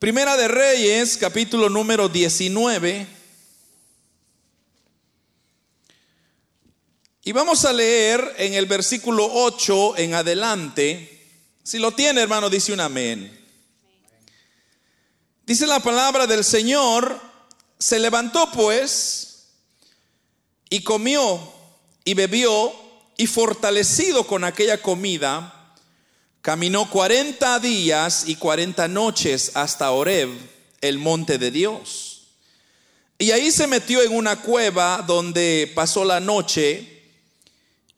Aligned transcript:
Primera 0.00 0.34
de 0.34 0.48
Reyes, 0.48 1.18
capítulo 1.18 1.68
número 1.68 2.08
19. 2.08 3.06
Y 7.22 7.32
vamos 7.32 7.66
a 7.66 7.72
leer 7.74 8.34
en 8.38 8.54
el 8.54 8.64
versículo 8.64 9.28
8 9.30 9.98
en 9.98 10.14
adelante. 10.14 11.28
Si 11.62 11.78
lo 11.78 11.92
tiene, 11.92 12.22
hermano, 12.22 12.48
dice 12.48 12.72
un 12.72 12.80
amén. 12.80 13.46
Dice 15.44 15.66
la 15.66 15.80
palabra 15.80 16.26
del 16.26 16.44
Señor, 16.44 17.20
se 17.78 17.98
levantó 17.98 18.50
pues 18.52 19.48
y 20.70 20.82
comió 20.82 21.52
y 22.06 22.14
bebió 22.14 22.72
y 23.18 23.26
fortalecido 23.26 24.26
con 24.26 24.44
aquella 24.44 24.80
comida, 24.80 25.59
Caminó 26.42 26.88
40 26.88 27.58
días 27.58 28.24
y 28.26 28.36
40 28.36 28.88
noches 28.88 29.52
hasta 29.54 29.90
Oreb, 29.90 30.30
el 30.80 30.98
monte 30.98 31.36
de 31.36 31.50
Dios. 31.50 32.28
Y 33.18 33.32
ahí 33.32 33.50
se 33.50 33.66
metió 33.66 34.00
en 34.02 34.16
una 34.16 34.40
cueva 34.40 35.04
donde 35.06 35.70
pasó 35.74 36.02
la 36.02 36.18
noche. 36.18 37.02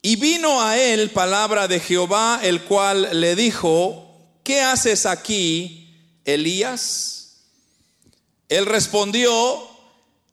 Y 0.03 0.17
vino 0.17 0.61
a 0.61 0.77
él 0.77 1.11
palabra 1.11 1.69
de 1.69 1.79
Jehová, 1.79 2.41
el 2.43 2.63
cual 2.63 3.21
le 3.21 3.37
dijo, 3.37 4.11
¿qué 4.43 4.61
haces 4.61 5.07
aquí, 5.07 5.95
Elías? 6.25 7.45
Él 8.49 8.67
respondió, 8.67 9.69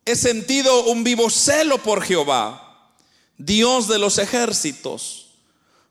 he 0.05 0.15
sentido 0.15 0.85
un 0.85 1.03
vivo 1.03 1.29
celo 1.29 1.77
por 1.83 2.01
Jehová, 2.01 2.91
Dios 3.37 3.87
de 3.87 3.99
los 3.99 4.17
ejércitos 4.17 5.18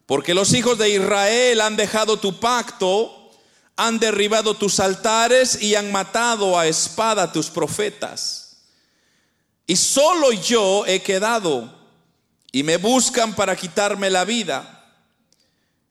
porque 0.08 0.32
los 0.32 0.54
hijos 0.54 0.78
de 0.78 0.88
Israel 0.88 1.60
han 1.60 1.76
dejado 1.76 2.16
tu 2.18 2.40
pacto, 2.40 3.30
han 3.76 3.98
derribado 3.98 4.54
tus 4.54 4.80
altares 4.80 5.60
y 5.60 5.74
han 5.74 5.92
matado 5.92 6.58
a 6.58 6.66
espada 6.66 7.30
tus 7.30 7.50
profetas. 7.50 8.56
Y 9.66 9.76
solo 9.76 10.32
yo 10.32 10.86
he 10.86 11.02
quedado 11.02 11.70
y 12.50 12.62
me 12.62 12.78
buscan 12.78 13.34
para 13.34 13.54
quitarme 13.54 14.08
la 14.08 14.24
vida. 14.24 14.96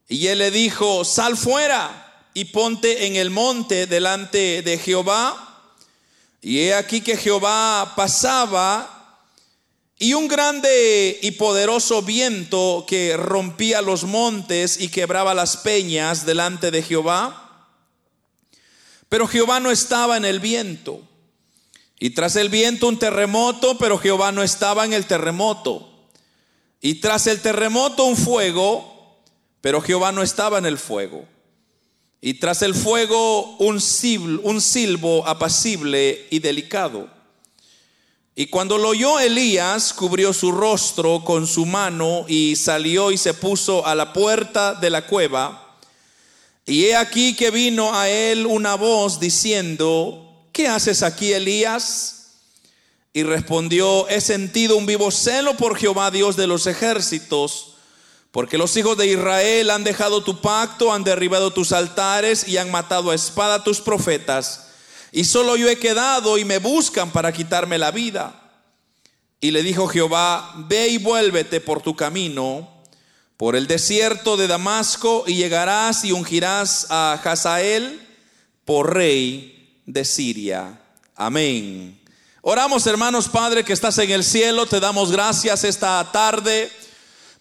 Y 0.07 0.25
él 0.25 0.39
le 0.39 0.49
dijo, 0.49 1.05
sal 1.05 1.37
fuera 1.37 2.25
y 2.33 2.45
ponte 2.45 3.05
en 3.05 3.17
el 3.17 3.29
monte 3.29 3.85
delante 3.85 4.63
de 4.63 4.79
Jehová. 4.79 5.61
Y 6.41 6.57
he 6.61 6.73
aquí 6.73 7.01
que 7.01 7.17
Jehová 7.17 7.93
pasaba 7.95 8.96
y 9.99 10.13
un 10.13 10.27
grande 10.27 11.17
y 11.21 11.31
poderoso 11.31 12.03
viento 12.03 12.85
que 12.87 13.17
rompía 13.17 13.81
los 13.81 14.03
montes 14.03 14.79
y 14.79 14.89
quebraba 14.89 15.33
las 15.33 15.57
peñas 15.57 16.25
delante 16.25 16.69
de 16.69 16.83
Jehová. 16.83 17.69
Pero 19.09 19.27
Jehová 19.27 19.59
no 19.59 19.71
estaba 19.71 20.17
en 20.17 20.25
el 20.25 20.39
viento. 20.39 21.01
Y 21.99 22.11
tras 22.11 22.35
el 22.35 22.49
viento 22.49 22.87
un 22.87 22.99
terremoto, 22.99 23.79
pero 23.79 23.97
Jehová 23.97 24.31
no 24.31 24.43
estaba 24.43 24.85
en 24.85 24.93
el 24.93 25.07
terremoto. 25.07 25.89
Y 26.79 26.95
tras 26.95 27.25
el 27.25 27.41
terremoto 27.41 28.03
un 28.03 28.17
fuego, 28.17 29.23
pero 29.61 29.81
Jehová 29.81 30.11
no 30.11 30.21
estaba 30.21 30.59
en 30.59 30.67
el 30.67 30.77
fuego. 30.77 31.25
Y 32.21 32.35
tras 32.35 32.61
el 32.61 32.75
fuego 32.75 33.55
un 33.57 33.81
silbo, 33.81 34.47
un 34.47 34.61
silbo 34.61 35.27
apacible 35.27 36.27
y 36.29 36.37
delicado. 36.37 37.16
Y 38.39 38.45
cuando 38.45 38.77
lo 38.77 38.89
oyó 38.89 39.19
Elías, 39.19 39.93
cubrió 39.93 40.31
su 40.31 40.51
rostro 40.51 41.23
con 41.25 41.47
su 41.47 41.65
mano 41.65 42.23
y 42.27 42.55
salió 42.55 43.09
y 43.09 43.17
se 43.17 43.33
puso 43.33 43.83
a 43.83 43.95
la 43.95 44.13
puerta 44.13 44.75
de 44.75 44.91
la 44.91 45.07
cueva. 45.07 45.75
Y 46.63 46.85
he 46.85 46.95
aquí 46.95 47.35
que 47.35 47.49
vino 47.49 47.95
a 47.95 48.09
él 48.09 48.45
una 48.45 48.75
voz 48.75 49.19
diciendo, 49.19 50.45
¿qué 50.51 50.67
haces 50.67 51.01
aquí, 51.01 51.33
Elías? 51.33 52.35
Y 53.11 53.23
respondió, 53.23 54.07
he 54.07 54.21
sentido 54.21 54.77
un 54.77 54.85
vivo 54.85 55.09
celo 55.09 55.57
por 55.57 55.75
Jehová 55.75 56.11
Dios 56.11 56.35
de 56.35 56.45
los 56.45 56.67
ejércitos, 56.67 57.73
porque 58.29 58.59
los 58.59 58.77
hijos 58.77 58.99
de 58.99 59.07
Israel 59.07 59.71
han 59.71 59.83
dejado 59.83 60.23
tu 60.23 60.41
pacto, 60.41 60.93
han 60.93 61.03
derribado 61.03 61.53
tus 61.53 61.71
altares 61.71 62.47
y 62.47 62.57
han 62.57 62.69
matado 62.69 63.09
a 63.09 63.15
espada 63.15 63.63
tus 63.63 63.81
profetas 63.81 64.66
y 65.11 65.23
solo 65.23 65.55
yo 65.55 65.69
he 65.69 65.77
quedado 65.77 66.37
y 66.37 66.45
me 66.45 66.59
buscan 66.59 67.11
para 67.11 67.31
quitarme 67.31 67.77
la 67.77 67.91
vida. 67.91 68.41
Y 69.39 69.51
le 69.51 69.63
dijo 69.63 69.87
Jehová, 69.87 70.53
ve 70.67 70.87
y 70.87 70.97
vuélvete 70.97 71.61
por 71.61 71.81
tu 71.81 71.95
camino, 71.95 72.67
por 73.37 73.55
el 73.55 73.67
desierto 73.67 74.35
de 74.35 74.47
Damasco, 74.47 75.23
y 75.27 75.35
llegarás 75.35 76.03
y 76.03 76.11
ungirás 76.11 76.87
a 76.89 77.13
Hazael 77.13 78.01
por 78.65 78.93
rey 78.95 79.81
de 79.85 80.03
Siria. 80.03 80.81
Amén. 81.15 81.99
Oramos, 82.41 82.87
hermanos, 82.87 83.27
Padre, 83.27 83.63
que 83.63 83.73
estás 83.73 83.97
en 83.99 84.09
el 84.09 84.23
cielo, 84.23 84.65
te 84.65 84.79
damos 84.79 85.11
gracias 85.11 85.63
esta 85.63 86.09
tarde 86.11 86.71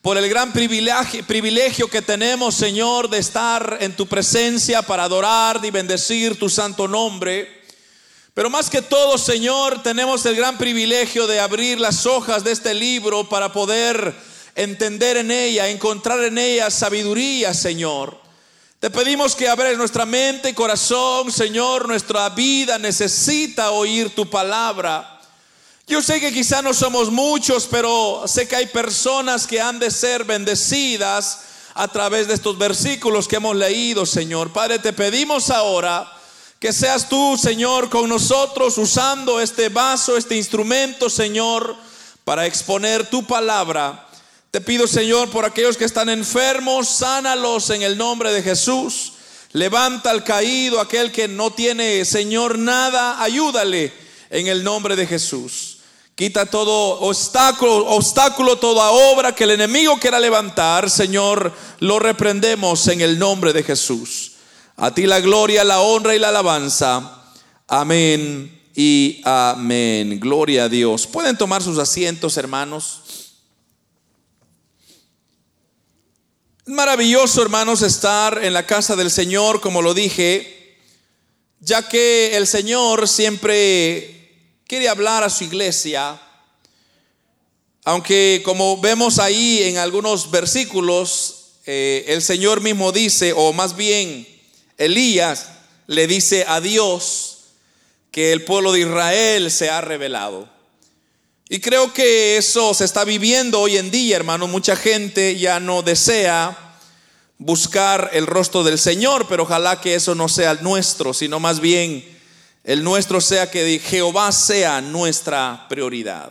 por 0.03 0.19
el 0.19 0.29
gran 0.29 0.53
privilegio, 0.53 1.25
privilegio 1.27 1.89
que 1.89 2.03
tenemos, 2.03 2.55
Señor, 2.55 3.11
de 3.11 3.19
estar 3.19 3.79
en 3.81 3.97
tu 3.97 4.07
presencia 4.07 4.83
para 4.83 5.05
adorar 5.05 5.61
y 5.65 5.71
bendecir 5.71 6.39
tu 6.39 6.49
santo 6.49 6.87
nombre. 6.87 7.56
Pero 8.37 8.51
más 8.51 8.69
que 8.69 8.83
todo, 8.83 9.17
Señor, 9.17 9.83
tenemos 9.83 10.27
el 10.27 10.37
gran 10.37 10.59
privilegio 10.59 11.27
de 11.27 11.41
abrir 11.41 11.81
las 11.81 12.05
hojas 12.05 12.45
de 12.45 12.53
este 12.53 12.75
libro 12.75 13.27
para 13.27 13.51
poder 13.51 14.15
entender 14.55 15.17
en 15.17 15.31
ella, 15.31 15.71
encontrar 15.71 16.23
en 16.23 16.37
ella 16.37 16.71
sabiduría, 16.71 17.55
Señor. 17.55 18.21
Te 18.79 18.91
pedimos 18.91 19.35
que 19.35 19.49
abres 19.49 19.79
nuestra 19.79 20.05
mente 20.05 20.51
y 20.51 20.53
corazón, 20.53 21.33
Señor. 21.33 21.89
Nuestra 21.89 22.29
vida 22.29 22.79
necesita 22.79 23.71
oír 23.71 24.15
tu 24.15 24.29
palabra. 24.29 25.19
Yo 25.87 26.03
sé 26.03 26.21
que 26.21 26.31
quizá 26.31 26.61
no 26.61 26.75
somos 26.75 27.11
muchos, 27.11 27.67
pero 27.67 28.25
sé 28.27 28.47
que 28.47 28.57
hay 28.57 28.67
personas 28.67 29.47
que 29.47 29.63
han 29.63 29.79
de 29.79 29.91
ser 29.91 30.25
bendecidas 30.25 31.41
a 31.73 31.89
través 31.89 32.29
de 32.29 32.35
estos 32.35 32.59
versículos 32.59 33.29
que 33.29 33.37
hemos 33.37 33.57
leído, 33.57 34.05
Señor. 34.05 34.53
Padre, 34.53 34.79
te 34.79 34.93
pedimos 34.93 35.49
ahora 35.49 36.13
que 36.67 36.73
seas 36.73 37.09
tú, 37.09 37.39
Señor, 37.39 37.89
con 37.89 38.09
nosotros 38.09 38.77
usando 38.77 39.41
este 39.41 39.69
vaso, 39.69 40.17
este 40.17 40.35
instrumento, 40.35 41.09
Señor, 41.09 41.77
para 42.25 42.45
exponer 42.45 43.09
tu 43.09 43.25
palabra. 43.25 44.09
Te 44.51 44.61
pido, 44.61 44.89
Señor, 44.89 45.31
por 45.31 45.45
aquellos 45.45 45.77
que 45.77 45.85
están 45.85 46.09
enfermos, 46.09 46.89
sánalos 46.89 47.71
en 47.71 47.83
el 47.83 47.97
nombre 47.97 48.33
de 48.33 48.43
Jesús. 48.43 49.13
Levanta 49.53 50.11
al 50.11 50.25
caído, 50.25 50.81
aquel 50.81 51.13
que 51.13 51.29
no 51.29 51.53
tiene, 51.53 52.05
Señor, 52.05 52.59
nada, 52.59 53.23
ayúdale 53.23 53.93
en 54.31 54.49
el 54.49 54.65
nombre 54.65 54.97
de 54.97 55.07
Jesús. 55.07 55.79
Quita 56.17 56.47
todo 56.47 56.99
obstáculo, 56.99 57.87
obstáculo, 57.91 58.59
toda 58.59 58.91
obra 58.91 59.37
que 59.37 59.45
el 59.45 59.53
enemigo 59.53 60.01
quiera 60.01 60.19
levantar, 60.19 60.91
Señor, 60.91 61.53
lo 61.79 62.01
reprendemos 62.01 62.89
en 62.89 63.03
el 63.03 63.21
nombre 63.21 63.53
de 63.53 63.63
Jesús. 63.63 64.33
A 64.79 64.93
ti 64.93 65.07
la 65.07 65.21
gloria, 65.21 65.65
la 65.65 65.81
honra 65.81 66.15
y 66.15 66.19
la 66.19 66.29
alabanza. 66.29 67.23
Amén 67.67 68.71
y 68.75 69.23
amén. 69.25 70.21
Gloria 70.21 70.65
a 70.65 70.69
Dios. 70.69 71.07
Pueden 71.07 71.39
tomar 71.39 71.63
sus 71.63 71.79
asientos, 71.79 72.37
hermanos. 72.37 73.01
Maravilloso, 76.67 77.41
hermanos, 77.41 77.81
estar 77.81 78.45
en 78.45 78.53
la 78.53 78.67
casa 78.67 78.97
del 78.97 79.11
Señor, 79.11 79.63
como 79.63 79.81
lo 79.81 79.95
dije, 79.95 80.77
ya 81.61 81.89
que 81.89 82.37
el 82.37 82.47
Señor 82.47 83.09
siempre 83.09 84.61
quiere 84.67 84.91
hablar 84.91 85.25
a 85.25 85.31
su 85.31 85.45
iglesia. 85.45 86.21
Aunque 87.85 88.43
como 88.45 88.79
vemos 88.79 89.19
ahí 89.21 89.63
en 89.63 89.79
algunos 89.79 90.31
versículos, 90.31 91.53
eh, 91.65 92.05
el 92.09 92.21
Señor 92.21 92.61
mismo 92.61 92.93
dice, 92.93 93.33
o 93.33 93.55
más 93.55 93.75
bien 93.75 94.36
Elías 94.79 95.51
le 95.87 96.07
dice 96.07 96.45
a 96.47 96.61
Dios 96.61 97.39
que 98.11 98.33
el 98.33 98.45
pueblo 98.45 98.73
de 98.73 98.81
Israel 98.81 99.51
se 99.51 99.71
ha 99.71 99.81
revelado. 99.81 100.49
Y 101.49 101.61
creo 101.61 101.93
que 101.93 102.37
eso 102.37 102.75
se 102.75 102.85
está 102.85 103.05
viviendo 103.05 103.61
hoy 103.61 103.77
en 103.77 103.91
día, 103.91 104.17
hermano. 104.17 104.49
Mucha 104.49 104.75
gente 104.75 105.39
ya 105.39 105.61
no 105.61 105.83
desea 105.83 106.57
buscar 107.39 108.11
el 108.13 108.27
rostro 108.27 108.65
del 108.65 108.79
Señor, 108.79 109.27
pero 109.29 109.45
ojalá 109.45 109.81
que 109.81 109.95
eso 109.95 110.15
no 110.15 110.29
sea 110.29 110.53
el 110.53 110.63
nuestro, 110.63 111.15
sino 111.15 111.39
más 111.39 111.61
bien 111.61 112.05
el 112.65 112.83
nuestro 112.83 113.21
sea 113.21 113.49
que 113.51 113.79
Jehová 113.79 114.33
sea 114.33 114.81
nuestra 114.81 115.67
prioridad. 115.69 116.31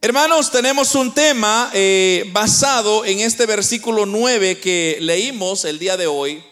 Hermanos, 0.00 0.50
tenemos 0.50 0.94
un 0.94 1.12
tema 1.12 1.70
eh, 1.74 2.24
basado 2.32 3.04
en 3.04 3.20
este 3.20 3.44
versículo 3.44 4.06
9 4.06 4.58
que 4.58 4.96
leímos 5.00 5.64
el 5.64 5.78
día 5.78 5.96
de 5.96 6.06
hoy 6.06 6.42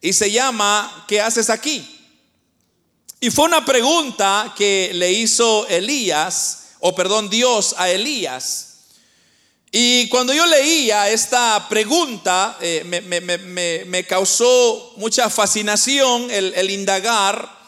y 0.00 0.12
se 0.12 0.30
llama 0.30 1.04
¿qué 1.08 1.20
haces 1.20 1.50
aquí? 1.50 1.98
Y 3.20 3.30
fue 3.30 3.46
una 3.46 3.64
pregunta 3.64 4.54
que 4.56 4.92
le 4.94 5.12
hizo 5.12 5.66
Elías, 5.68 6.68
o 6.80 6.94
perdón, 6.94 7.28
Dios 7.28 7.74
a 7.76 7.90
Elías. 7.90 8.68
Y 9.72 10.08
cuando 10.08 10.32
yo 10.32 10.46
leía 10.46 11.10
esta 11.10 11.68
pregunta, 11.68 12.56
eh, 12.60 12.84
me, 13.86 14.04
causó 14.04 14.94
mucha 14.96 15.28
fascinación 15.28 16.30
el, 16.30 16.70
indagar 16.70 17.58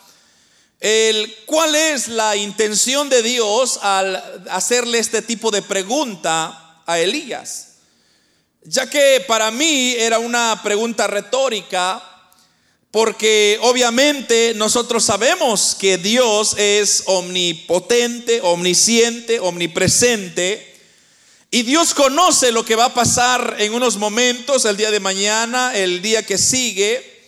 el, 0.79 1.37
cuál 1.45 1.75
es 1.75 2.09
la 2.09 2.37
intención 2.37 3.11
de 3.11 3.23
Dios 3.23 3.81
al 3.83 4.47
hacerle 4.51 4.99
este 4.99 5.21
tipo 5.21 5.51
de 5.51 5.61
pregunta 5.61 6.83
a 6.87 6.99
Elías. 6.99 7.67
Ya 8.63 8.89
que 8.89 9.23
para 9.27 9.51
mí 9.51 9.95
era 9.99 10.19
una 10.19 10.61
pregunta 10.63 11.07
retórica, 11.07 12.10
porque 12.91 13.59
obviamente 13.63 14.53
nosotros 14.57 15.05
sabemos 15.05 15.77
que 15.79 15.97
Dios 15.97 16.57
es 16.59 17.05
omnipotente, 17.07 18.41
omnisciente, 18.43 19.39
omnipresente. 19.39 20.67
Y 21.53 21.63
Dios 21.63 21.95
conoce 21.95 22.51
lo 22.51 22.65
que 22.65 22.77
va 22.77 22.87
a 22.87 22.95
pasar 22.95 23.57
en 23.59 23.75
unos 23.75 23.97
momentos, 23.97 24.65
el 24.65 24.77
día 24.77 24.91
de 24.91 25.01
mañana, 25.01 25.77
el 25.77 26.03
día 26.03 26.25
que 26.25 26.37
sigue. 26.37 27.21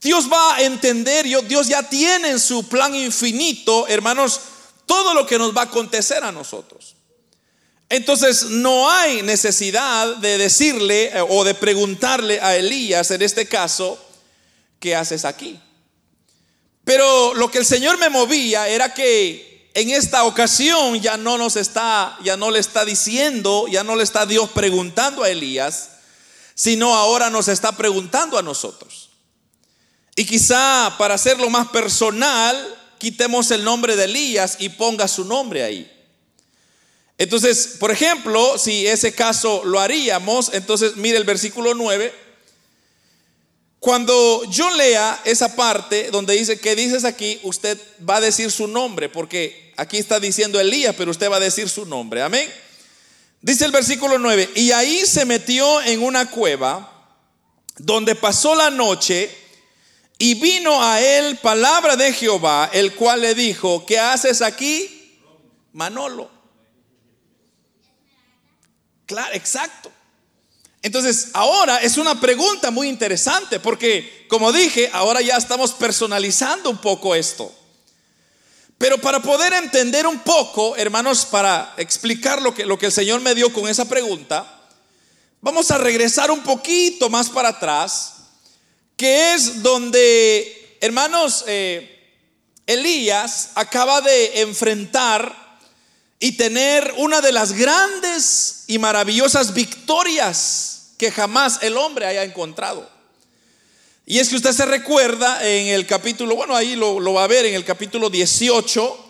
Dios 0.00 0.28
va 0.32 0.56
a 0.56 0.62
entender, 0.62 1.26
Dios 1.46 1.68
ya 1.68 1.88
tiene 1.88 2.30
en 2.30 2.40
su 2.40 2.68
plan 2.68 2.94
infinito, 2.94 3.86
hermanos, 3.88 4.40
todo 4.86 5.14
lo 5.14 5.26
que 5.26 5.38
nos 5.38 5.56
va 5.56 5.62
a 5.62 5.64
acontecer 5.64 6.24
a 6.24 6.32
nosotros. 6.32 6.96
Entonces 7.88 8.44
no 8.44 8.90
hay 8.90 9.22
necesidad 9.22 10.16
de 10.16 10.38
decirle 10.38 11.06
eh, 11.06 11.20
o 11.26 11.42
de 11.44 11.54
preguntarle 11.54 12.40
a 12.40 12.56
Elías, 12.56 13.10
en 13.10 13.22
este 13.22 13.46
caso, 13.46 13.98
¿qué 14.78 14.96
haces 14.96 15.24
aquí? 15.24 15.60
Pero 16.84 17.34
lo 17.34 17.50
que 17.50 17.58
el 17.58 17.66
Señor 17.66 17.98
me 17.98 18.08
movía 18.08 18.68
era 18.68 18.94
que 18.94 19.70
en 19.74 19.90
esta 19.90 20.24
ocasión 20.24 21.00
ya 21.00 21.16
no 21.16 21.38
nos 21.38 21.56
está, 21.56 22.18
ya 22.24 22.36
no 22.36 22.50
le 22.50 22.58
está 22.58 22.84
diciendo, 22.84 23.66
ya 23.70 23.84
no 23.84 23.94
le 23.94 24.02
está 24.02 24.26
Dios 24.26 24.50
preguntando 24.50 25.22
a 25.22 25.30
Elías, 25.30 25.90
sino 26.54 26.94
ahora 26.94 27.30
nos 27.30 27.48
está 27.48 27.72
preguntando 27.72 28.38
a 28.38 28.42
nosotros. 28.42 29.10
Y 30.16 30.24
quizá 30.24 30.96
para 30.98 31.14
hacerlo 31.14 31.48
más 31.48 31.68
personal, 31.68 32.56
quitemos 32.98 33.50
el 33.52 33.62
nombre 33.62 33.94
de 33.94 34.04
Elías 34.04 34.56
y 34.58 34.70
ponga 34.70 35.06
su 35.06 35.24
nombre 35.24 35.62
ahí. 35.62 35.92
Entonces, 37.18 37.76
por 37.78 37.90
ejemplo, 37.90 38.58
si 38.58 38.86
ese 38.86 39.12
caso 39.12 39.62
lo 39.64 39.78
haríamos, 39.78 40.50
entonces 40.52 40.96
mire 40.96 41.18
el 41.18 41.24
versículo 41.24 41.74
9. 41.74 42.27
Cuando 43.80 44.44
yo 44.50 44.70
lea 44.76 45.20
esa 45.24 45.54
parte 45.54 46.10
donde 46.10 46.34
dice, 46.34 46.58
¿qué 46.58 46.74
dices 46.74 47.04
aquí? 47.04 47.40
Usted 47.42 47.78
va 48.08 48.16
a 48.16 48.20
decir 48.20 48.50
su 48.50 48.66
nombre, 48.66 49.08
porque 49.08 49.68
Aquí 49.78 49.96
está 49.96 50.18
diciendo 50.18 50.58
Elías, 50.58 50.92
pero 50.98 51.12
usted 51.12 51.30
va 51.30 51.36
a 51.36 51.40
decir 51.40 51.68
su 51.68 51.86
nombre. 51.86 52.20
Amén. 52.20 52.52
Dice 53.40 53.64
el 53.64 53.70
versículo 53.70 54.18
9, 54.18 54.50
y 54.56 54.72
ahí 54.72 55.06
se 55.06 55.24
metió 55.24 55.80
en 55.82 56.02
una 56.02 56.28
cueva 56.28 57.14
donde 57.76 58.16
pasó 58.16 58.56
la 58.56 58.70
noche 58.70 59.30
y 60.18 60.34
vino 60.34 60.82
a 60.82 61.00
él 61.00 61.38
palabra 61.38 61.94
de 61.94 62.12
Jehová, 62.12 62.70
el 62.72 62.96
cual 62.96 63.20
le 63.20 63.36
dijo, 63.36 63.86
¿qué 63.86 64.00
haces 64.00 64.42
aquí? 64.42 65.16
Manolo. 65.72 66.28
Claro, 69.06 69.32
exacto. 69.32 69.92
Entonces, 70.88 71.28
ahora 71.34 71.82
es 71.82 71.98
una 71.98 72.18
pregunta 72.18 72.70
muy 72.70 72.88
interesante 72.88 73.60
porque, 73.60 74.24
como 74.26 74.52
dije, 74.52 74.88
ahora 74.94 75.20
ya 75.20 75.36
estamos 75.36 75.72
personalizando 75.72 76.70
un 76.70 76.78
poco 76.78 77.14
esto. 77.14 77.54
Pero 78.78 78.96
para 78.96 79.20
poder 79.20 79.52
entender 79.52 80.06
un 80.06 80.20
poco, 80.20 80.76
hermanos, 80.76 81.26
para 81.26 81.74
explicar 81.76 82.40
lo 82.40 82.54
que, 82.54 82.64
lo 82.64 82.78
que 82.78 82.86
el 82.86 82.92
Señor 82.92 83.20
me 83.20 83.34
dio 83.34 83.52
con 83.52 83.68
esa 83.68 83.86
pregunta, 83.86 84.62
vamos 85.42 85.70
a 85.70 85.76
regresar 85.76 86.30
un 86.30 86.42
poquito 86.42 87.10
más 87.10 87.28
para 87.28 87.50
atrás, 87.50 88.14
que 88.96 89.34
es 89.34 89.62
donde, 89.62 90.78
hermanos, 90.80 91.44
eh, 91.46 92.14
Elías 92.66 93.50
acaba 93.56 94.00
de 94.00 94.40
enfrentar 94.40 95.58
y 96.18 96.32
tener 96.38 96.94
una 96.96 97.20
de 97.20 97.32
las 97.32 97.52
grandes 97.52 98.64
y 98.68 98.78
maravillosas 98.78 99.52
victorias 99.52 100.67
que 100.98 101.12
jamás 101.12 101.60
el 101.62 101.76
hombre 101.76 102.06
haya 102.06 102.24
encontrado. 102.24 102.90
Y 104.04 104.18
es 104.18 104.28
que 104.28 104.36
usted 104.36 104.52
se 104.52 104.66
recuerda 104.66 105.46
en 105.46 105.68
el 105.68 105.86
capítulo, 105.86 106.34
bueno, 106.34 106.56
ahí 106.56 106.74
lo, 106.74 107.12
va 107.12 107.24
a 107.24 107.28
ver 107.28 107.46
en 107.46 107.54
el 107.54 107.64
capítulo 107.64 108.10
18, 108.10 109.04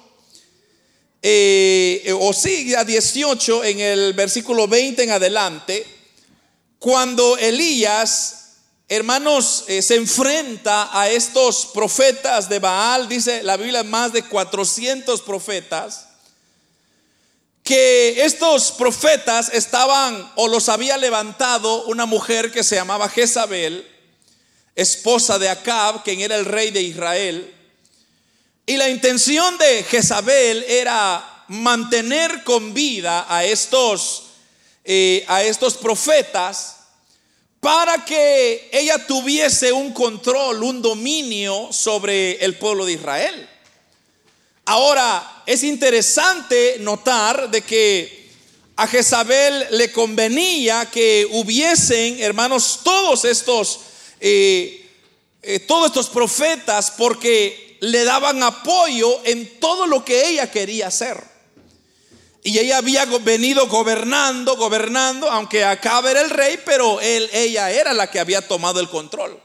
eh, 1.22 2.12
o 2.20 2.32
sí, 2.32 2.74
a 2.74 2.84
18, 2.84 3.64
en 3.64 3.80
el 3.80 4.12
versículo 4.12 4.68
20 4.68 5.04
en 5.04 5.10
adelante, 5.10 5.86
cuando 6.78 7.36
Elías, 7.38 8.56
hermanos, 8.88 9.64
eh, 9.68 9.82
se 9.82 9.94
enfrenta 9.94 10.90
a 10.92 11.08
estos 11.08 11.66
profetas 11.66 12.48
de 12.48 12.58
Baal, 12.58 13.08
dice 13.08 13.42
la 13.42 13.56
Biblia, 13.56 13.84
más 13.84 14.12
de 14.12 14.24
400 14.24 15.22
profetas, 15.22 16.07
que 17.68 18.24
estos 18.24 18.72
profetas 18.72 19.50
estaban 19.52 20.32
o 20.36 20.48
los 20.48 20.70
había 20.70 20.96
levantado 20.96 21.84
una 21.84 22.06
mujer 22.06 22.50
que 22.50 22.64
se 22.64 22.76
llamaba 22.76 23.10
Jezabel, 23.10 23.86
esposa 24.74 25.38
de 25.38 25.50
Acab, 25.50 26.02
quien 26.02 26.22
era 26.22 26.36
el 26.36 26.46
rey 26.46 26.70
de 26.70 26.80
Israel. 26.80 27.54
Y 28.64 28.78
la 28.78 28.88
intención 28.88 29.58
de 29.58 29.82
Jezabel 29.82 30.64
era 30.66 31.44
mantener 31.48 32.42
con 32.42 32.72
vida 32.72 33.26
a 33.28 33.44
estos, 33.44 34.22
eh, 34.82 35.26
a 35.28 35.42
estos 35.42 35.76
profetas 35.76 36.76
para 37.60 38.02
que 38.02 38.70
ella 38.72 39.06
tuviese 39.06 39.72
un 39.72 39.92
control, 39.92 40.62
un 40.62 40.80
dominio 40.80 41.68
sobre 41.70 42.42
el 42.42 42.56
pueblo 42.56 42.86
de 42.86 42.94
Israel. 42.94 43.46
Ahora, 44.70 45.42
es 45.46 45.62
interesante 45.62 46.76
notar 46.80 47.50
de 47.50 47.62
que 47.62 48.28
a 48.76 48.86
Jezabel 48.86 49.66
le 49.70 49.90
convenía 49.90 50.90
que 50.90 51.26
hubiesen, 51.30 52.20
hermanos, 52.20 52.80
todos 52.84 53.24
estos 53.24 53.80
eh, 54.20 54.84
eh, 55.40 55.60
todos 55.60 55.86
estos 55.86 56.10
profetas 56.10 56.90
porque 56.90 57.78
le 57.80 58.04
daban 58.04 58.42
apoyo 58.42 59.20
en 59.24 59.58
todo 59.58 59.86
lo 59.86 60.04
que 60.04 60.28
ella 60.28 60.50
quería 60.50 60.88
hacer. 60.88 61.18
Y 62.44 62.58
ella 62.58 62.76
había 62.76 63.06
venido 63.06 63.68
gobernando, 63.68 64.56
gobernando, 64.56 65.30
aunque 65.30 65.64
acá 65.64 66.00
era 66.10 66.20
el 66.20 66.28
rey, 66.28 66.60
pero 66.62 67.00
él, 67.00 67.30
ella 67.32 67.70
era 67.70 67.94
la 67.94 68.10
que 68.10 68.20
había 68.20 68.46
tomado 68.46 68.80
el 68.80 68.90
control. 68.90 69.40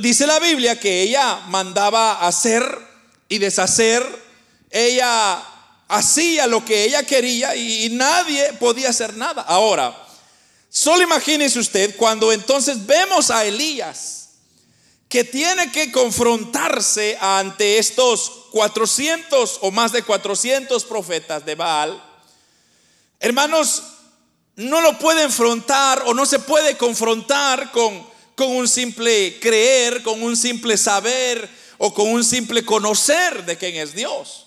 dice 0.00 0.26
la 0.26 0.38
Biblia 0.38 0.80
que 0.80 1.02
ella 1.02 1.42
mandaba 1.48 2.26
hacer 2.26 2.89
y 3.30 3.38
deshacer, 3.38 4.04
ella 4.70 5.42
hacía 5.88 6.46
lo 6.46 6.62
que 6.62 6.84
ella 6.84 7.02
quería 7.04 7.56
y 7.56 7.88
nadie 7.88 8.52
podía 8.54 8.90
hacer 8.90 9.16
nada. 9.16 9.40
Ahora, 9.40 9.96
Solo 10.72 11.02
imagínese 11.02 11.58
usted 11.58 11.96
cuando 11.96 12.32
entonces 12.32 12.86
vemos 12.86 13.32
a 13.32 13.44
Elías 13.44 14.28
que 15.08 15.24
tiene 15.24 15.72
que 15.72 15.90
confrontarse 15.90 17.18
ante 17.20 17.78
estos 17.78 18.30
400 18.52 19.58
o 19.62 19.72
más 19.72 19.90
de 19.90 20.04
400 20.04 20.84
profetas 20.84 21.44
de 21.44 21.56
Baal. 21.56 22.00
Hermanos, 23.18 23.82
no 24.54 24.80
lo 24.80 24.96
puede 24.96 25.24
enfrentar 25.24 26.04
o 26.06 26.14
no 26.14 26.24
se 26.24 26.38
puede 26.38 26.76
confrontar 26.76 27.72
con, 27.72 28.06
con 28.36 28.54
un 28.54 28.68
simple 28.68 29.40
creer, 29.40 30.04
con 30.04 30.22
un 30.22 30.36
simple 30.36 30.76
saber 30.76 31.50
o 31.82 31.94
con 31.94 32.08
un 32.08 32.24
simple 32.24 32.64
conocer 32.64 33.46
de 33.46 33.56
quién 33.56 33.76
es 33.76 33.94
Dios. 33.94 34.46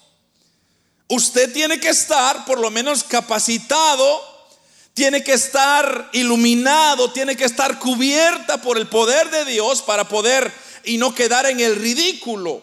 Usted 1.08 1.52
tiene 1.52 1.80
que 1.80 1.90
estar 1.90 2.46
por 2.46 2.60
lo 2.60 2.70
menos 2.70 3.04
capacitado 3.04 4.34
tiene 4.94 5.24
que 5.24 5.34
estar 5.34 6.10
iluminado, 6.14 7.12
tiene 7.12 7.36
que 7.36 7.46
estar 7.46 7.80
cubierta 7.80 8.62
por 8.62 8.78
el 8.78 8.88
poder 8.88 9.30
de 9.32 9.46
Dios 9.46 9.82
para 9.82 10.08
poder 10.08 10.54
y 10.84 10.98
no 10.98 11.16
quedar 11.16 11.48
en 11.48 11.60
el 11.60 11.76
ridículo, 11.76 12.62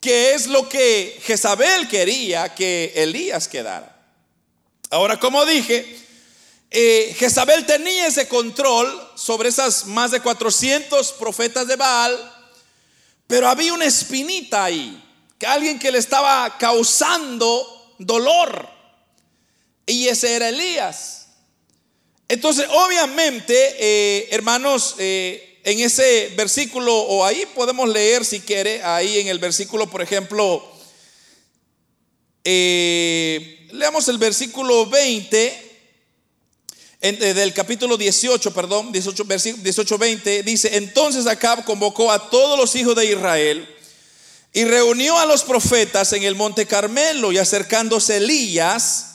que 0.00 0.34
es 0.34 0.48
lo 0.48 0.68
que 0.68 1.20
Jezabel 1.22 1.88
quería 1.88 2.54
que 2.54 2.92
Elías 2.96 3.46
quedara. 3.46 3.96
Ahora, 4.90 5.20
como 5.20 5.46
dije, 5.46 5.96
eh, 6.72 7.14
Jezabel 7.16 7.66
tenía 7.66 8.08
ese 8.08 8.26
control 8.26 9.10
sobre 9.14 9.48
esas 9.48 9.86
más 9.86 10.10
de 10.10 10.20
400 10.20 11.12
profetas 11.12 11.68
de 11.68 11.76
Baal, 11.76 12.41
pero 13.32 13.48
había 13.48 13.72
una 13.72 13.86
espinita 13.86 14.64
ahí, 14.64 15.02
que 15.38 15.46
alguien 15.46 15.78
que 15.78 15.90
le 15.90 15.96
estaba 15.96 16.58
causando 16.58 17.94
dolor. 17.98 18.68
Y 19.86 20.06
ese 20.06 20.34
era 20.36 20.50
Elías. 20.50 21.28
Entonces, 22.28 22.66
obviamente, 22.70 23.54
eh, 23.78 24.28
hermanos, 24.32 24.96
eh, 24.98 25.60
en 25.64 25.80
ese 25.80 26.34
versículo, 26.36 26.94
o 26.94 27.24
ahí 27.24 27.46
podemos 27.54 27.88
leer 27.88 28.22
si 28.26 28.40
quiere, 28.40 28.82
ahí 28.82 29.20
en 29.20 29.28
el 29.28 29.38
versículo, 29.38 29.88
por 29.88 30.02
ejemplo, 30.02 30.70
eh, 32.44 33.66
leamos 33.72 34.08
el 34.08 34.18
versículo 34.18 34.84
20, 34.84 35.46
eh, 35.46 35.71
del 37.02 37.52
capítulo 37.52 37.96
18, 37.96 38.54
perdón, 38.54 38.92
18, 38.92 39.24
18, 39.24 39.98
20, 39.98 40.42
dice, 40.44 40.76
entonces 40.76 41.26
Acab 41.26 41.64
convocó 41.64 42.12
a 42.12 42.30
todos 42.30 42.56
los 42.56 42.76
hijos 42.76 42.94
de 42.94 43.06
Israel 43.06 43.68
y 44.52 44.64
reunió 44.64 45.18
a 45.18 45.26
los 45.26 45.42
profetas 45.42 46.12
en 46.12 46.22
el 46.22 46.36
monte 46.36 46.64
Carmelo 46.64 47.32
y 47.32 47.38
acercándose 47.38 48.18
Elías 48.18 49.06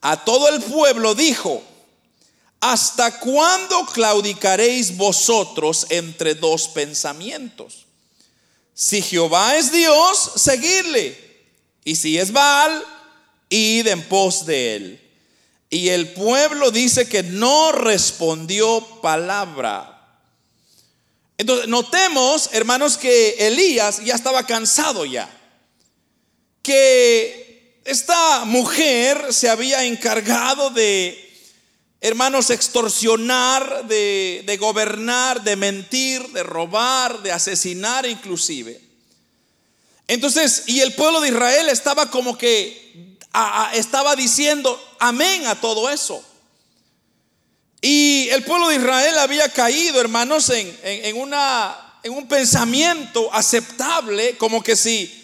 a 0.00 0.24
todo 0.24 0.48
el 0.48 0.62
pueblo 0.62 1.14
dijo, 1.14 1.62
¿hasta 2.60 3.20
cuándo 3.20 3.84
claudicaréis 3.86 4.96
vosotros 4.96 5.86
entre 5.90 6.34
dos 6.34 6.68
pensamientos? 6.68 7.84
Si 8.72 9.02
Jehová 9.02 9.56
es 9.56 9.70
Dios, 9.72 10.32
seguidle. 10.36 11.30
Y 11.84 11.96
si 11.96 12.18
es 12.18 12.32
Baal, 12.32 12.82
id 13.50 13.86
en 13.88 14.02
pos 14.08 14.46
de 14.46 14.76
él. 14.76 15.09
Y 15.70 15.90
el 15.90 16.12
pueblo 16.12 16.72
dice 16.72 17.08
que 17.08 17.22
no 17.22 17.70
respondió 17.70 18.84
palabra. 19.00 20.18
Entonces, 21.38 21.68
notemos, 21.68 22.50
hermanos, 22.52 22.98
que 22.98 23.46
Elías 23.46 24.04
ya 24.04 24.16
estaba 24.16 24.44
cansado 24.44 25.06
ya. 25.06 25.30
Que 26.60 27.80
esta 27.84 28.44
mujer 28.44 29.32
se 29.32 29.48
había 29.48 29.84
encargado 29.84 30.70
de, 30.70 31.30
hermanos, 32.00 32.50
extorsionar, 32.50 33.86
de, 33.86 34.56
gobernar, 34.58 35.42
de 35.42 35.56
mentir, 35.56 36.26
de 36.28 36.42
robar, 36.42 37.22
de 37.22 37.30
asesinar 37.30 38.06
inclusive. 38.06 38.80
Entonces, 40.08 40.64
y 40.66 40.80
el 40.80 40.94
pueblo 40.94 41.20
de 41.20 41.28
Israel 41.28 41.68
estaba 41.68 42.10
como 42.10 42.36
que 42.36 43.16
estaba 43.74 44.16
diciendo 44.16 44.80
amén 45.00 45.46
a 45.46 45.60
todo 45.60 45.90
eso. 45.90 46.22
Y 47.80 48.28
el 48.30 48.44
pueblo 48.44 48.68
de 48.68 48.76
Israel 48.76 49.18
había 49.18 49.48
caído, 49.48 50.00
hermanos, 50.00 50.50
en, 50.50 50.78
en 50.82 52.12
un 52.12 52.28
pensamiento 52.28 53.32
aceptable, 53.32 54.36
como 54.36 54.62
que 54.62 54.76
si 54.76 55.16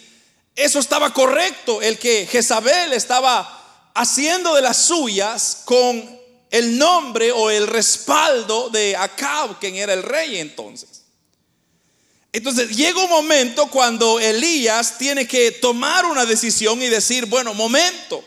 eso 0.55 0.79
estaba 0.79 1.13
correcto, 1.13 1.81
el 1.81 1.99
que 1.99 2.27
Jezabel 2.29 2.93
estaba 2.93 3.91
haciendo 3.93 4.55
de 4.55 4.61
las 4.63 4.77
suyas 4.77 5.61
con 5.65 6.17
el 6.49 6.77
nombre 6.77 7.31
o 7.31 7.49
el 7.49 7.67
respaldo 7.67 8.69
de 8.69 8.95
Acab, 8.95 9.59
quien 9.59 9.75
era 9.75 9.93
el 9.93 10.03
rey 10.03 10.37
entonces. 10.37 11.03
Entonces 12.31 12.75
llega 12.75 13.03
un 13.03 13.09
momento 13.09 13.67
cuando 13.67 14.19
Elías 14.19 14.97
tiene 14.97 15.27
que 15.27 15.51
tomar 15.51 16.05
una 16.05 16.25
decisión 16.25 16.81
y 16.81 16.87
decir, 16.87 17.25
bueno, 17.25 17.53
momento, 17.53 18.23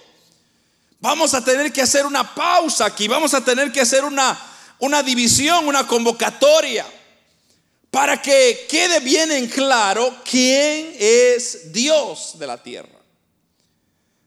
Vamos 1.00 1.32
a 1.32 1.42
tener 1.42 1.72
que 1.72 1.80
hacer 1.80 2.04
una 2.04 2.34
pausa 2.34 2.84
aquí, 2.84 3.08
vamos 3.08 3.32
a 3.32 3.42
tener 3.42 3.72
que 3.72 3.80
hacer 3.80 4.04
una, 4.04 4.38
una 4.78 5.02
división, 5.02 5.66
una 5.66 5.86
convocatoria, 5.86 6.86
para 7.90 8.20
que 8.20 8.66
quede 8.68 9.00
bien 9.00 9.32
en 9.32 9.48
claro 9.48 10.14
quién 10.28 10.94
es 10.98 11.72
Dios 11.72 12.38
de 12.38 12.46
la 12.46 12.62
tierra. 12.62 13.00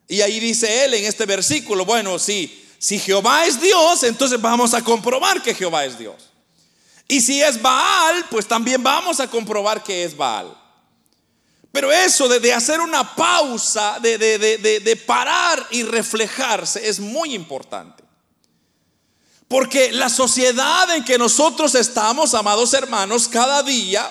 Y 0.07 0.21
ahí 0.21 0.39
dice 0.39 0.83
él 0.83 0.95
en 0.95 1.05
este 1.05 1.25
versículo, 1.25 1.85
bueno, 1.85 2.17
si, 2.17 2.65
si 2.79 2.99
Jehová 2.99 3.45
es 3.45 3.61
Dios, 3.61 4.03
entonces 4.03 4.41
vamos 4.41 4.73
a 4.73 4.81
comprobar 4.81 5.41
que 5.41 5.53
Jehová 5.53 5.85
es 5.85 5.97
Dios. 5.97 6.31
Y 7.07 7.21
si 7.21 7.41
es 7.41 7.61
Baal, 7.61 8.25
pues 8.31 8.47
también 8.47 8.81
vamos 8.81 9.19
a 9.19 9.27
comprobar 9.27 9.83
que 9.83 10.03
es 10.03 10.17
Baal. 10.17 10.62
Pero 11.73 11.91
eso 11.91 12.29
de, 12.29 12.53
hacer 12.53 12.79
una 12.79 13.15
pausa, 13.15 13.97
de, 13.99 14.19
de 14.19 14.95
parar 14.95 15.67
y 15.71 15.81
reflejarse 15.81 16.87
es 16.87 16.99
muy 16.99 17.33
importante. 17.33 18.03
Porque 19.47 19.91
la 19.91 20.07
sociedad 20.09 20.95
en 20.95 21.03
que 21.03 21.17
nosotros 21.17 21.73
estamos, 21.73 22.35
amados 22.35 22.75
hermanos, 22.75 23.27
cada 23.27 23.63
día 23.63 24.07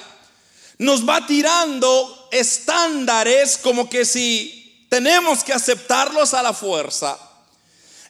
nos 0.78 1.08
va 1.08 1.24
tirando 1.24 2.28
estándares 2.32 3.58
como 3.58 3.88
que 3.88 4.04
si 4.04 4.84
tenemos 4.88 5.44
que 5.44 5.52
aceptarlos 5.52 6.34
a 6.34 6.42
la 6.42 6.52
fuerza 6.52 7.16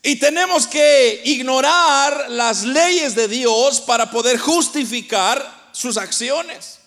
y 0.02 0.16
tenemos 0.16 0.66
que 0.66 1.21
ignorar 1.26 2.30
las 2.30 2.64
leyes 2.64 3.14
de 3.14 3.28
Dios 3.28 3.82
para 3.82 4.11
poder 4.11 4.38
justificar 4.38 5.68
sus 5.73 5.99
acciones. 5.99 6.81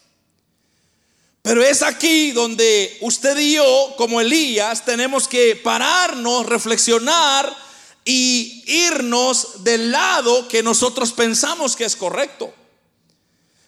Pero 1.46 1.64
es 1.64 1.84
aquí 1.84 2.32
donde 2.32 2.98
usted 3.02 3.38
y 3.38 3.54
yo, 3.54 3.94
como 3.98 4.20
Elías, 4.20 4.84
tenemos 4.84 5.28
que 5.28 5.56
pararnos, 5.56 6.48
reflexionar 6.48 7.56
y 8.04 8.64
irnos 8.66 9.64
del 9.64 9.92
lado 9.92 10.48
que 10.48 10.64
nosotros 10.64 11.14
pensamos 11.14 11.76
que 11.76 11.86
es 11.86 11.96
correcto. 11.96 12.52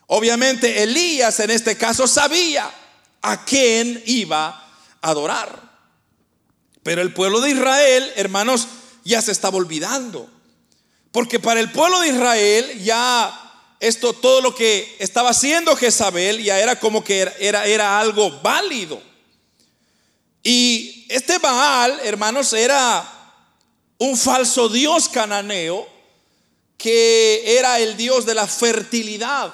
Obviamente 0.08 0.82
Elías 0.82 1.40
en 1.40 1.52
este 1.52 1.78
caso 1.78 2.08
sabía 2.08 2.68
a 3.22 3.46
quién 3.46 4.02
iba 4.08 4.48
a 4.48 5.10
adorar. 5.12 5.62
Pero 6.82 7.04
el 7.04 7.14
pueblo 7.14 7.42
de 7.42 7.52
Israel, 7.52 8.12
hermanos, 8.16 8.68
ya 9.04 9.22
se 9.22 9.32
estaba 9.32 9.58
olvidando. 9.58 10.28
Porque 11.12 11.40
para 11.40 11.60
el 11.60 11.72
pueblo 11.72 12.00
de 12.00 12.08
Israel 12.08 12.84
ya 12.84 13.47
esto, 13.80 14.14
todo 14.14 14.42
lo 14.42 14.56
que 14.56 14.96
estaba 15.00 15.30
haciendo 15.30 15.76
Jezabel 15.76 16.44
ya 16.44 16.60
era 16.60 16.80
como 16.80 17.04
que 17.04 17.32
era, 17.40 17.66
era, 17.66 18.00
algo 18.00 18.32
válido. 18.42 19.02
Y 20.42 21.06
este 21.10 21.38
Baal, 21.38 22.00
hermanos, 22.04 22.54
era 22.54 23.14
un 24.00 24.18
falso 24.18 24.70
dios 24.70 25.10
cananeo 25.10 25.88
que 26.78 27.58
era 27.58 27.80
el 27.80 27.98
dios 27.98 28.26
de 28.26 28.36
la 28.36 28.48
fertilidad. 28.48 29.54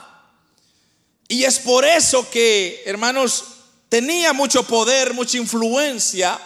Y 1.28 1.46
es 1.46 1.60
por 1.60 1.86
eso 1.86 2.30
que, 2.30 2.84
hermanos, 2.86 3.46
tenía 3.90 4.34
mucho 4.34 4.64
poder, 4.64 5.14
mucha 5.14 5.38
influencia, 5.38 6.40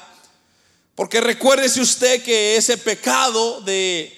porque 0.96 1.20
recuérdese 1.20 1.82
usted 1.82 2.24
que 2.24 2.56
ese 2.56 2.78
pecado 2.78 3.62
de 3.62 4.17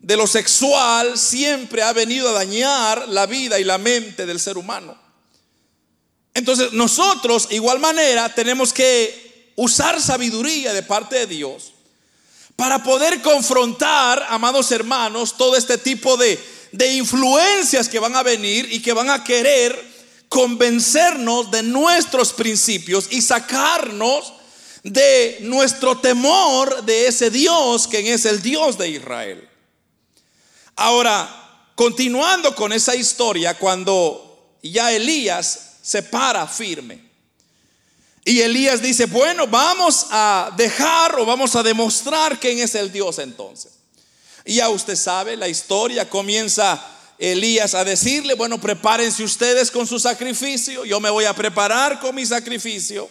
de 0.00 0.16
lo 0.16 0.26
sexual 0.26 1.18
siempre 1.18 1.82
ha 1.82 1.92
venido 1.92 2.28
a 2.28 2.32
dañar 2.32 3.08
la 3.08 3.26
vida 3.26 3.58
y 3.58 3.64
la 3.64 3.78
mente 3.78 4.26
del 4.26 4.38
ser 4.40 4.58
humano. 4.58 4.96
Entonces 6.34 6.72
nosotros, 6.72 7.48
igual 7.50 7.78
manera, 7.78 8.32
tenemos 8.34 8.72
que 8.72 9.52
usar 9.56 10.00
sabiduría 10.00 10.72
de 10.72 10.82
parte 10.82 11.16
de 11.16 11.26
Dios 11.26 11.72
para 12.56 12.82
poder 12.82 13.20
confrontar, 13.22 14.24
amados 14.28 14.70
hermanos, 14.70 15.36
todo 15.36 15.56
este 15.56 15.78
tipo 15.78 16.16
de, 16.16 16.38
de 16.72 16.94
influencias 16.94 17.88
que 17.88 17.98
van 17.98 18.16
a 18.16 18.22
venir 18.22 18.70
y 18.70 18.80
que 18.80 18.92
van 18.92 19.10
a 19.10 19.24
querer 19.24 19.96
convencernos 20.28 21.50
de 21.50 21.62
nuestros 21.62 22.32
principios 22.32 23.08
y 23.10 23.22
sacarnos 23.22 24.32
de 24.82 25.38
nuestro 25.42 25.98
temor 25.98 26.84
de 26.84 27.08
ese 27.08 27.30
Dios, 27.30 27.86
que 27.86 28.12
es 28.12 28.24
el 28.24 28.40
Dios 28.40 28.78
de 28.78 28.88
Israel. 28.88 29.48
Ahora, 30.76 31.72
continuando 31.74 32.54
con 32.54 32.72
esa 32.72 32.94
historia, 32.94 33.58
cuando 33.58 34.58
ya 34.62 34.92
Elías 34.92 35.76
se 35.82 36.02
para 36.02 36.46
firme. 36.46 37.00
Y 38.24 38.40
Elías 38.40 38.82
dice, 38.82 39.06
bueno, 39.06 39.46
vamos 39.46 40.06
a 40.10 40.52
dejar 40.56 41.18
o 41.18 41.24
vamos 41.24 41.54
a 41.54 41.62
demostrar 41.62 42.40
quién 42.40 42.58
es 42.58 42.74
el 42.74 42.90
Dios 42.90 43.18
entonces. 43.20 43.72
Y 44.44 44.56
ya 44.56 44.68
usted 44.68 44.96
sabe, 44.96 45.36
la 45.36 45.48
historia 45.48 46.10
comienza 46.10 46.84
Elías 47.18 47.74
a 47.74 47.84
decirle, 47.84 48.34
bueno, 48.34 48.60
prepárense 48.60 49.22
ustedes 49.22 49.70
con 49.70 49.86
su 49.86 49.98
sacrificio, 49.98 50.84
yo 50.84 51.00
me 51.00 51.08
voy 51.08 51.24
a 51.24 51.34
preparar 51.34 52.00
con 52.00 52.14
mi 52.14 52.26
sacrificio. 52.26 53.08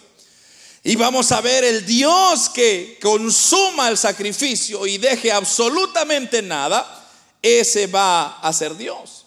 Y 0.84 0.94
vamos 0.94 1.32
a 1.32 1.40
ver 1.40 1.64
el 1.64 1.84
Dios 1.84 2.48
que 2.50 2.98
consuma 3.02 3.88
el 3.88 3.98
sacrificio 3.98 4.86
y 4.86 4.98
deje 4.98 5.32
absolutamente 5.32 6.42
nada 6.42 7.05
ese 7.46 7.86
va 7.86 8.38
a 8.38 8.52
ser 8.52 8.76
Dios. 8.76 9.26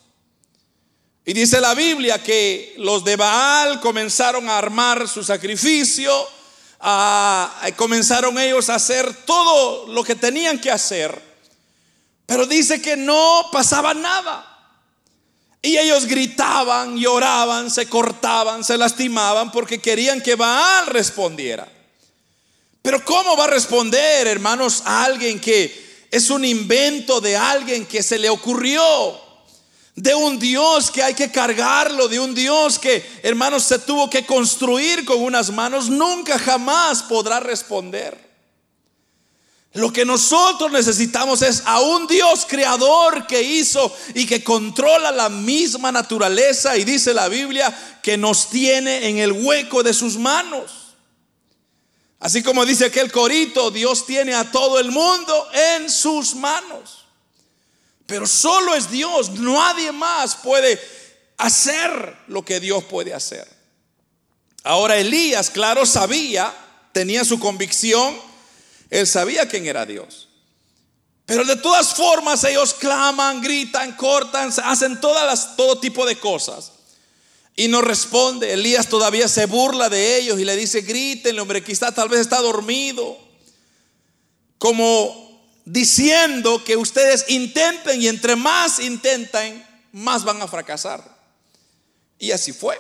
Y 1.26 1.34
dice 1.34 1.62
la 1.62 1.76
Biblia 1.76 2.22
que 2.24 2.74
los 2.78 3.04
de 3.04 3.16
Baal 3.16 3.80
comenzaron 3.82 4.50
a 4.50 4.58
armar 4.58 5.08
su 5.08 5.24
sacrificio, 5.24 6.12
comenzaron 7.76 8.40
ellos 8.40 8.70
a 8.70 8.76
hacer 8.76 9.14
todo 9.26 9.88
lo 9.88 10.04
que 10.04 10.16
tenían 10.16 10.60
que 10.60 10.72
hacer, 10.72 11.22
pero 12.26 12.46
dice 12.46 12.82
que 12.82 12.98
no 12.98 13.50
pasaba 13.52 13.94
nada. 13.94 14.46
Y 15.62 15.78
ellos 15.78 16.06
gritaban, 16.06 16.98
lloraban, 16.98 17.70
se 17.70 17.88
cortaban, 17.88 18.64
se 18.64 18.78
lastimaban 18.78 19.52
porque 19.52 19.80
querían 19.80 20.22
que 20.22 20.36
Baal 20.36 20.88
respondiera. 20.88 21.68
Pero 22.82 23.04
¿cómo 23.04 23.36
va 23.36 23.44
a 23.44 23.48
responder, 23.48 24.26
hermanos, 24.26 24.84
a 24.86 25.04
alguien 25.04 25.40
que 25.40 25.89
es 26.12 26.30
un 26.30 26.44
invento 26.44 27.22
de 27.22 27.38
alguien 27.38 27.86
que 27.86 28.02
se 28.02 28.18
le 28.18 28.30
ocurrió. 28.30 28.82
De 29.96 30.16
un 30.16 30.40
Dios 30.40 30.92
que 30.92 31.04
hay 31.04 31.14
que 31.14 31.30
cargarlo, 31.30 32.08
de 32.08 32.20
un 32.20 32.34
Dios 32.34 32.80
que, 32.80 33.04
hermanos, 33.22 33.64
se 33.64 33.80
tuvo 33.80 34.10
que 34.10 34.26
construir 34.26 35.04
con 35.04 35.22
unas 35.22 35.52
manos, 35.52 35.90
nunca 35.90 36.40
jamás 36.40 37.04
podrá 37.04 37.42
responder. 37.42 38.30
Lo 39.74 39.94
que 39.94 40.06
nosotros 40.06 40.72
necesitamos 40.72 41.42
es 41.42 41.62
a 41.66 41.82
un 41.82 42.08
Dios 42.08 42.46
creador 42.48 43.28
que 43.28 43.42
hizo 43.42 43.94
y 44.16 44.26
que 44.26 44.44
controla 44.44 45.12
la 45.12 45.30
misma 45.30 45.92
naturaleza 45.92 46.76
y 46.76 46.86
dice 46.86 47.14
la 47.14 47.28
Biblia 47.28 48.00
que 48.02 48.18
nos 48.18 48.50
tiene 48.50 49.10
en 49.10 49.20
el 49.20 49.32
hueco 49.32 49.84
de 49.84 49.94
sus 49.94 50.18
manos. 50.18 50.89
Así 52.20 52.44
como 52.44 52.66
dice 52.66 52.86
aquel 52.86 53.12
corito, 53.12 53.72
Dios 53.72 54.06
tiene 54.06 54.34
a 54.34 54.52
todo 54.52 54.80
el 54.80 54.92
mundo 54.92 55.48
en 55.54 55.90
sus 55.90 56.36
manos. 56.36 57.06
Pero 58.06 58.28
solo 58.28 58.76
es 58.76 58.90
Dios, 58.90 59.30
nadie 59.32 59.92
más 59.92 60.36
puede 60.36 60.80
hacer 61.38 62.18
lo 62.28 62.44
que 62.44 62.60
Dios 62.60 62.84
puede 62.84 63.14
hacer. 63.14 63.48
Ahora 64.64 64.98
Elías, 64.98 65.50
claro, 65.50 65.86
sabía, 65.86 66.54
tenía 66.92 67.24
su 67.24 67.40
convicción, 67.40 68.20
él 68.90 69.08
sabía 69.08 69.48
quién 69.48 69.66
era 69.66 69.86
Dios. 69.86 70.28
Pero 71.26 71.46
de 71.46 71.56
todas 71.56 71.94
formas 71.94 72.44
ellos 72.44 72.74
claman, 72.74 73.42
gritan, 73.42 73.96
cortan, 73.96 74.52
hacen 74.64 75.00
todas 75.00 75.26
las, 75.26 75.56
todo 75.56 75.80
tipo 75.80 76.06
de 76.06 76.20
cosas. 76.20 76.72
Y 77.56 77.68
no 77.68 77.82
responde. 77.82 78.54
Elías 78.54 78.88
todavía 78.88 79.28
se 79.28 79.46
burla 79.46 79.90
de 79.90 80.18
ellos 80.18 80.40
y 80.40 80.46
le 80.46 80.56
dice, 80.56 80.82
griten, 80.82 81.38
hombre, 81.40 81.64
quizá 81.64 81.92
tal 81.94 82.10
vez 82.10 82.22
está 82.22 82.40
dormido. 82.40 83.18
Como 84.58 85.30
diciendo 85.66 86.64
que 86.64 86.78
ustedes 86.78 87.26
intenten 87.28 88.02
y 88.02 88.08
entre 88.08 88.36
más 88.36 88.80
intenten, 88.80 89.66
más 89.92 90.24
van 90.24 90.42
a 90.42 90.48
fracasar. 90.48 91.18
Y 92.18 92.32
así 92.32 92.54
fue. 92.54 92.80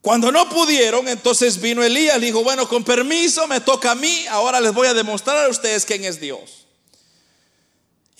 Cuando 0.00 0.30
no 0.30 0.48
pudieron, 0.48 1.08
entonces 1.08 1.60
vino 1.60 1.82
Elías 1.82 2.20
dijo, 2.20 2.42
bueno, 2.42 2.68
con 2.68 2.84
permiso, 2.84 3.46
me 3.46 3.60
toca 3.60 3.90
a 3.90 3.94
mí, 3.94 4.26
ahora 4.28 4.60
les 4.60 4.72
voy 4.72 4.86
a 4.86 4.94
demostrar 4.94 5.44
a 5.44 5.48
ustedes 5.48 5.84
quién 5.84 6.04
es 6.04 6.20
Dios. 6.20 6.57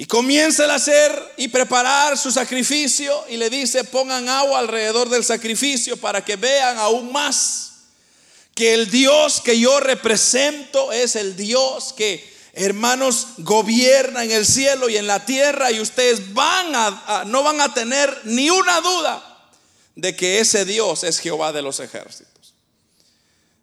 Y 0.01 0.07
comienza 0.07 0.65
a 0.65 0.77
hacer 0.77 1.35
y 1.37 1.49
preparar 1.49 2.17
su 2.17 2.31
sacrificio 2.31 3.25
y 3.29 3.37
le 3.37 3.51
dice, 3.51 3.83
pongan 3.83 4.29
agua 4.29 4.61
alrededor 4.61 5.09
del 5.09 5.25
sacrificio 5.25 5.97
para 5.97 6.25
que 6.25 6.37
vean 6.37 6.79
aún 6.79 7.11
más 7.13 7.69
que 8.55 8.75
el 8.75 8.91
Dios 8.91 9.41
que 9.41 9.59
yo 9.59 9.81
represento 9.81 10.93
es 10.93 11.17
el 11.17 11.37
Dios 11.37 11.93
que, 11.97 12.33
hermanos, 12.53 13.27
gobierna 13.39 14.23
en 14.23 14.31
el 14.31 14.47
cielo 14.47 14.89
y 14.89 14.97
en 14.97 15.09
la 15.09 15.25
tierra 15.25 15.73
y 15.73 15.81
ustedes 15.81 16.33
van 16.33 16.75
a, 16.77 17.25
no 17.27 17.43
van 17.43 17.61
a 17.61 17.75
tener 17.75 18.21
ni 18.23 18.51
una 18.51 18.81
duda 18.81 19.51
de 19.97 20.15
que 20.15 20.39
ese 20.39 20.65
Dios 20.65 21.03
es 21.03 21.19
Jehová 21.19 21.53
de 21.53 21.63
los 21.63 21.81
ejércitos. 21.81 22.38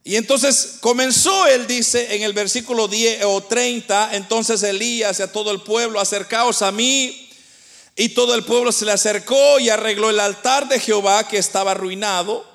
Y 0.07 0.17
entonces 0.17 0.75
comenzó, 0.81 1.47
él 1.47 1.65
dice 1.65 2.13
en 2.15 2.21
el 2.21 2.33
versículo 2.33 2.87
10 2.87 3.23
o 3.25 3.41
30, 3.41 4.11
entonces 4.13 4.61
Elías 4.61 5.19
y 5.19 5.23
a 5.23 5.31
todo 5.31 5.49
el 5.49 5.61
pueblo, 5.61 5.99
acercaos 5.99 6.61
a 6.61 6.71
mí. 6.71 7.27
Y 7.95 8.09
todo 8.09 8.35
el 8.35 8.43
pueblo 8.43 8.71
se 8.71 8.85
le 8.85 8.91
acercó 8.91 9.59
y 9.59 9.69
arregló 9.69 10.11
el 10.11 10.19
altar 10.19 10.69
de 10.69 10.79
Jehová 10.79 11.27
que 11.27 11.39
estaba 11.39 11.71
arruinado. 11.71 12.45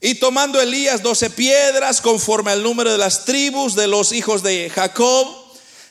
Y 0.00 0.16
tomando 0.16 0.60
Elías 0.60 1.04
doce 1.04 1.30
piedras 1.30 2.00
conforme 2.00 2.50
al 2.50 2.64
número 2.64 2.90
de 2.90 2.98
las 2.98 3.26
tribus 3.26 3.76
de 3.76 3.86
los 3.86 4.10
hijos 4.10 4.42
de 4.42 4.68
Jacob, 4.68 5.28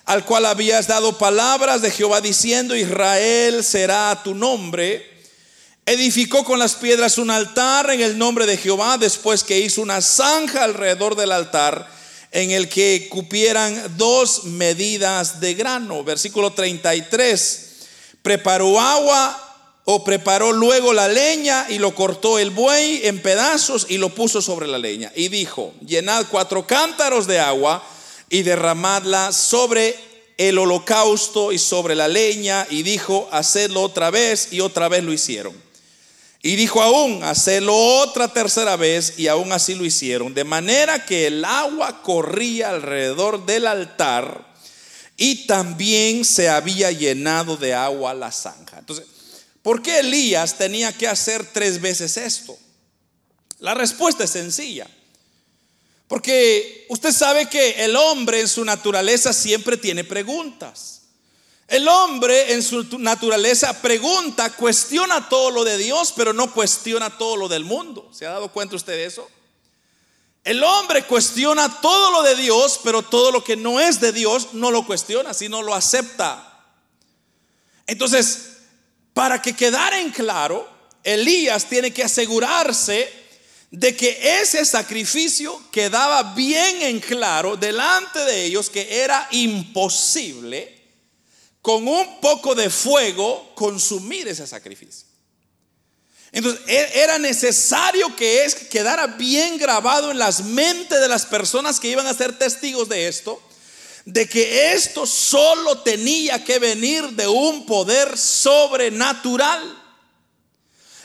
al 0.04 0.26
cual 0.26 0.46
habías 0.46 0.88
dado 0.88 1.18
palabras 1.18 1.82
de 1.82 1.92
Jehová 1.92 2.20
diciendo, 2.20 2.76
Israel 2.76 3.64
será 3.64 4.22
tu 4.26 4.36
nombre 4.36 5.10
Edificó 5.92 6.46
con 6.46 6.58
las 6.58 6.76
piedras 6.76 7.18
un 7.18 7.30
altar 7.30 7.92
en 7.92 8.00
el 8.00 8.18
nombre 8.18 8.46
de 8.46 8.56
Jehová 8.56 8.98
después 8.98 9.44
que 9.44 9.60
hizo 9.60 9.82
una 9.82 10.00
zanja 10.00 10.64
alrededor 10.64 11.18
del 11.18 11.34
altar 11.34 11.86
en 12.32 12.52
el 12.52 12.70
que 12.70 13.10
cupieran 13.10 13.98
dos 13.98 14.46
medidas 14.46 15.42
de 15.42 15.54
grano. 15.54 16.02
Versículo 16.06 16.54
33. 16.54 17.72
Preparó 18.22 18.80
agua 18.80 19.82
o 19.84 20.06
preparó 20.06 20.54
luego 20.54 20.94
la 20.94 21.10
leña 21.10 21.66
y 21.68 21.78
lo 21.78 21.94
cortó 21.94 22.40
el 22.40 22.52
buey 22.52 23.02
en 23.04 23.22
pedazos 23.22 23.88
y 23.90 23.98
lo 23.98 24.16
puso 24.16 24.42
sobre 24.42 24.68
la 24.68 24.78
leña. 24.78 25.12
Y 25.14 25.28
dijo, 25.28 25.74
llenad 25.86 26.26
cuatro 26.32 26.66
cántaros 26.66 27.28
de 27.28 27.42
agua 27.42 27.84
y 28.30 28.44
derramadla 28.44 29.34
sobre 29.34 30.00
el 30.38 30.58
holocausto 30.58 31.52
y 31.52 31.60
sobre 31.60 31.96
la 31.96 32.08
leña. 32.08 32.66
Y 32.70 32.84
dijo, 32.84 33.28
hacedlo 33.34 33.82
otra 33.82 34.10
vez 34.10 34.54
y 34.54 34.62
otra 34.62 34.88
vez 34.88 35.04
lo 35.04 35.12
hicieron. 35.12 35.71
Y 36.44 36.56
dijo 36.56 36.82
aún, 36.82 37.24
hacerlo 37.24 37.76
otra 37.76 38.28
tercera 38.28 38.76
vez 38.76 39.14
y 39.18 39.28
aún 39.28 39.52
así 39.52 39.76
lo 39.76 39.86
hicieron. 39.86 40.34
De 40.34 40.44
manera 40.44 41.06
que 41.06 41.28
el 41.28 41.46
agua 41.46 42.02
corría 42.02 42.70
alrededor 42.70 43.46
del 43.46 43.68
altar 43.68 44.52
y 45.18 45.46
también 45.46 46.26
se 46.26 46.50
había 46.50 46.92
llenado 46.92 47.58
de 47.58 47.76
agua 47.76 48.16
la 48.16 48.32
zanja. 48.32 48.80
Entonces, 48.80 49.06
¿por 49.62 49.84
qué 49.84 50.00
Elías 50.00 50.58
tenía 50.58 50.92
que 50.92 51.08
hacer 51.08 51.46
tres 51.46 51.80
veces 51.80 52.18
esto? 52.18 52.58
La 53.60 53.76
respuesta 53.76 54.24
es 54.24 54.32
sencilla. 54.32 54.88
Porque 56.08 56.88
usted 56.90 57.12
sabe 57.14 57.46
que 57.46 57.86
el 57.86 57.96
hombre 57.96 58.42
en 58.42 58.48
su 58.48 58.66
naturaleza 58.66 59.32
siempre 59.32 59.78
tiene 59.78 60.04
preguntas. 60.04 61.01
El 61.72 61.88
hombre 61.88 62.52
en 62.52 62.62
su 62.64 62.84
naturaleza 63.00 63.82
pregunta, 63.82 64.50
cuestiona 64.50 65.30
todo 65.30 65.52
lo 65.52 65.64
de 65.64 65.78
Dios, 65.78 66.14
pero 66.14 66.34
no 66.34 66.52
cuestiona 66.52 67.18
todo 67.18 67.38
lo 67.38 67.48
del 67.48 67.64
mundo. 67.64 68.10
¿Se 68.12 68.26
ha 68.26 68.32
dado 68.32 68.52
cuenta 68.52 68.76
usted 68.76 68.92
de 68.92 69.06
eso? 69.06 69.30
El 70.44 70.62
hombre 70.66 71.06
cuestiona 71.06 71.80
todo 71.80 72.12
lo 72.12 72.24
de 72.24 72.36
Dios, 72.36 72.78
pero 72.84 73.04
todo 73.04 73.32
lo 73.32 73.42
que 73.42 73.56
no 73.56 73.80
es 73.80 74.02
de 74.02 74.12
Dios 74.12 74.50
no 74.52 74.70
lo 74.70 74.86
cuestiona, 74.86 75.34
sino 75.34 75.62
lo 75.62 75.74
acepta. 75.74 76.62
Entonces, 77.88 78.58
para 79.14 79.42
que 79.42 79.56
quedara 79.56 79.98
en 79.98 80.12
claro, 80.12 80.70
Elías 81.06 81.70
tiene 81.70 81.94
que 81.94 82.04
asegurarse 82.04 83.10
de 83.70 83.96
que 83.96 84.42
ese 84.42 84.66
sacrificio 84.66 85.58
quedaba 85.72 86.34
bien 86.34 86.82
en 86.82 87.00
claro 87.00 87.56
delante 87.56 88.20
de 88.26 88.44
ellos 88.44 88.70
que 88.70 89.02
era 89.02 89.26
imposible 89.32 90.81
con 91.62 91.88
un 91.88 92.20
poco 92.20 92.56
de 92.56 92.70
fuego 92.70 93.52
consumir 93.56 94.28
ese 94.28 94.48
sacrificio. 94.48 95.12
Entonces 96.32 96.62
e-, 96.68 97.02
era 97.02 97.20
necesario 97.20 98.16
que 98.16 98.46
es, 98.46 98.56
quedara 98.56 99.08
bien 99.08 99.58
grabado 99.58 100.12
en 100.12 100.20
las 100.20 100.44
mentes 100.44 101.00
de 101.00 101.08
las 101.08 101.26
personas 101.26 101.80
que 101.80 101.90
iban 101.90 102.08
a 102.08 102.14
ser 102.14 102.38
testigos 102.38 102.90
de 102.90 103.08
esto, 103.08 103.42
de 104.06 104.28
que 104.28 104.74
esto 104.74 105.06
solo 105.06 105.80
tenía 105.80 106.44
que 106.44 106.58
venir 106.58 107.10
de 107.10 107.28
un 107.28 107.66
poder 107.66 108.18
sobrenatural. 108.18 109.81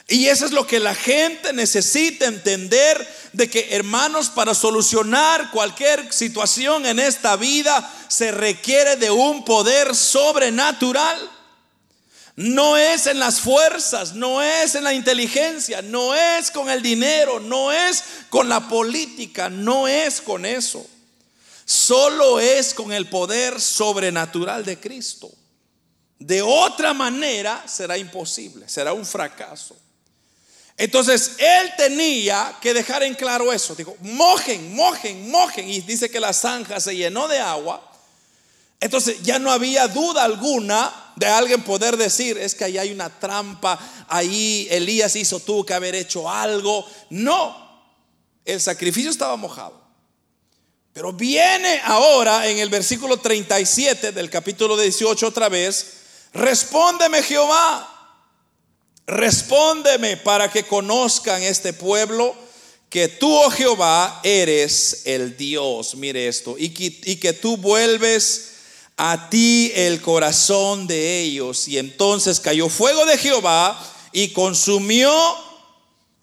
Y 0.08 0.28
eso 0.28 0.46
es 0.46 0.52
lo 0.52 0.66
que 0.66 0.78
la 0.78 0.94
gente 0.94 1.52
necesita 1.52 2.26
entender 2.26 3.06
de 3.32 3.50
que 3.50 3.74
hermanos 3.74 4.30
para 4.30 4.54
solucionar 4.54 5.50
cualquier 5.50 6.12
situación 6.12 6.86
en 6.86 7.00
esta 7.00 7.34
vida 7.34 7.92
se 8.08 8.30
requiere 8.30 8.96
de 8.96 9.10
un 9.10 9.44
poder 9.44 9.96
sobrenatural. 9.96 11.18
No 12.36 12.76
es 12.76 13.06
en 13.08 13.18
las 13.18 13.40
fuerzas, 13.40 14.14
no 14.14 14.42
es 14.42 14.76
en 14.76 14.84
la 14.84 14.92
inteligencia, 14.94 15.82
no 15.82 16.14
es 16.14 16.52
con 16.52 16.70
el 16.70 16.82
dinero, 16.82 17.40
no 17.40 17.72
es 17.72 18.04
con 18.28 18.48
la 18.48 18.68
política, 18.68 19.48
no 19.48 19.88
es 19.88 20.20
con 20.20 20.46
eso. 20.46 20.86
Solo 21.64 22.38
es 22.38 22.74
con 22.74 22.92
el 22.92 23.08
poder 23.08 23.60
sobrenatural 23.60 24.64
de 24.64 24.78
Cristo. 24.78 25.32
De 26.18 26.42
otra 26.42 26.94
manera 26.94 27.64
será 27.66 27.98
imposible, 27.98 28.68
será 28.68 28.92
un 28.92 29.04
fracaso. 29.04 29.76
Entonces 30.78 31.32
él 31.38 31.72
tenía 31.76 32.54
que 32.60 32.74
dejar 32.74 33.02
en 33.02 33.14
claro 33.14 33.52
eso. 33.52 33.74
Dijo, 33.74 33.96
mojen, 34.00 34.74
mojen, 34.74 35.30
mojen. 35.30 35.68
Y 35.68 35.80
dice 35.80 36.10
que 36.10 36.20
la 36.20 36.32
zanja 36.32 36.80
se 36.80 36.94
llenó 36.94 37.28
de 37.28 37.38
agua. 37.38 37.82
Entonces 38.78 39.22
ya 39.22 39.38
no 39.38 39.50
había 39.50 39.88
duda 39.88 40.24
alguna 40.24 40.92
de 41.16 41.26
alguien 41.26 41.62
poder 41.62 41.96
decir, 41.96 42.36
es 42.36 42.54
que 42.54 42.64
ahí 42.64 42.76
hay 42.76 42.92
una 42.92 43.08
trampa, 43.08 43.78
ahí 44.06 44.68
Elías 44.70 45.16
hizo, 45.16 45.40
tuvo 45.40 45.64
que 45.64 45.72
haber 45.72 45.94
hecho 45.94 46.30
algo. 46.30 46.86
No, 47.08 47.56
el 48.44 48.60
sacrificio 48.60 49.10
estaba 49.10 49.34
mojado. 49.36 49.82
Pero 50.92 51.12
viene 51.12 51.80
ahora 51.84 52.46
en 52.46 52.58
el 52.58 52.68
versículo 52.68 53.16
37 53.16 54.12
del 54.12 54.28
capítulo 54.28 54.76
18 54.76 55.26
otra 55.26 55.48
vez, 55.48 55.94
respóndeme 56.34 57.22
Jehová 57.22 57.95
Respóndeme 59.06 60.16
para 60.16 60.50
que 60.50 60.64
conozcan 60.64 61.42
este 61.42 61.72
pueblo 61.72 62.34
que 62.90 63.08
tú, 63.08 63.32
oh 63.32 63.50
Jehová, 63.50 64.20
eres 64.24 65.02
el 65.04 65.36
Dios. 65.36 65.94
Mire 65.94 66.26
esto. 66.26 66.56
Y 66.58 66.70
que, 66.70 66.86
y 67.04 67.16
que 67.16 67.32
tú 67.32 67.56
vuelves 67.56 68.52
a 68.96 69.28
ti 69.30 69.70
el 69.74 70.00
corazón 70.00 70.86
de 70.86 71.20
ellos. 71.20 71.68
Y 71.68 71.78
entonces 71.78 72.40
cayó 72.40 72.68
fuego 72.68 73.04
de 73.06 73.18
Jehová 73.18 73.78
y 74.12 74.28
consumió 74.28 75.12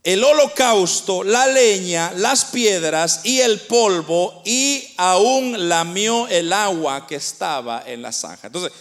el 0.03 0.21
holocausto, 0.21 1.23
la 1.23 1.47
leña, 1.47 2.11
las 2.17 2.43
piedras 2.45 3.21
y 3.23 3.39
el 3.39 3.61
polvo 3.61 4.41
y 4.43 4.85
aún 4.97 5.69
lamió 5.69 6.27
el 6.27 6.51
agua 6.51 7.07
que 7.07 7.15
estaba 7.15 7.83
en 7.85 8.01
la 8.01 8.11
zanja. 8.11 8.47
Entonces, 8.47 8.73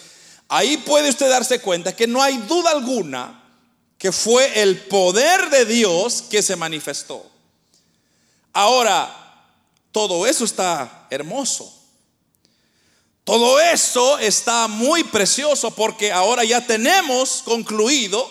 ahí 0.49 0.79
puede 0.79 1.11
usted 1.11 1.29
darse 1.29 1.61
cuenta 1.61 1.95
que 1.95 2.09
no 2.09 2.21
hay 2.21 2.38
duda 2.38 2.73
alguna 2.73 3.41
que 4.03 4.11
fue 4.11 4.61
el 4.61 4.81
poder 4.81 5.49
de 5.49 5.65
Dios 5.65 6.25
que 6.29 6.43
se 6.43 6.57
manifestó. 6.57 7.25
Ahora, 8.53 9.47
todo 9.93 10.27
eso 10.27 10.45
está 10.45 11.07
hermoso. 11.09 11.73
Todo 13.23 13.61
eso 13.61 14.19
está 14.19 14.67
muy 14.67 15.05
precioso 15.05 15.71
porque 15.71 16.11
ahora 16.11 16.43
ya 16.43 16.67
tenemos 16.67 17.43
concluido 17.45 18.29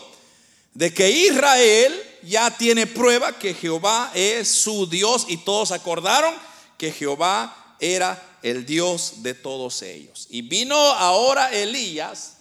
de 0.74 0.94
que 0.94 1.10
Israel 1.10 2.20
ya 2.24 2.52
tiene 2.52 2.86
prueba 2.86 3.40
que 3.40 3.54
Jehová 3.54 4.12
es 4.14 4.50
su 4.50 4.88
Dios 4.88 5.26
y 5.30 5.38
todos 5.38 5.72
acordaron 5.72 6.36
que 6.78 6.92
Jehová 6.92 7.78
era 7.80 8.22
el 8.44 8.66
Dios 8.66 9.24
de 9.24 9.36
todos 9.36 9.82
ellos. 9.84 10.28
Y 10.30 10.42
vino 10.42 10.76
ahora 10.76 11.50
Elías 11.54 12.34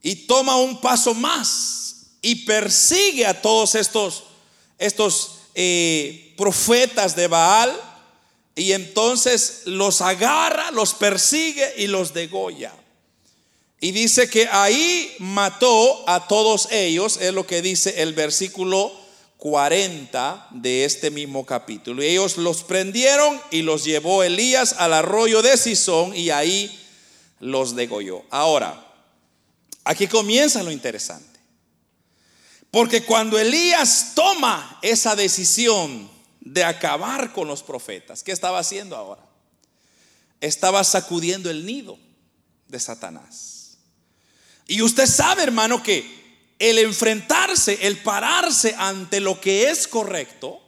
y 0.00 0.26
toma 0.26 0.56
un 0.56 0.80
paso 0.80 1.12
más 1.12 1.99
y 2.22 2.46
persigue 2.46 3.26
a 3.26 3.40
todos 3.40 3.74
estos, 3.74 4.24
estos 4.78 5.38
eh, 5.54 6.34
profetas 6.36 7.16
de 7.16 7.26
Baal 7.26 7.78
y 8.54 8.72
entonces 8.72 9.62
los 9.64 10.00
agarra, 10.00 10.70
los 10.70 10.94
persigue 10.94 11.74
y 11.78 11.86
los 11.86 12.12
degolla. 12.12 12.72
Y 13.80 13.92
dice 13.92 14.28
que 14.28 14.46
ahí 14.52 15.14
mató 15.18 16.04
a 16.06 16.28
todos 16.28 16.68
ellos, 16.70 17.16
es 17.18 17.32
lo 17.32 17.46
que 17.46 17.62
dice 17.62 18.02
el 18.02 18.12
versículo 18.12 18.92
40 19.38 20.48
de 20.50 20.84
este 20.84 21.10
mismo 21.10 21.46
capítulo. 21.46 22.02
Y 22.02 22.08
ellos 22.08 22.36
los 22.36 22.62
prendieron 22.62 23.40
y 23.50 23.62
los 23.62 23.84
llevó 23.84 24.22
Elías 24.22 24.74
al 24.74 24.92
arroyo 24.92 25.40
de 25.40 25.56
Sison 25.56 26.14
y 26.14 26.28
ahí 26.28 26.78
los 27.40 27.74
degolló. 27.74 28.22
Ahora, 28.28 28.86
aquí 29.84 30.06
comienza 30.06 30.62
lo 30.62 30.70
interesante. 30.70 31.29
Porque 32.70 33.04
cuando 33.04 33.38
Elías 33.38 34.12
toma 34.14 34.78
esa 34.82 35.16
decisión 35.16 36.08
de 36.40 36.64
acabar 36.64 37.32
con 37.32 37.48
los 37.48 37.62
profetas, 37.62 38.22
¿qué 38.22 38.32
estaba 38.32 38.58
haciendo 38.60 38.96
ahora? 38.96 39.22
Estaba 40.40 40.84
sacudiendo 40.84 41.50
el 41.50 41.66
nido 41.66 41.98
de 42.68 42.78
Satanás. 42.78 43.78
Y 44.66 44.82
usted 44.82 45.06
sabe, 45.06 45.42
hermano, 45.42 45.82
que 45.82 46.20
el 46.60 46.78
enfrentarse, 46.78 47.86
el 47.86 47.98
pararse 47.98 48.74
ante 48.78 49.18
lo 49.18 49.40
que 49.40 49.68
es 49.68 49.88
correcto, 49.88 50.60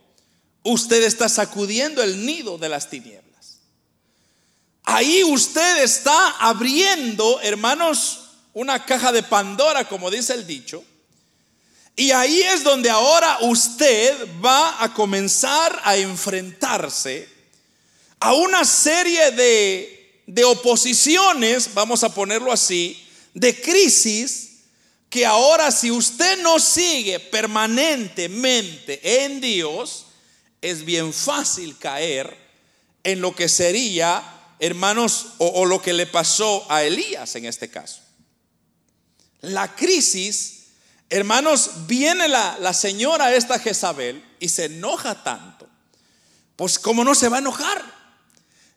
usted 0.64 1.04
está 1.04 1.28
sacudiendo 1.28 2.02
el 2.02 2.26
nido 2.26 2.58
de 2.58 2.68
las 2.68 2.90
tinieblas. 2.90 3.60
Ahí 4.82 5.22
usted 5.22 5.82
está 5.84 6.30
abriendo, 6.38 7.40
hermanos, 7.42 8.30
una 8.54 8.84
caja 8.84 9.12
de 9.12 9.22
Pandora, 9.22 9.88
como 9.88 10.10
dice 10.10 10.34
el 10.34 10.46
dicho, 10.46 10.84
y 11.96 12.10
ahí 12.10 12.40
es 12.40 12.64
donde 12.64 12.88
ahora 12.88 13.38
usted 13.42 14.26
va 14.42 14.82
a 14.82 14.94
comenzar 14.94 15.80
a 15.84 15.96
enfrentarse 15.96 17.28
a 18.18 18.34
una 18.34 18.64
serie 18.64 19.30
de, 19.32 20.22
de 20.26 20.44
oposiciones, 20.44 21.74
vamos 21.74 22.02
a 22.02 22.14
ponerlo 22.14 22.50
así, 22.50 23.04
de 23.34 23.60
crisis, 23.60 24.48
que 25.10 25.26
ahora 25.26 25.70
si 25.70 25.90
usted 25.90 26.42
no 26.42 26.58
sigue 26.58 27.20
permanentemente 27.20 29.24
en 29.24 29.40
Dios, 29.40 30.06
es 30.62 30.84
bien 30.84 31.12
fácil 31.12 31.76
caer 31.76 32.34
en 33.04 33.20
lo 33.20 33.34
que 33.34 33.48
sería, 33.48 34.22
hermanos, 34.60 35.34
o, 35.38 35.48
o 35.48 35.66
lo 35.66 35.82
que 35.82 35.92
le 35.92 36.06
pasó 36.06 36.64
a 36.70 36.84
Elías 36.84 37.34
en 37.36 37.44
este 37.44 37.68
caso. 37.68 38.00
La 39.42 39.74
crisis 39.74 40.61
Hermanos, 41.14 41.86
viene 41.86 42.26
la, 42.26 42.72
señora 42.72 43.34
esta 43.34 43.58
Jezabel 43.58 44.24
y 44.40 44.48
se 44.48 44.64
enoja 44.64 45.22
tanto. 45.22 45.68
Pues 46.56 46.78
¿cómo 46.78 47.04
no 47.04 47.14
se 47.14 47.28
va 47.28 47.36
a 47.36 47.40
enojar? 47.40 47.84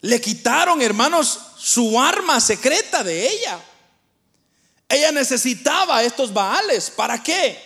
Le 0.01 0.19
quitaron, 0.19 0.81
hermanos, 0.81 1.39
su 1.55 1.97
arma 1.97 2.41
secreta 2.41 3.05
de 3.05 3.25
ella. 3.25 3.57
Ella 4.89 5.13
necesitaba 5.13 6.03
estos 6.03 6.33
baales. 6.33 6.89
¿Para 6.89 7.23
qué? 7.23 7.57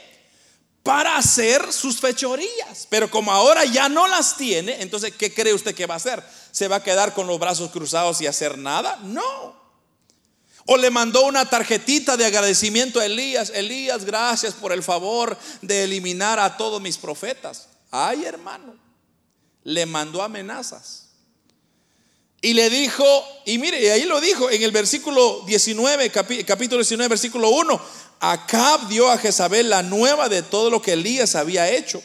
Para 0.84 1.18
hacer 1.18 1.74
sus 1.74 2.00
fechorías. 2.00 2.86
Pero 2.92 3.10
como 3.10 3.32
ahora 3.32 3.66
ya 3.66 3.90
no 3.90 4.08
las 4.08 4.38
tiene, 4.38 4.84
entonces, 4.84 5.16
¿qué 5.18 5.34
cree 5.34 5.56
usted 5.56 5.74
que 5.74 5.88
va 5.88 5.96
a 5.96 5.98
hacer? 5.98 6.24
¿Se 6.52 6.68
va 6.68 6.76
a 6.76 6.84
quedar 6.84 7.16
con 7.16 7.26
los 7.26 7.40
brazos 7.40 7.72
cruzados 7.72 8.22
y 8.22 8.28
hacer 8.28 8.56
nada? 8.56 9.00
No. 9.02 9.59
O 10.72 10.78
le 10.78 10.92
mandó 10.92 11.26
una 11.26 11.50
tarjetita 11.50 12.16
de 12.16 12.28
agradecimiento 12.28 13.00
a 13.00 13.06
Elías. 13.08 13.52
Elías, 13.56 14.06
gracias 14.06 14.54
por 14.54 14.72
el 14.72 14.84
favor 14.84 15.36
de 15.64 15.86
eliminar 15.86 16.38
a 16.38 16.58
todos 16.58 16.80
mis 16.80 16.96
profetas. 16.96 17.70
Ay, 17.90 18.24
hermano, 18.26 18.76
le 19.64 19.88
mandó 19.88 20.22
amenazas. 20.22 21.08
Y 22.40 22.54
le 22.54 22.70
dijo, 22.70 23.04
y 23.46 23.58
mire, 23.58 23.92
ahí 23.92 24.04
lo 24.04 24.22
dijo 24.22 24.52
en 24.52 24.62
el 24.62 24.72
versículo 24.72 25.42
19, 25.48 26.12
capítulo 26.12 26.84
19, 26.84 27.08
versículo 27.08 27.50
1. 27.50 27.82
Acab 28.20 28.88
dio 28.90 29.10
a 29.10 29.18
Jezabel 29.18 29.72
la 29.72 29.82
nueva 29.82 30.30
de 30.30 30.44
todo 30.44 30.70
lo 30.70 30.84
que 30.84 30.94
Elías 30.94 31.34
había 31.34 31.68
hecho 31.68 32.00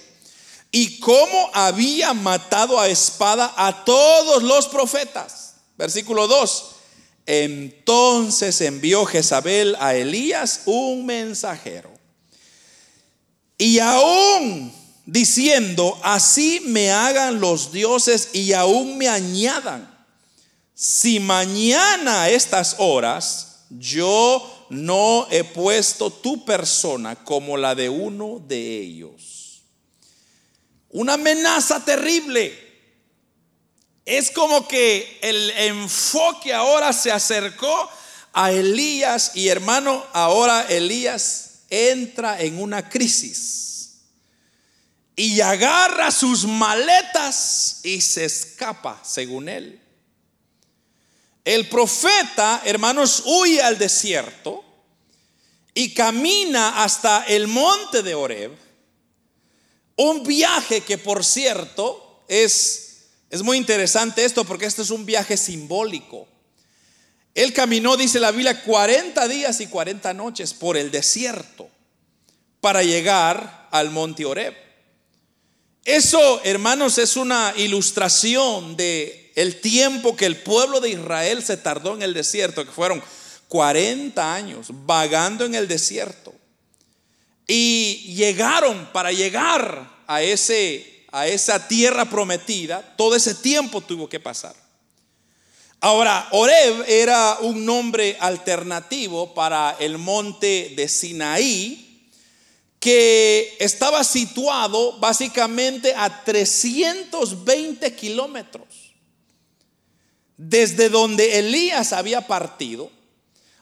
y 0.70 1.00
cómo 1.00 1.50
había 1.52 2.14
matado 2.14 2.80
a 2.80 2.88
espada 2.88 3.52
a 3.58 3.84
todos 3.84 4.42
los 4.42 4.68
profetas. 4.68 5.56
Versículo 5.76 6.26
2. 6.26 6.70
Entonces 7.26 8.60
envió 8.60 9.04
Jezabel 9.06 9.76
a 9.80 9.94
Elías 9.94 10.62
un 10.66 11.06
mensajero. 11.06 11.90
Y 13.56 13.78
aún 13.78 14.72
diciendo, 15.06 15.98
así 16.02 16.60
me 16.66 16.90
hagan 16.90 17.40
los 17.40 17.72
dioses 17.72 18.30
y 18.32 18.52
aún 18.52 18.98
me 18.98 19.08
añadan. 19.08 19.92
Si 20.74 21.20
mañana 21.20 22.22
a 22.22 22.30
estas 22.30 22.76
horas 22.78 23.64
yo 23.70 24.66
no 24.70 25.26
he 25.30 25.44
puesto 25.44 26.10
tu 26.10 26.44
persona 26.44 27.16
como 27.16 27.56
la 27.56 27.74
de 27.74 27.88
uno 27.88 28.42
de 28.46 28.80
ellos. 28.80 29.62
Una 30.90 31.14
amenaza 31.14 31.84
terrible. 31.84 32.63
Es 34.04 34.30
como 34.30 34.68
que 34.68 35.18
el 35.22 35.50
enfoque 35.50 36.52
ahora 36.52 36.92
se 36.92 37.10
acercó 37.10 37.90
a 38.32 38.52
Elías 38.52 39.32
y 39.34 39.48
hermano, 39.48 40.04
ahora 40.12 40.66
Elías 40.68 41.60
entra 41.70 42.40
en 42.40 42.60
una 42.60 42.88
crisis 42.88 44.00
y 45.16 45.40
agarra 45.40 46.10
sus 46.10 46.44
maletas 46.44 47.80
y 47.84 48.00
se 48.00 48.24
escapa, 48.24 49.00
según 49.04 49.48
él. 49.48 49.80
El 51.44 51.68
profeta, 51.68 52.62
hermanos, 52.64 53.22
huye 53.24 53.62
al 53.62 53.78
desierto 53.78 54.64
y 55.72 55.94
camina 55.94 56.82
hasta 56.82 57.24
el 57.24 57.46
monte 57.46 58.02
de 58.02 58.14
Oreb, 58.14 58.52
un 59.96 60.24
viaje 60.24 60.80
que 60.80 60.98
por 60.98 61.24
cierto 61.24 62.24
es 62.28 62.93
es 63.34 63.42
muy 63.42 63.56
interesante 63.56 64.24
esto 64.24 64.44
porque 64.44 64.64
este 64.64 64.82
es 64.82 64.90
un 64.90 65.04
viaje 65.04 65.36
simbólico. 65.36 66.28
Él 67.34 67.52
caminó, 67.52 67.96
dice 67.96 68.20
la 68.20 68.30
Biblia, 68.30 68.62
40 68.62 69.26
días 69.26 69.60
y 69.60 69.66
40 69.66 70.14
noches 70.14 70.54
por 70.54 70.76
el 70.76 70.92
desierto 70.92 71.68
para 72.60 72.84
llegar 72.84 73.66
al 73.72 73.90
monte 73.90 74.24
Oreb. 74.24 74.54
Eso, 75.84 76.42
hermanos, 76.44 76.96
es 76.98 77.16
una 77.16 77.52
ilustración 77.56 78.76
de 78.76 79.32
el 79.34 79.60
tiempo 79.60 80.14
que 80.14 80.26
el 80.26 80.36
pueblo 80.36 80.78
de 80.78 80.90
Israel 80.90 81.42
se 81.42 81.56
tardó 81.56 81.94
en 81.94 82.02
el 82.02 82.14
desierto, 82.14 82.64
que 82.64 82.70
fueron 82.70 83.02
40 83.48 84.32
años 84.32 84.68
vagando 84.70 85.44
en 85.44 85.56
el 85.56 85.66
desierto. 85.66 86.32
Y 87.48 88.14
llegaron 88.14 88.92
para 88.92 89.10
llegar 89.10 89.90
a 90.06 90.22
ese 90.22 90.93
a 91.14 91.28
esa 91.28 91.68
tierra 91.68 92.10
prometida, 92.10 92.82
todo 92.96 93.14
ese 93.14 93.36
tiempo 93.36 93.80
tuvo 93.80 94.08
que 94.08 94.18
pasar. 94.18 94.56
Ahora, 95.78 96.26
Oreb 96.32 96.84
era 96.88 97.38
un 97.40 97.64
nombre 97.64 98.16
alternativo 98.18 99.32
para 99.32 99.76
el 99.78 99.96
monte 99.96 100.72
de 100.74 100.88
Sinaí, 100.88 102.10
que 102.80 103.56
estaba 103.60 104.02
situado 104.02 104.98
básicamente 104.98 105.94
a 105.96 106.24
320 106.24 107.94
kilómetros 107.94 108.66
desde 110.36 110.88
donde 110.88 111.38
Elías 111.38 111.92
había 111.92 112.26
partido. 112.26 112.90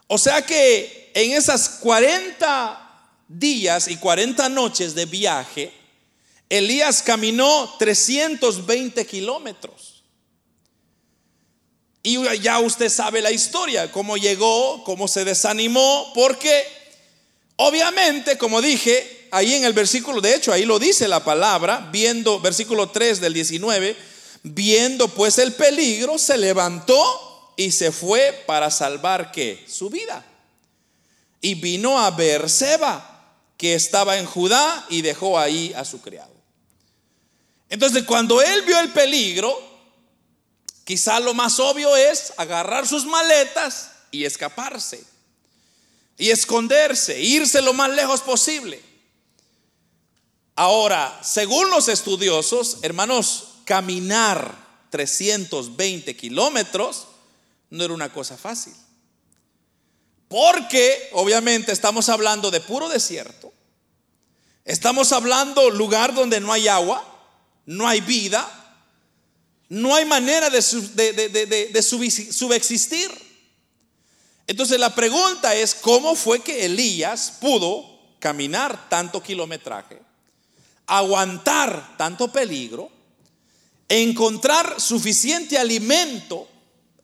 O 0.07 0.17
sea 0.17 0.43
que 0.43 1.11
en 1.13 1.33
esas 1.33 1.69
40 1.69 3.11
días 3.27 3.87
y 3.87 3.97
40 3.97 4.49
noches 4.49 4.95
de 4.95 5.05
viaje, 5.05 5.82
Elías 6.53 7.01
caminó 7.01 7.73
320 7.79 9.07
kilómetros. 9.07 10.03
Y 12.03 12.19
ya 12.41 12.59
usted 12.59 12.89
sabe 12.89 13.21
la 13.21 13.31
historia, 13.31 13.91
cómo 13.91 14.17
llegó, 14.17 14.83
cómo 14.83 15.07
se 15.07 15.25
desanimó, 15.25 16.11
porque 16.13 16.63
obviamente, 17.55 18.37
como 18.37 18.61
dije, 18.61 19.29
ahí 19.31 19.55
en 19.55 19.63
el 19.63 19.73
versículo, 19.73 20.21
de 20.21 20.35
hecho, 20.35 20.53
ahí 20.53 20.63
lo 20.65 20.77
dice 20.77 21.07
la 21.07 21.23
palabra, 21.23 21.89
viendo, 21.91 22.39
versículo 22.39 22.91
3 22.91 23.19
del 23.19 23.33
19, 23.33 23.97
viendo 24.43 25.07
pues 25.07 25.39
el 25.39 25.53
peligro, 25.53 26.19
se 26.19 26.37
levantó 26.37 27.53
y 27.57 27.71
se 27.71 27.91
fue 27.91 28.43
para 28.45 28.69
salvar 28.69 29.31
qué? 29.31 29.65
Su 29.67 29.89
vida. 29.89 30.23
Y 31.41 31.55
vino 31.55 31.99
a 31.99 32.11
Beerseba, 32.11 33.39
que 33.57 33.73
estaba 33.73 34.19
en 34.19 34.27
Judá, 34.27 34.85
y 34.91 35.01
dejó 35.01 35.39
ahí 35.39 35.73
a 35.75 35.83
su 35.83 35.99
criado. 35.99 36.32
Entonces, 37.73 38.03
cuando 38.03 38.41
él 38.41 38.61
vio 38.61 38.79
el 38.79 38.91
peligro, 38.91 39.73
Quizá 40.83 41.19
lo 41.19 41.33
más 41.33 41.59
obvio 41.59 41.95
es 41.95 42.33
agarrar 42.37 42.87
sus 42.87 43.05
maletas 43.05 43.91
y 44.11 44.25
escaparse. 44.25 45.03
Y 46.17 46.29
esconderse, 46.29 47.19
irse 47.19 47.61
lo 47.61 47.73
más 47.73 47.89
lejos 47.89 48.21
posible. 48.21 48.81
Ahora, 50.55 51.19
según 51.23 51.69
los 51.69 51.87
estudiosos, 51.87 52.79
hermanos, 52.83 53.55
caminar 53.65 54.55
320 54.91 56.15
kilómetros 56.15 57.07
no 57.69 57.83
era 57.83 57.93
una 57.93 58.11
cosa 58.11 58.37
fácil. 58.37 58.73
Porque 60.27 61.09
obviamente 61.13 61.71
estamos 61.71 62.09
hablando 62.09 62.51
de 62.51 62.59
puro 62.59 62.89
desierto. 62.89 63.51
Estamos 64.65 65.11
hablando 65.11 65.69
lugar 65.71 66.13
donde 66.13 66.39
no 66.39 66.53
hay 66.53 66.67
agua, 66.67 67.12
no 67.65 67.87
hay 67.87 68.01
vida, 68.01 68.49
no 69.69 69.95
hay 69.95 70.05
manera 70.05 70.49
de, 70.49 70.61
subexistir. 71.81 73.11
Entonces 74.45 74.79
la 74.79 74.93
pregunta 74.93 75.55
es, 75.55 75.73
¿cómo 75.73 76.15
fue 76.15 76.41
que 76.41 76.65
Elías 76.65 77.37
pudo 77.39 77.89
caminar 78.19 78.89
tanto 78.89 79.23
kilometraje, 79.23 80.01
aguantar 80.85 81.97
tanto 81.97 82.31
peligro, 82.31 82.91
encontrar 83.87 84.79
suficiente 84.79 85.57
alimento 85.57 86.47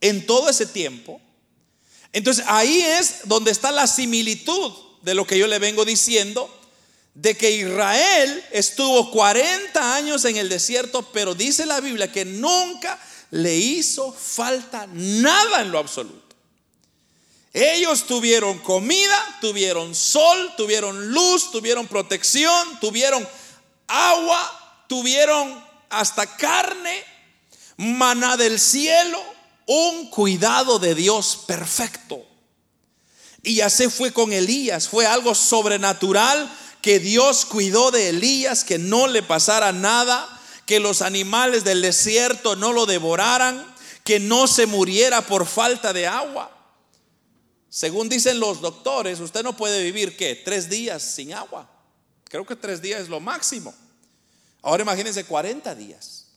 en 0.02 0.26
todo 0.26 0.50
ese 0.50 0.66
tiempo? 0.66 1.22
Entonces 2.12 2.44
ahí 2.48 2.82
es 2.82 3.22
donde 3.26 3.52
está 3.52 3.72
la 3.72 3.88
similitud 3.88 4.74
de 5.02 5.14
lo 5.14 5.26
que 5.26 5.38
yo 5.38 5.48
le 5.48 5.60
vengo 5.60 5.86
diciendo 5.86 6.59
de 7.22 7.36
que 7.36 7.52
Israel 7.52 8.46
estuvo 8.52 9.12
40 9.12 9.96
años 9.96 10.24
en 10.24 10.38
el 10.38 10.48
desierto, 10.48 11.02
pero 11.12 11.36
dice 11.36 11.66
la 11.66 11.82
Biblia 11.82 12.10
que 12.10 12.24
nunca 12.24 12.98
le 13.32 13.58
hizo 13.58 14.14
falta 14.14 14.88
nada 14.94 15.62
en 15.62 15.72
lo 15.72 15.80
absoluto. 15.80 16.34
Ellos 17.52 18.06
tuvieron 18.06 18.60
comida, 18.60 19.38
tuvieron 19.42 19.94
sol, 19.96 20.54
tuvieron 20.56 21.12
luz, 21.12 21.52
tuvieron 21.52 21.88
protección, 21.88 22.80
tuvieron 22.80 23.28
agua, 23.88 24.86
tuvieron 24.88 25.62
hasta 25.90 26.38
carne, 26.38 27.04
maná 27.76 28.38
del 28.38 28.62
cielo, 28.62 29.22
un 29.66 30.10
cuidado 30.10 30.80
de 30.80 30.96
Dios 30.96 31.44
perfecto. 31.48 32.26
Y 33.44 33.60
así 33.60 33.90
fue 33.90 34.14
con 34.14 34.32
Elías, 34.32 34.88
fue 34.88 35.06
algo 35.06 35.36
sobrenatural 35.36 36.50
que 36.82 37.00
Dios 37.00 37.46
cuidó 37.46 37.92
de 37.92 38.10
Elías, 38.10 38.64
que 38.64 38.78
no 38.78 39.08
le 39.08 39.24
pasara 39.24 39.72
nada, 39.72 40.28
que 40.66 40.80
los 40.80 41.02
animales 41.02 41.64
del 41.64 41.82
desierto 41.82 42.56
no 42.56 42.74
lo 42.74 42.86
devoraran, 42.86 43.66
que 44.04 44.20
no 44.20 44.48
se 44.48 44.66
muriera 44.66 45.22
por 45.22 45.46
falta 45.46 45.94
de 45.94 46.08
agua. 46.08 46.56
Según 47.70 48.10
dicen 48.10 48.40
los 48.40 48.62
doctores, 48.62 49.20
usted 49.20 49.44
no 49.44 49.56
puede 49.56 49.84
vivir, 49.84 50.18
¿qué? 50.18 50.36
Tres 50.36 50.70
días 50.70 51.04
sin 51.04 51.34
agua. 51.34 51.70
Creo 52.26 52.46
que 52.46 52.56
tres 52.56 52.82
días 52.82 53.02
es 53.02 53.10
lo 53.10 53.20
máximo. 53.20 53.74
Ahora 54.62 54.84
imagínense 54.84 55.26
40 55.26 55.76
días. 55.76 56.28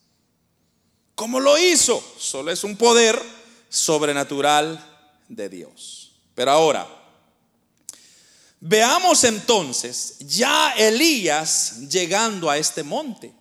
¿Cómo 1.14 1.40
lo 1.40 1.59
hizo? 1.59 2.02
Solo 2.18 2.50
es 2.50 2.64
un 2.64 2.76
poder 2.76 3.20
sobrenatural 3.68 4.85
de 5.28 5.48
Dios. 5.48 6.12
Pero 6.35 6.50
ahora, 6.50 7.02
Veamos 8.64 9.25
entonces 9.25 10.18
ya 10.20 10.72
Elías 10.77 11.81
llegando 11.88 12.48
a 12.48 12.59
este 12.59 12.85
monte. 12.85 13.33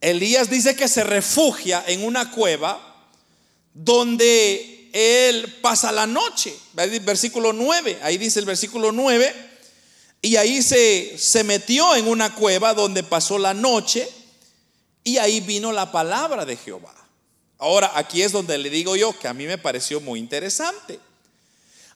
Elías 0.00 0.48
dice 0.48 0.76
que 0.76 0.86
se 0.86 1.02
refugia 1.02 1.82
en 1.88 2.04
una 2.04 2.30
cueva 2.30 3.10
donde 3.74 4.90
él 4.92 5.56
pasa 5.60 5.90
la 5.90 6.06
noche. 6.06 6.56
Versículo 7.02 7.52
9, 7.52 7.98
ahí 8.00 8.16
dice 8.16 8.38
el 8.38 8.46
versículo 8.46 8.92
9, 8.92 9.34
y 10.22 10.36
ahí 10.36 10.62
se, 10.62 11.18
se 11.18 11.42
metió 11.42 11.96
en 11.96 12.06
una 12.06 12.32
cueva 12.32 12.74
donde 12.74 13.02
pasó 13.02 13.38
la 13.38 13.54
noche 13.54 14.08
y 15.02 15.18
ahí 15.18 15.40
vino 15.40 15.72
la 15.72 15.90
palabra 15.90 16.44
de 16.44 16.56
Jehová. 16.56 16.94
Ahora, 17.58 17.90
aquí 17.96 18.22
es 18.22 18.30
donde 18.30 18.56
le 18.56 18.70
digo 18.70 18.94
yo 18.94 19.18
que 19.18 19.26
a 19.26 19.34
mí 19.34 19.46
me 19.46 19.58
pareció 19.58 20.00
muy 20.00 20.20
interesante. 20.20 21.00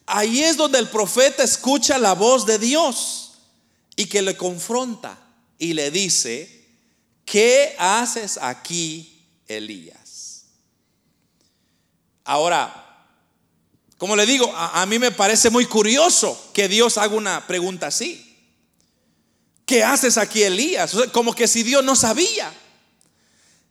Ahí 0.05 0.41
es 0.41 0.57
donde 0.57 0.79
el 0.79 0.89
profeta 0.89 1.43
escucha 1.43 1.97
la 1.97 2.13
voz 2.13 2.45
de 2.45 2.59
Dios 2.59 3.33
y 3.95 4.05
que 4.05 4.21
le 4.21 4.35
confronta 4.35 5.17
y 5.57 5.73
le 5.73 5.91
dice, 5.91 6.65
¿qué 7.25 7.75
haces 7.77 8.37
aquí, 8.41 9.27
Elías? 9.47 10.45
Ahora, 12.23 12.81
como 13.97 14.15
le 14.15 14.25
digo, 14.25 14.51
a, 14.55 14.83
mí 14.87 14.97
me 14.97 15.11
parece 15.11 15.51
muy 15.51 15.65
curioso 15.67 16.49
que 16.53 16.67
Dios 16.67 16.97
haga 16.97 17.15
una 17.15 17.45
pregunta 17.45 17.87
así. 17.87 18.27
¿Qué 19.65 19.83
haces 19.83 20.17
aquí, 20.17 20.41
Elías? 20.41 20.95
como 21.13 21.35
que 21.35 21.47
si 21.47 21.61
Dios 21.61 21.83
no 21.83 21.95
sabía. 21.95 22.51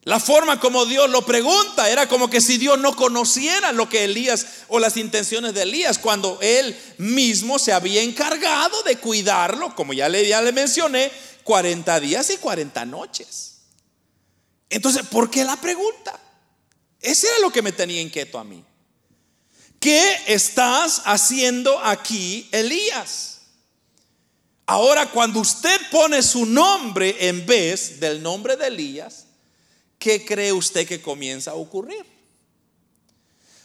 La 0.04 0.18
forma 0.18 0.58
como 0.58 0.86
Dios 0.86 1.10
lo 1.10 1.26
pregunta 1.26 1.90
era 1.90 2.08
como 2.08 2.30
que 2.30 2.40
si 2.40 2.56
Dios 2.56 2.78
no 2.78 2.96
conociera 2.96 3.70
lo 3.72 3.88
que 3.88 4.04
Elías 4.04 4.46
o 4.68 4.78
las 4.78 4.96
intenciones 4.96 5.52
de 5.52 5.62
Elías 5.62 5.98
cuando 5.98 6.38
él 6.40 6.74
mismo 6.96 7.58
se 7.58 7.74
había 7.74 8.02
encargado 8.02 8.82
de 8.84 8.96
cuidarlo, 8.96 9.74
como 9.74 9.92
ya 9.92 10.08
le, 10.08 10.26
ya 10.26 10.40
le 10.40 10.52
mencioné, 10.52 11.12
40 11.44 12.00
días 12.00 12.30
y 12.30 12.38
40 12.38 12.86
noches. 12.86 13.58
Entonces, 14.70 15.02
¿por 15.06 15.30
qué 15.30 15.44
la 15.44 15.56
pregunta? 15.56 16.18
Ese 17.00 17.26
era 17.26 17.40
lo 17.40 17.52
que 17.52 17.60
me 17.60 17.72
tenía 17.72 18.00
inquieto 18.00 18.38
a 18.38 18.44
mí. 18.44 18.64
¿Qué 19.78 20.16
estás 20.26 21.02
haciendo 21.04 21.78
aquí, 21.78 22.48
Elías? 22.52 23.40
Ahora, 24.64 25.10
cuando 25.10 25.40
usted 25.40 25.78
pone 25.90 26.22
su 26.22 26.46
nombre 26.46 27.28
en 27.28 27.44
vez 27.44 28.00
del 28.00 28.22
nombre 28.22 28.56
de 28.56 28.68
Elías, 28.68 29.26
¿qué 30.00 30.24
cree 30.24 30.52
usted 30.52 30.88
que 30.88 31.00
comienza 31.00 31.52
a 31.52 31.54
ocurrir? 31.54 32.04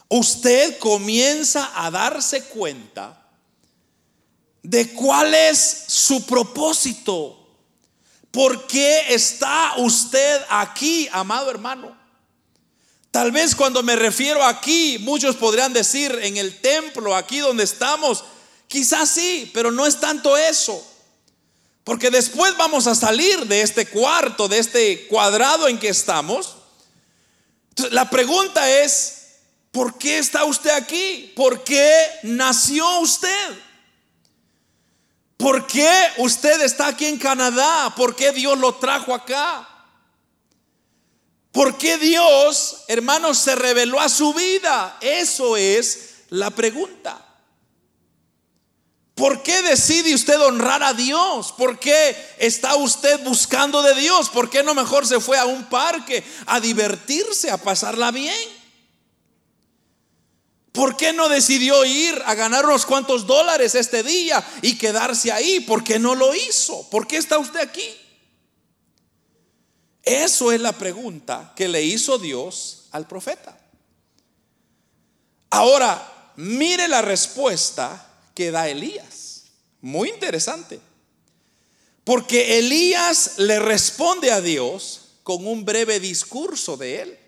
Usted 0.08 0.78
comienza 0.78 1.72
a 1.74 1.90
darse 1.90 2.44
cuenta 2.44 3.20
de 4.62 4.94
cuál 4.94 5.34
es 5.34 5.86
su 5.88 6.26
propósito. 6.28 7.42
¿Por 8.30 8.68
qué 8.68 9.14
está 9.14 9.76
usted 9.78 10.42
aquí, 10.50 11.08
amado 11.12 11.50
hermano? 11.50 11.98
Tal 13.10 13.32
vez 13.32 13.56
cuando 13.56 13.82
me 13.82 13.96
refiero 13.96 14.44
aquí, 14.44 14.98
muchos 15.00 15.38
podrían 15.38 15.72
decir 15.72 16.12
en 16.22 16.36
el 16.36 16.60
templo, 16.60 17.16
aquí 17.16 17.40
donde 17.40 17.64
estamos, 17.64 18.26
quizás 18.68 19.10
sí, 19.10 19.50
pero 19.54 19.72
no 19.72 19.88
es 19.88 20.00
tanto 20.02 20.36
eso. 20.36 20.86
Porque 21.86 22.10
después 22.10 22.58
vamos 22.58 22.88
a 22.88 22.96
salir 22.96 23.46
de 23.46 23.62
este 23.62 23.86
cuarto, 23.86 24.48
de 24.48 24.58
este 24.58 25.08
cuadrado 25.08 25.68
en 25.68 25.80
que 25.80 25.90
estamos. 25.90 26.58
la 27.92 28.10
pregunta 28.10 28.68
es, 28.70 29.36
¿por 29.72 29.96
qué 29.98 30.18
está 30.18 30.46
usted 30.46 30.72
aquí? 30.72 31.32
¿Por 31.36 31.64
qué 31.64 31.94
nació 32.24 33.00
usted? 33.00 33.60
¿Por 35.38 35.68
qué 35.68 35.92
usted 36.18 36.60
está 36.62 36.88
aquí 36.88 37.06
en 37.06 37.20
Canadá? 37.20 37.94
¿Por 37.96 38.16
qué 38.16 38.32
Dios 38.32 38.58
lo 38.58 38.74
trajo 38.76 39.14
acá? 39.14 39.70
¿Por 41.52 41.78
qué 41.78 42.00
Dios, 42.00 42.84
hermanos, 42.88 43.38
se 43.38 43.56
reveló 43.56 44.00
a 44.00 44.10
su 44.10 44.34
vida? 44.34 44.98
Eso 45.02 45.56
es 45.56 46.16
la 46.30 46.50
pregunta. 46.50 47.25
¿Por 49.16 49.44
qué 49.44 49.62
decide 49.62 50.14
usted 50.14 50.40
honrar 50.42 50.84
a 50.84 50.94
Dios? 50.94 51.54
¿Por 51.54 51.80
qué 51.80 52.16
está 52.38 52.76
usted 52.76 53.24
buscando 53.24 53.82
de 53.82 53.96
Dios? 53.96 54.30
¿Por 54.30 54.50
qué 54.50 54.62
no 54.62 54.76
mejor 54.76 55.08
se 55.08 55.22
fue 55.22 55.38
a 55.38 55.46
un 55.46 55.64
parque 55.70 56.22
a 56.46 56.60
divertirse, 56.60 57.50
a 57.50 57.56
pasarla 57.56 58.12
bien? 58.12 58.36
¿Por 60.74 60.98
qué 60.98 61.14
no 61.14 61.30
decidió 61.30 61.86
ir 61.86 62.22
a 62.26 62.36
ganar 62.36 62.66
unos 62.66 62.86
cuantos 62.86 63.26
dólares 63.26 63.74
este 63.76 64.04
día 64.04 64.46
y 64.62 64.78
quedarse 64.78 65.32
ahí? 65.32 65.62
¿Por 65.62 65.86
qué 65.86 65.98
no 65.98 66.14
lo 66.14 66.36
hizo? 66.36 66.90
¿Por 66.90 67.08
qué 67.08 67.16
está 67.16 67.38
usted 67.38 67.62
aquí? 67.62 67.88
Eso 70.04 70.52
es 70.52 70.60
la 70.60 70.74
pregunta 70.74 71.54
que 71.56 71.70
le 71.70 71.82
hizo 71.82 72.18
Dios 72.18 72.90
al 72.92 73.08
profeta. 73.08 73.58
Ahora, 75.52 76.34
mire 76.36 76.90
la 76.90 77.02
respuesta 77.02 78.05
que 78.36 78.52
da 78.52 78.70
Elías. 78.70 79.46
Muy 79.82 80.10
interesante. 80.10 80.80
Porque 82.04 82.60
Elías 82.60 83.34
le 83.38 83.60
responde 83.60 84.32
a 84.32 84.42
Dios 84.42 85.02
con 85.24 85.48
un 85.48 85.66
breve 85.66 86.00
discurso 86.00 86.78
de 86.78 87.02
él. 87.02 87.20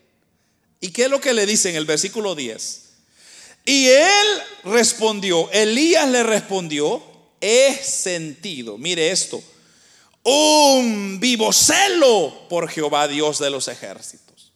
¿Y 0.79 0.91
qué 0.91 1.05
es 1.05 1.09
lo 1.09 1.19
que 1.19 1.33
le 1.33 1.47
dice 1.47 1.69
en 1.69 1.75
el 1.75 1.85
versículo 1.85 2.35
10? 2.35 2.83
Y 3.65 3.87
él 3.87 4.27
respondió, 4.63 5.49
Elías 5.51 6.07
le 6.07 6.23
respondió, 6.23 7.01
he 7.41 7.75
sentido, 7.83 8.77
mire 8.77 9.11
esto, 9.11 9.43
un 10.23 11.19
vivo 11.19 11.51
celo 11.51 12.47
por 12.47 12.69
Jehová 12.69 13.07
Dios 13.07 13.39
de 13.39 13.49
los 13.49 13.67
ejércitos. 13.67 14.53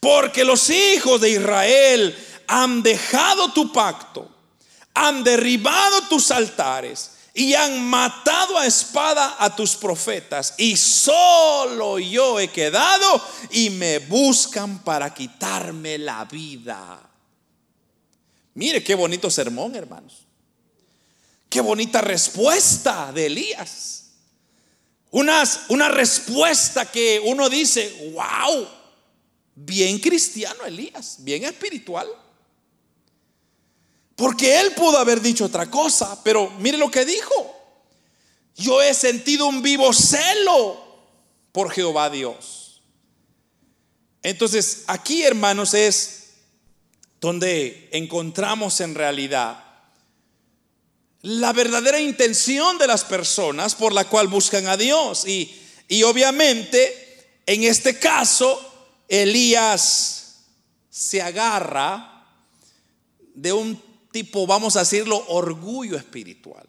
Porque 0.00 0.44
los 0.44 0.70
hijos 0.70 1.20
de 1.20 1.30
Israel 1.30 2.16
han 2.46 2.82
dejado 2.82 3.52
tu 3.52 3.72
pacto, 3.72 4.30
han 4.98 5.22
derribado 5.22 6.02
tus 6.08 6.30
altares 6.32 7.12
y 7.32 7.54
han 7.54 7.84
matado 7.84 8.58
a 8.58 8.66
espada 8.66 9.36
a 9.38 9.54
tus 9.54 9.76
profetas. 9.76 10.54
Y 10.58 10.76
solo 10.76 12.00
yo 12.00 12.40
he 12.40 12.48
quedado 12.48 13.22
y 13.52 13.70
me 13.70 14.00
buscan 14.00 14.80
para 14.80 15.14
quitarme 15.14 15.98
la 15.98 16.24
vida. 16.24 17.00
Mire 18.54 18.82
qué 18.82 18.96
bonito 18.96 19.30
sermón, 19.30 19.76
hermanos. 19.76 20.26
Qué 21.48 21.60
bonita 21.60 22.00
respuesta 22.00 23.12
de 23.12 23.26
Elías. 23.26 24.06
una 25.10 25.88
respuesta 25.88 26.90
que 26.90 27.22
uno 27.24 27.48
dice, 27.48 28.12
wow, 28.12 28.66
bien 29.54 30.00
cristiano 30.00 30.64
Elías, 30.64 31.18
bien 31.20 31.44
espiritual. 31.44 32.08
Porque 34.18 34.58
él 34.58 34.72
pudo 34.72 34.98
haber 34.98 35.20
dicho 35.20 35.44
otra 35.44 35.70
cosa, 35.70 36.20
pero 36.24 36.50
mire 36.58 36.76
lo 36.76 36.90
que 36.90 37.04
dijo. 37.04 37.54
Yo 38.56 38.82
he 38.82 38.92
sentido 38.92 39.46
un 39.46 39.62
vivo 39.62 39.92
celo 39.92 40.76
por 41.52 41.70
Jehová 41.70 42.10
Dios. 42.10 42.82
Entonces, 44.24 44.82
aquí, 44.88 45.22
hermanos, 45.22 45.72
es 45.72 46.30
donde 47.20 47.90
encontramos 47.92 48.80
en 48.80 48.96
realidad 48.96 49.64
la 51.22 51.52
verdadera 51.52 52.00
intención 52.00 52.76
de 52.76 52.88
las 52.88 53.04
personas 53.04 53.76
por 53.76 53.92
la 53.92 54.08
cual 54.08 54.26
buscan 54.26 54.66
a 54.66 54.76
Dios. 54.76 55.28
Y, 55.28 55.56
y 55.86 56.02
obviamente, 56.02 57.40
en 57.46 57.62
este 57.62 58.00
caso, 58.00 58.60
Elías 59.06 60.38
se 60.90 61.22
agarra 61.22 62.26
de 63.36 63.52
un 63.52 63.87
vamos 64.46 64.76
a 64.76 64.80
decirlo, 64.80 65.24
orgullo 65.28 65.96
espiritual. 65.96 66.66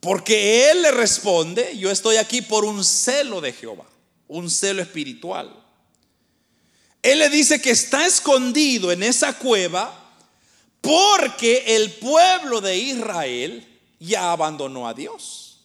Porque 0.00 0.70
él 0.70 0.82
le 0.82 0.90
responde, 0.90 1.76
yo 1.78 1.90
estoy 1.90 2.16
aquí 2.16 2.42
por 2.42 2.64
un 2.64 2.84
celo 2.84 3.40
de 3.40 3.52
Jehová, 3.52 3.86
un 4.26 4.50
celo 4.50 4.82
espiritual. 4.82 5.54
Él 7.02 7.18
le 7.18 7.28
dice 7.28 7.60
que 7.60 7.70
está 7.70 8.06
escondido 8.06 8.92
en 8.92 9.02
esa 9.02 9.38
cueva 9.38 9.98
porque 10.80 11.76
el 11.76 11.92
pueblo 11.92 12.60
de 12.60 12.76
Israel 12.76 13.80
ya 14.00 14.32
abandonó 14.32 14.88
a 14.88 14.94
Dios. 14.94 15.60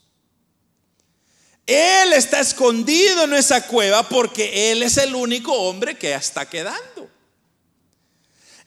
Él 1.66 2.14
está 2.14 2.40
escondido 2.40 3.26
en 3.26 3.34
esa 3.34 3.68
cueva 3.68 4.08
porque 4.08 4.72
Él 4.72 4.84
es 4.84 4.98
el 4.98 5.14
único 5.16 5.52
hombre 5.52 5.98
que 5.98 6.14
está 6.14 6.48
quedando. 6.48 7.10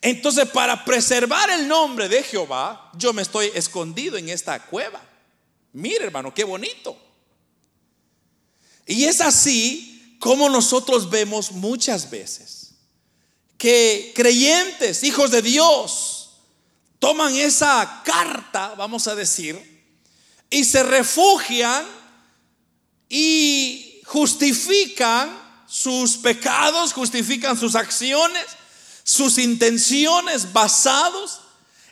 Entonces, 0.03 0.49
para 0.49 0.85
preservar 0.85 1.51
el 1.51 1.69
nombre 1.69 2.09
de 2.09 2.23
Jehová, 2.23 2.91
yo 2.97 3.13
me 3.13 3.23
estoy 3.23 3.51
escondido 3.55 4.17
en 4.17 4.31
esta 4.31 4.59
cueva. 4.65 5.01
Mire, 5.73 6.07
hermano, 6.07 6.33
qué 6.33 6.45
bonito. 6.45 6.97
Y 8.87 9.05
es 9.05 9.21
así 9.21 10.17
como 10.19 10.49
nosotros 10.49 11.11
vemos 11.11 11.53
muchas 11.53 12.11
veces 12.11 12.75
que 13.59 14.13
creyentes, 14.17 15.05
hijos 15.05 15.31
de 15.31 15.43
Dios, 15.43 16.31
toman 16.99 17.35
esa 17.35 18.03
carta, 18.05 18.75
vamos 18.77 19.07
a 19.07 19.15
decir, 19.15 19.85
y 20.49 20.65
se 20.65 20.83
refugian 20.83 21.85
y 23.09 24.01
justifican 24.07 25.39
sus 25.67 26.17
pecados, 26.17 26.95
justifican 26.95 27.57
sus 27.59 27.75
acciones 27.75 28.45
sus 29.11 29.39
intenciones 29.39 30.53
basados 30.53 31.41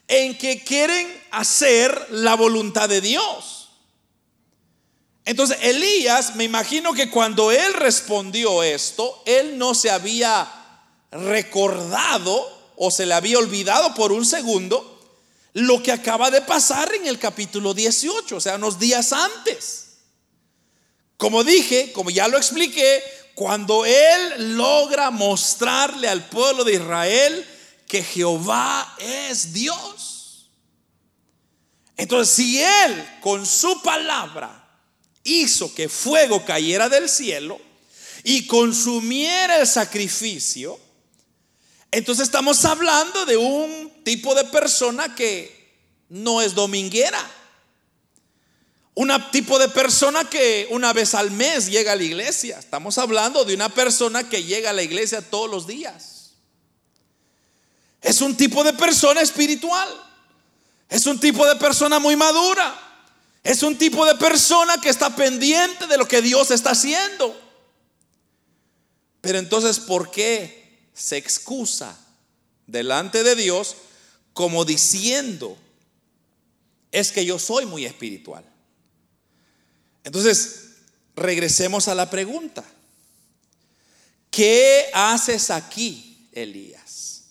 en 0.06 0.38
que 0.38 0.62
quieren 0.62 1.08
hacer 1.32 2.06
la 2.10 2.36
voluntad 2.36 2.88
de 2.88 3.00
Dios. 3.00 3.70
Entonces 5.24 5.58
Elías, 5.62 6.36
me 6.36 6.44
imagino 6.44 6.92
que 6.94 7.10
cuando 7.10 7.50
él 7.50 7.74
respondió 7.74 8.62
esto, 8.62 9.20
él 9.26 9.58
no 9.58 9.74
se 9.74 9.90
había 9.90 10.48
recordado 11.10 12.72
o 12.76 12.90
se 12.92 13.04
le 13.04 13.14
había 13.14 13.38
olvidado 13.38 13.94
por 13.94 14.12
un 14.12 14.24
segundo 14.24 15.00
lo 15.54 15.82
que 15.82 15.90
acaba 15.90 16.30
de 16.30 16.42
pasar 16.42 16.94
en 16.94 17.08
el 17.08 17.18
capítulo 17.18 17.74
18, 17.74 18.36
o 18.36 18.40
sea, 18.40 18.54
unos 18.54 18.78
días 18.78 19.12
antes. 19.12 19.86
Como 21.16 21.42
dije, 21.42 21.90
como 21.92 22.10
ya 22.10 22.28
lo 22.28 22.38
expliqué, 22.38 23.02
cuando 23.38 23.86
Él 23.86 24.56
logra 24.56 25.12
mostrarle 25.12 26.08
al 26.08 26.28
pueblo 26.28 26.64
de 26.64 26.74
Israel 26.74 27.46
que 27.86 28.02
Jehová 28.02 28.96
es 28.98 29.52
Dios. 29.52 30.50
Entonces, 31.96 32.34
si 32.34 32.60
Él 32.60 33.08
con 33.20 33.46
su 33.46 33.80
palabra 33.80 34.68
hizo 35.22 35.72
que 35.72 35.88
fuego 35.88 36.44
cayera 36.44 36.88
del 36.88 37.08
cielo 37.08 37.60
y 38.24 38.44
consumiera 38.48 39.60
el 39.60 39.68
sacrificio, 39.68 40.76
entonces 41.92 42.24
estamos 42.24 42.64
hablando 42.64 43.24
de 43.24 43.36
un 43.36 44.02
tipo 44.02 44.34
de 44.34 44.46
persona 44.46 45.14
que 45.14 45.78
no 46.08 46.42
es 46.42 46.56
dominguera. 46.56 47.24
Un 49.00 49.12
tipo 49.30 49.60
de 49.60 49.68
persona 49.68 50.28
que 50.28 50.66
una 50.70 50.92
vez 50.92 51.14
al 51.14 51.30
mes 51.30 51.66
llega 51.70 51.92
a 51.92 51.94
la 51.94 52.02
iglesia. 52.02 52.58
Estamos 52.58 52.98
hablando 52.98 53.44
de 53.44 53.54
una 53.54 53.68
persona 53.68 54.28
que 54.28 54.42
llega 54.42 54.70
a 54.70 54.72
la 54.72 54.82
iglesia 54.82 55.22
todos 55.22 55.48
los 55.48 55.68
días. 55.68 56.32
Es 58.02 58.20
un 58.20 58.36
tipo 58.36 58.64
de 58.64 58.72
persona 58.72 59.20
espiritual. 59.20 59.88
Es 60.88 61.06
un 61.06 61.20
tipo 61.20 61.46
de 61.46 61.54
persona 61.54 62.00
muy 62.00 62.16
madura. 62.16 62.76
Es 63.44 63.62
un 63.62 63.78
tipo 63.78 64.04
de 64.04 64.16
persona 64.16 64.80
que 64.80 64.88
está 64.88 65.14
pendiente 65.14 65.86
de 65.86 65.96
lo 65.96 66.08
que 66.08 66.20
Dios 66.20 66.50
está 66.50 66.70
haciendo. 66.70 67.40
Pero 69.20 69.38
entonces, 69.38 69.78
¿por 69.78 70.10
qué 70.10 70.90
se 70.92 71.16
excusa 71.16 71.96
delante 72.66 73.22
de 73.22 73.36
Dios 73.36 73.76
como 74.32 74.64
diciendo, 74.64 75.56
es 76.90 77.12
que 77.12 77.24
yo 77.24 77.38
soy 77.38 77.64
muy 77.64 77.84
espiritual? 77.84 78.47
Entonces, 80.08 80.60
regresemos 81.14 81.86
a 81.86 81.94
la 81.94 82.08
pregunta. 82.08 82.64
¿Qué 84.30 84.86
haces 84.94 85.50
aquí, 85.50 86.30
Elías? 86.32 87.24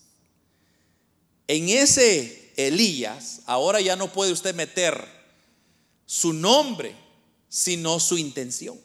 En 1.48 1.70
ese 1.70 2.54
Elías, 2.56 3.40
ahora 3.48 3.82
ya 3.82 3.96
no 3.96 4.14
puede 4.14 4.32
usted 4.32 4.54
meter 4.54 5.04
su 6.06 6.34
nombre, 6.34 6.96
sino 7.50 8.00
su 8.00 8.16
intención. 8.16 8.80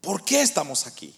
¿Por 0.00 0.24
qué 0.24 0.40
estamos 0.40 0.86
aquí? 0.86 1.14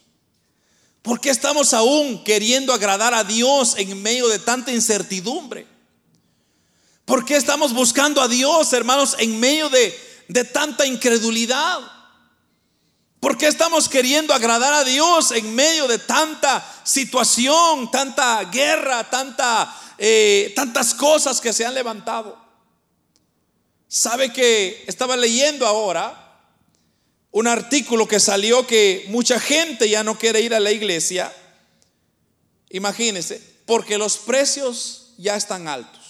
¿Por 1.02 1.20
qué 1.20 1.30
estamos 1.30 1.72
aún 1.72 2.24
queriendo 2.24 2.72
agradar 2.72 3.14
a 3.14 3.22
Dios 3.22 3.76
en 3.78 4.02
medio 4.02 4.26
de 4.26 4.40
tanta 4.40 4.72
incertidumbre? 4.72 5.68
¿Por 7.04 7.24
qué 7.24 7.36
estamos 7.36 7.72
buscando 7.72 8.20
a 8.20 8.26
Dios, 8.26 8.72
hermanos, 8.72 9.14
en 9.20 9.38
medio 9.38 9.68
de 9.68 10.13
de 10.28 10.44
tanta 10.44 10.86
incredulidad? 10.86 11.80
¿Por 13.20 13.38
qué 13.38 13.46
estamos 13.46 13.88
queriendo 13.88 14.34
agradar 14.34 14.74
a 14.74 14.84
Dios 14.84 15.30
en 15.30 15.54
medio 15.54 15.88
de 15.88 15.98
tanta 15.98 16.62
situación, 16.84 17.90
tanta 17.90 18.44
guerra, 18.44 19.08
eh, 19.96 20.52
tantas 20.54 20.92
cosas 20.92 21.40
que 21.40 21.54
se 21.54 21.64
han 21.64 21.72
levantado? 21.72 22.38
¿Sabe 23.88 24.32
que 24.32 24.84
estaba 24.86 25.16
leyendo 25.16 25.66
ahora 25.66 26.42
un 27.30 27.46
artículo 27.46 28.06
que 28.06 28.20
salió 28.20 28.66
que 28.66 29.06
mucha 29.08 29.40
gente 29.40 29.88
ya 29.88 30.04
no 30.04 30.18
quiere 30.18 30.40
ir 30.42 30.54
a 30.54 30.60
la 30.60 30.72
iglesia? 30.72 31.32
Imagínense, 32.68 33.40
porque 33.64 33.96
los 33.96 34.18
precios 34.18 35.14
ya 35.16 35.36
están 35.36 35.66
altos. 35.66 36.03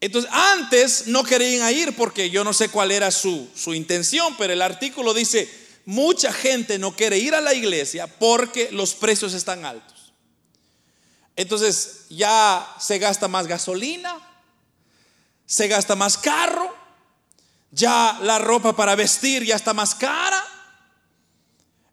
Entonces, 0.00 0.30
antes 0.32 1.08
no 1.08 1.24
querían 1.24 1.72
ir 1.74 1.96
porque 1.96 2.30
yo 2.30 2.44
no 2.44 2.52
sé 2.52 2.68
cuál 2.68 2.92
era 2.92 3.10
su, 3.10 3.48
su 3.54 3.74
intención, 3.74 4.36
pero 4.38 4.52
el 4.52 4.62
artículo 4.62 5.12
dice, 5.12 5.48
mucha 5.84 6.32
gente 6.32 6.78
no 6.78 6.94
quiere 6.94 7.18
ir 7.18 7.34
a 7.34 7.40
la 7.40 7.54
iglesia 7.54 8.06
porque 8.06 8.70
los 8.70 8.94
precios 8.94 9.34
están 9.34 9.64
altos. 9.64 10.12
Entonces, 11.34 12.06
ya 12.10 12.66
se 12.78 12.98
gasta 12.98 13.26
más 13.26 13.46
gasolina, 13.46 14.16
se 15.46 15.66
gasta 15.66 15.96
más 15.96 16.16
carro, 16.18 16.76
ya 17.70 18.18
la 18.22 18.38
ropa 18.38 18.74
para 18.74 18.94
vestir 18.94 19.44
ya 19.44 19.56
está 19.56 19.74
más 19.74 19.94
cara. 19.94 20.44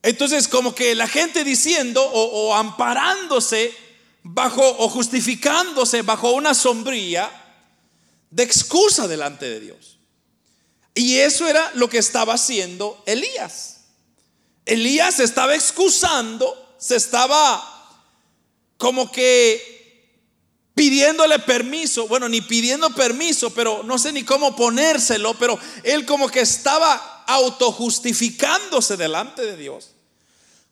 Entonces, 0.03 0.47
como 0.47 0.75
que 0.75 0.93
la 0.93 1.07
gente 1.07 1.43
diciendo 1.43 2.03
o, 2.03 2.49
o 2.49 2.55
amparándose 2.55 3.73
bajo 4.21 4.63
o 4.79 4.89
justificándose 4.89 6.03
bajo 6.03 6.31
una 6.31 6.53
sombrilla, 6.53 7.31
de 8.35 8.43
excusa 8.43 9.07
delante 9.07 9.45
de 9.45 9.61
Dios. 9.61 9.97
Y 10.93 11.19
eso 11.19 11.47
era 11.47 11.71
lo 11.75 11.89
que 11.89 11.97
estaba 11.97 12.33
haciendo 12.33 13.01
Elías. 13.05 13.77
Elías 14.65 15.15
se 15.15 15.23
estaba 15.23 15.55
excusando, 15.55 16.75
se 16.77 16.97
estaba 16.97 17.63
como 18.77 19.09
que 19.09 20.11
pidiéndole 20.73 21.39
permiso, 21.39 22.09
bueno, 22.09 22.27
ni 22.27 22.41
pidiendo 22.41 22.89
permiso, 22.89 23.53
pero 23.53 23.83
no 23.83 23.97
sé 23.97 24.11
ni 24.11 24.23
cómo 24.23 24.53
ponérselo, 24.53 25.33
pero 25.35 25.57
él 25.83 26.05
como 26.05 26.27
que 26.27 26.41
estaba 26.41 27.23
autojustificándose 27.27 28.97
delante 28.97 29.45
de 29.45 29.55
Dios. 29.55 29.91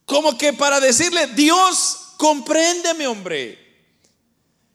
Como 0.04 0.36
que 0.36 0.52
para 0.52 0.80
decirle, 0.80 1.28
Dios, 1.28 1.98
compréndeme, 2.18 3.06
hombre. 3.06 3.63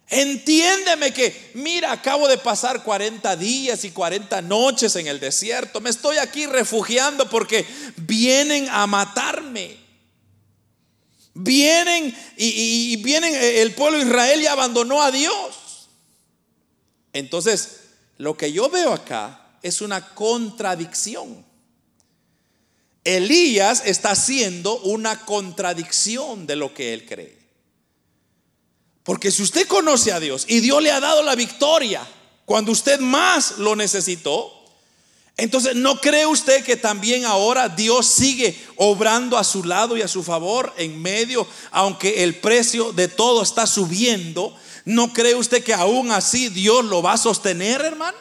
Entiéndeme 0.09 1.13
que, 1.13 1.51
mira, 1.53 1.91
acabo 1.91 2.27
de 2.27 2.39
pasar 2.39 2.83
40 2.83 3.35
días 3.35 3.83
y 3.83 3.91
40 3.91 4.41
noches 4.41 4.95
en 4.95 5.05
el 5.05 5.19
desierto. 5.19 5.81
Me 5.81 5.91
estoy 5.91 6.17
aquí 6.17 6.47
refugiando 6.47 7.29
porque 7.29 7.65
vienen 7.95 8.67
a 8.69 8.87
matarme. 8.87 9.77
Vienen 11.35 12.15
y, 12.37 12.95
vienen, 13.03 13.35
eh, 13.35 13.61
el 13.61 13.75
pueblo 13.75 13.99
de 13.99 14.05
Israel 14.05 14.41
ya 14.41 14.53
abandonó 14.53 15.03
a 15.03 15.11
Dios. 15.11 15.89
Entonces, 17.13 17.81
lo 18.17 18.35
que 18.35 18.51
yo 18.51 18.67
veo 18.69 18.91
acá 18.91 19.57
es 19.61 19.79
una 19.79 20.15
contradicción. 20.15 21.45
Elías 23.03 23.83
está 23.85 24.11
haciendo 24.11 24.79
una 24.81 25.23
contradicción 25.25 26.47
de 26.47 26.55
lo 26.55 26.73
que 26.73 26.93
él 26.93 27.05
cree. 27.05 27.38
Porque 29.09 29.31
si 29.31 29.41
usted 29.41 29.65
conoce 29.65 30.11
a 30.11 30.19
Dios 30.19 30.45
y 30.47 30.59
Dios 30.59 30.83
le 30.83 30.91
ha 30.91 30.99
dado 30.99 31.23
la 31.23 31.33
victoria 31.33 32.07
cuando 32.45 32.71
usted 32.71 32.99
más 32.99 33.57
lo 33.57 33.75
necesitó, 33.75 34.53
entonces 35.35 35.75
¿no 35.75 35.99
cree 35.99 36.27
usted 36.27 36.63
que 36.63 36.75
también 36.75 37.25
ahora 37.25 37.69
Dios 37.69 38.05
sigue 38.05 38.55
obrando 38.75 39.39
a 39.39 39.43
su 39.43 39.63
lado 39.63 39.97
y 39.97 40.03
a 40.03 40.07
su 40.07 40.21
favor 40.21 40.71
en 40.77 41.01
medio, 41.01 41.47
aunque 41.71 42.23
el 42.23 42.35
precio 42.35 42.91
de 42.91 43.07
todo 43.07 43.41
está 43.41 43.65
subiendo? 43.65 44.55
¿No 44.85 45.11
cree 45.11 45.33
usted 45.33 45.63
que 45.63 45.73
aún 45.73 46.11
así 46.11 46.49
Dios 46.49 46.85
lo 46.85 47.01
va 47.01 47.13
a 47.13 47.17
sostener, 47.17 47.81
hermano? 47.81 48.19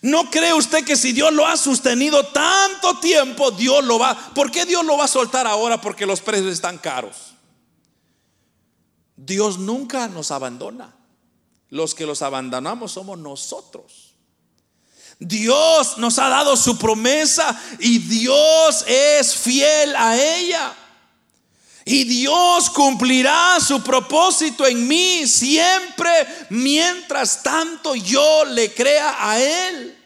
¿No 0.00 0.30
cree 0.30 0.52
usted 0.54 0.84
que 0.84 0.94
si 0.94 1.10
Dios 1.10 1.32
lo 1.32 1.44
ha 1.44 1.56
sostenido 1.56 2.24
tanto 2.26 3.00
tiempo, 3.00 3.50
Dios 3.50 3.84
lo 3.84 3.98
va... 3.98 4.30
¿Por 4.32 4.52
qué 4.52 4.64
Dios 4.64 4.84
lo 4.84 4.96
va 4.96 5.06
a 5.06 5.08
soltar 5.08 5.48
ahora? 5.48 5.80
Porque 5.80 6.06
los 6.06 6.20
precios 6.20 6.52
están 6.52 6.78
caros. 6.78 7.31
Dios 9.24 9.58
nunca 9.58 10.08
nos 10.08 10.30
abandona. 10.30 10.94
Los 11.70 11.94
que 11.94 12.04
los 12.04 12.22
abandonamos 12.22 12.92
somos 12.92 13.18
nosotros. 13.18 14.14
Dios 15.18 15.96
nos 15.98 16.18
ha 16.18 16.28
dado 16.28 16.56
su 16.56 16.76
promesa 16.76 17.58
y 17.78 17.98
Dios 17.98 18.84
es 18.86 19.34
fiel 19.34 19.94
a 19.96 20.20
ella. 20.20 20.74
Y 21.84 22.04
Dios 22.04 22.70
cumplirá 22.70 23.58
su 23.60 23.82
propósito 23.82 24.66
en 24.66 24.86
mí 24.86 25.26
siempre 25.26 26.10
mientras 26.50 27.42
tanto 27.42 27.94
yo 27.94 28.44
le 28.44 28.72
crea 28.72 29.16
a 29.18 29.40
Él. 29.40 29.98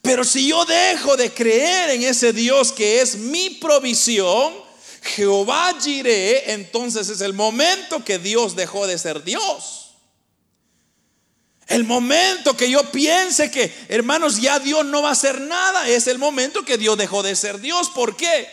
Pero 0.00 0.24
si 0.24 0.48
yo 0.48 0.64
dejo 0.64 1.16
de 1.16 1.32
creer 1.32 1.90
en 1.90 2.04
ese 2.04 2.32
Dios 2.32 2.72
que 2.72 3.00
es 3.00 3.16
mi 3.16 3.50
provisión, 3.50 4.63
Jehová 5.04 5.74
Jireh, 5.80 6.52
entonces 6.52 7.10
es 7.10 7.20
el 7.20 7.34
momento 7.34 8.04
que 8.04 8.18
Dios 8.18 8.56
dejó 8.56 8.86
de 8.86 8.96
ser 8.96 9.22
Dios. 9.22 9.96
El 11.66 11.84
momento 11.84 12.56
que 12.56 12.70
yo 12.70 12.90
piense 12.90 13.50
que, 13.50 13.72
hermanos, 13.88 14.40
ya 14.40 14.58
Dios 14.58 14.84
no 14.86 15.02
va 15.02 15.10
a 15.10 15.12
hacer 15.12 15.42
nada, 15.42 15.88
es 15.88 16.06
el 16.06 16.18
momento 16.18 16.64
que 16.64 16.78
Dios 16.78 16.96
dejó 16.96 17.22
de 17.22 17.36
ser 17.36 17.60
Dios. 17.60 17.90
¿Por 17.90 18.16
qué? 18.16 18.48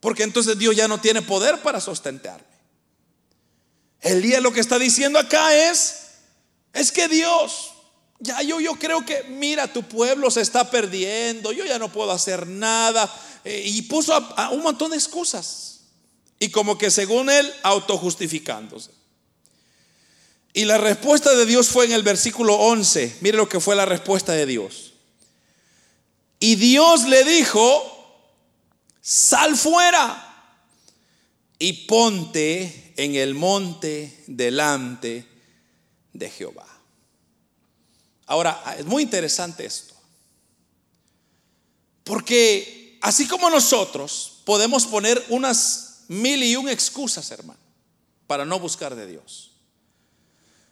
Porque 0.00 0.22
entonces 0.22 0.58
Dios 0.58 0.74
ya 0.74 0.88
no 0.88 1.00
tiene 1.00 1.22
poder 1.22 1.60
para 1.60 1.80
sustentarme. 1.80 2.46
día 4.00 4.40
lo 4.40 4.52
que 4.52 4.60
está 4.60 4.78
diciendo 4.78 5.18
acá 5.18 5.54
es, 5.54 6.12
es 6.72 6.92
que 6.92 7.08
Dios, 7.08 7.72
ya 8.20 8.40
yo, 8.42 8.58
yo 8.58 8.74
creo 8.76 9.04
que, 9.04 9.24
mira, 9.24 9.72
tu 9.72 9.82
pueblo 9.82 10.30
se 10.30 10.40
está 10.40 10.70
perdiendo, 10.70 11.52
yo 11.52 11.64
ya 11.64 11.78
no 11.78 11.92
puedo 11.92 12.10
hacer 12.10 12.46
nada. 12.46 13.10
Eh, 13.44 13.62
y 13.66 13.82
puso 13.82 14.14
a, 14.14 14.50
un 14.50 14.62
montón 14.62 14.90
de 14.90 14.96
excusas. 14.96 15.80
Y 16.38 16.50
como 16.50 16.78
que 16.78 16.90
según 16.90 17.30
él, 17.30 17.52
autojustificándose. 17.62 18.90
Y 20.52 20.64
la 20.64 20.78
respuesta 20.78 21.34
de 21.34 21.46
Dios 21.46 21.68
fue 21.68 21.86
en 21.86 21.92
el 21.92 22.02
versículo 22.02 22.54
11. 22.54 23.18
Mire 23.20 23.36
lo 23.36 23.48
que 23.48 23.60
fue 23.60 23.74
la 23.74 23.86
respuesta 23.86 24.32
de 24.32 24.46
Dios. 24.46 24.92
Y 26.38 26.56
Dios 26.56 27.04
le 27.04 27.24
dijo, 27.24 28.28
sal 29.00 29.56
fuera 29.56 30.28
y 31.58 31.72
ponte 31.84 32.92
en 32.96 33.14
el 33.14 33.34
monte 33.34 34.24
delante 34.26 35.26
de 36.12 36.28
Jehová. 36.28 36.66
Ahora, 38.26 38.76
es 38.78 38.84
muy 38.84 39.04
interesante 39.04 39.64
esto. 39.64 39.94
Porque 42.04 42.81
así 43.02 43.28
como 43.28 43.50
nosotros 43.50 44.40
podemos 44.44 44.86
poner 44.86 45.22
unas 45.28 46.04
mil 46.08 46.42
y 46.42 46.56
un 46.56 46.68
excusas, 46.68 47.30
hermano, 47.30 47.60
para 48.26 48.44
no 48.44 48.58
buscar 48.58 48.94
de 48.94 49.06
Dios. 49.06 49.50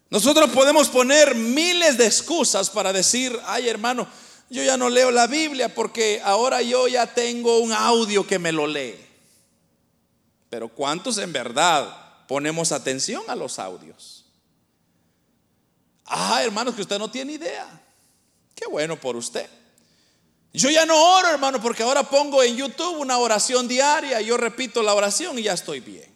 Nosotros 0.08 0.50
podemos 0.50 0.88
poner 0.88 1.34
miles 1.34 1.98
de 1.98 2.06
excusas 2.06 2.70
para 2.70 2.92
decir, 2.92 3.38
ay 3.44 3.68
hermano, 3.68 4.08
yo 4.48 4.62
ya 4.64 4.76
no 4.76 4.88
leo 4.90 5.10
la 5.10 5.26
Biblia 5.28 5.72
porque 5.72 6.20
ahora 6.24 6.62
yo 6.62 6.88
ya 6.88 7.06
tengo 7.06 7.58
un 7.58 7.72
audio 7.72 8.26
que 8.26 8.38
me 8.38 8.50
lo 8.50 8.66
lee. 8.66 8.96
Pero 10.48 10.68
¿cuántos 10.68 11.18
en 11.18 11.32
verdad 11.32 12.26
ponemos 12.26 12.72
atención 12.72 13.22
a 13.28 13.36
los 13.36 13.60
audios? 13.60 14.24
Ah, 16.06 16.42
hermanos, 16.42 16.74
que 16.74 16.82
usted 16.82 16.98
no 16.98 17.08
tiene 17.08 17.34
idea. 17.34 17.80
Qué 18.56 18.66
bueno 18.66 19.00
por 19.00 19.14
usted. 19.14 19.48
Yo 20.52 20.68
ya 20.68 20.84
no 20.84 21.00
oro, 21.16 21.28
hermano, 21.28 21.60
porque 21.60 21.82
ahora 21.82 22.02
pongo 22.02 22.42
en 22.42 22.56
YouTube 22.56 22.98
una 22.98 23.18
oración 23.18 23.68
diaria, 23.68 24.20
yo 24.20 24.36
repito 24.36 24.82
la 24.82 24.94
oración 24.94 25.38
y 25.38 25.42
ya 25.44 25.52
estoy 25.52 25.80
bien. 25.80 26.10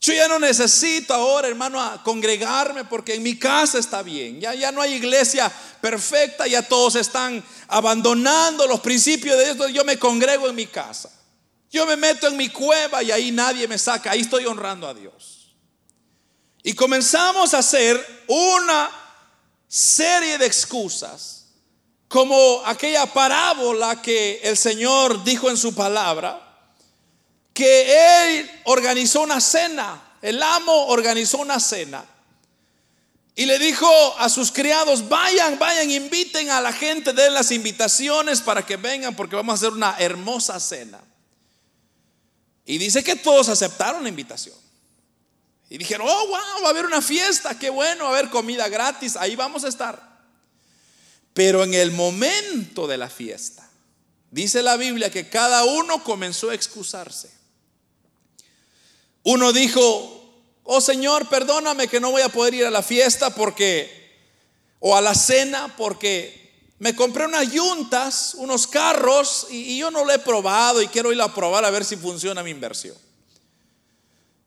Yo 0.00 0.14
ya 0.14 0.28
no 0.28 0.38
necesito 0.38 1.12
ahora, 1.12 1.48
hermano, 1.48 1.78
congregarme 2.04 2.84
porque 2.84 3.14
en 3.14 3.22
mi 3.22 3.38
casa 3.38 3.78
está 3.78 4.02
bien. 4.02 4.40
Ya, 4.40 4.54
ya 4.54 4.70
no 4.70 4.80
hay 4.80 4.94
iglesia 4.94 5.52
perfecta, 5.80 6.46
ya 6.46 6.62
todos 6.62 6.94
están 6.94 7.44
abandonando 7.66 8.66
los 8.66 8.80
principios 8.80 9.36
de 9.36 9.54
Dios. 9.54 9.72
Yo 9.72 9.84
me 9.84 9.98
congrego 9.98 10.48
en 10.48 10.54
mi 10.54 10.66
casa. 10.66 11.10
Yo 11.70 11.84
me 11.84 11.96
meto 11.96 12.28
en 12.28 12.36
mi 12.36 12.48
cueva 12.48 13.02
y 13.02 13.10
ahí 13.10 13.32
nadie 13.32 13.66
me 13.66 13.76
saca. 13.76 14.12
Ahí 14.12 14.20
estoy 14.20 14.46
honrando 14.46 14.86
a 14.86 14.94
Dios. 14.94 15.56
Y 16.62 16.74
comenzamos 16.74 17.52
a 17.52 17.58
hacer 17.58 18.24
una 18.28 18.90
serie 19.66 20.38
de 20.38 20.46
excusas 20.46 21.37
como 22.08 22.62
aquella 22.64 23.06
parábola 23.06 24.00
que 24.00 24.40
el 24.42 24.56
Señor 24.56 25.22
dijo 25.24 25.50
en 25.50 25.58
su 25.58 25.74
palabra, 25.74 26.40
que 27.52 28.38
Él 28.38 28.50
organizó 28.64 29.20
una 29.20 29.40
cena, 29.40 30.16
el 30.22 30.42
amo 30.42 30.86
organizó 30.86 31.38
una 31.38 31.60
cena. 31.60 32.04
Y 33.34 33.46
le 33.46 33.58
dijo 33.58 33.88
a 34.18 34.28
sus 34.28 34.50
criados, 34.50 35.08
vayan, 35.08 35.58
vayan, 35.58 35.90
inviten 35.90 36.50
a 36.50 36.60
la 36.60 36.72
gente, 36.72 37.12
den 37.12 37.34
las 37.34 37.52
invitaciones 37.52 38.40
para 38.40 38.64
que 38.64 38.76
vengan 38.76 39.14
porque 39.14 39.36
vamos 39.36 39.52
a 39.52 39.56
hacer 39.56 39.76
una 39.76 39.96
hermosa 39.98 40.58
cena. 40.58 41.00
Y 42.64 42.78
dice 42.78 43.04
que 43.04 43.16
todos 43.16 43.48
aceptaron 43.48 44.02
la 44.02 44.08
invitación. 44.08 44.56
Y 45.70 45.78
dijeron, 45.78 46.08
oh, 46.10 46.26
wow, 46.26 46.62
va 46.62 46.68
a 46.68 46.70
haber 46.70 46.86
una 46.86 47.02
fiesta, 47.02 47.58
qué 47.58 47.70
bueno, 47.70 48.04
va 48.04 48.10
a 48.10 48.18
haber 48.18 48.30
comida 48.30 48.68
gratis, 48.68 49.16
ahí 49.16 49.36
vamos 49.36 49.64
a 49.64 49.68
estar. 49.68 50.07
Pero 51.34 51.64
en 51.64 51.74
el 51.74 51.92
momento 51.92 52.86
de 52.86 52.98
la 52.98 53.08
fiesta, 53.08 53.68
dice 54.30 54.62
la 54.62 54.76
Biblia 54.76 55.10
que 55.10 55.28
cada 55.28 55.64
uno 55.64 56.02
comenzó 56.02 56.50
a 56.50 56.54
excusarse. 56.54 57.30
Uno 59.22 59.52
dijo, 59.52 60.18
oh 60.64 60.80
Señor, 60.80 61.28
perdóname 61.28 61.88
que 61.88 62.00
no 62.00 62.10
voy 62.10 62.22
a 62.22 62.28
poder 62.28 62.54
ir 62.54 62.66
a 62.66 62.70
la 62.70 62.82
fiesta 62.82 63.34
porque, 63.34 64.16
o 64.80 64.96
a 64.96 65.00
la 65.00 65.14
cena 65.14 65.74
porque 65.76 66.38
me 66.78 66.94
compré 66.94 67.26
unas 67.26 67.50
yuntas, 67.52 68.34
unos 68.34 68.66
carros 68.66 69.48
y, 69.50 69.78
yo 69.78 69.90
no 69.90 70.04
lo 70.04 70.12
he 70.12 70.18
probado 70.18 70.80
y 70.80 70.88
quiero 70.88 71.12
ir 71.12 71.20
a 71.20 71.34
probar 71.34 71.64
a 71.64 71.70
ver 71.70 71.84
si 71.84 71.96
funciona 71.96 72.42
mi 72.42 72.50
inversión. 72.50 72.96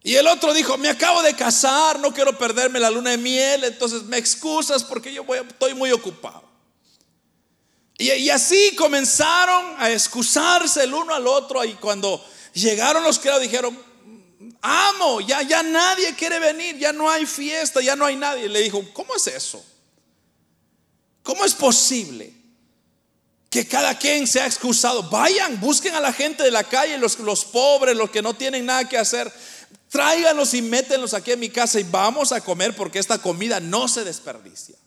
Y 0.03 0.15
el 0.15 0.25
otro 0.27 0.53
dijo, 0.53 0.77
me 0.77 0.89
acabo 0.89 1.21
de 1.21 1.35
casar, 1.35 1.99
no 1.99 2.13
quiero 2.13 2.37
perderme 2.37 2.79
la 2.79 2.89
luna 2.89 3.11
de 3.11 3.17
miel, 3.17 3.65
entonces 3.65 4.03
me 4.03 4.17
excusas 4.17 4.83
porque 4.83 5.13
yo 5.13 5.23
voy, 5.23 5.39
estoy 5.39 5.73
muy 5.75 5.91
ocupado. 5.91 6.50
Y, 8.01 8.31
así 8.31 8.75
comenzaron 8.75 9.75
a 9.77 9.91
excusarse 9.91 10.83
el 10.83 10.93
uno 10.93 11.13
al 11.13 11.27
otro 11.27 11.63
y 11.63 11.73
cuando 11.75 12.25
llegaron 12.51 13.03
los 13.03 13.19
criados 13.19 13.43
dijeron, 13.43 13.77
amo, 14.59 15.21
ya, 15.21 15.43
ya 15.43 15.61
nadie 15.61 16.15
quiere 16.15 16.39
venir, 16.39 16.79
ya 16.79 16.91
no 16.91 17.09
hay 17.11 17.27
fiesta, 17.27 17.79
ya 17.79 17.95
no 17.95 18.05
hay 18.05 18.15
nadie. 18.15 18.49
Le 18.49 18.61
dijo, 18.61 18.83
¿cómo 18.93 19.15
es 19.15 19.27
eso? 19.27 19.63
¿Cómo 21.21 21.45
es 21.45 21.53
posible 21.53 22.33
que 23.51 23.67
cada 23.67 23.95
quien 23.99 24.25
se 24.25 24.41
ha 24.41 24.47
excusado? 24.47 25.03
Vayan, 25.03 25.59
busquen 25.59 25.93
a 25.93 25.99
la 25.99 26.11
gente 26.11 26.41
de 26.41 26.49
la 26.49 26.63
calle, 26.63 26.97
los, 26.97 27.19
los 27.19 27.45
pobres, 27.45 27.95
los 27.95 28.09
que 28.09 28.23
no 28.23 28.33
tienen 28.33 28.65
nada 28.65 28.89
que 28.89 28.97
hacer. 28.97 29.31
Tráiganlos 29.89 30.55
y 30.55 30.63
métenlos 30.63 31.13
aquí 31.13 31.33
en 31.33 31.39
mi 31.39 31.49
casa 31.49 31.79
y 31.79 31.83
vamos 31.83 32.31
a 32.31 32.41
comer 32.41 32.75
porque 32.75 32.97
esta 32.97 33.19
comida 33.19 33.59
no 33.59 33.87
se 33.87 34.03
desperdicia. 34.03 34.80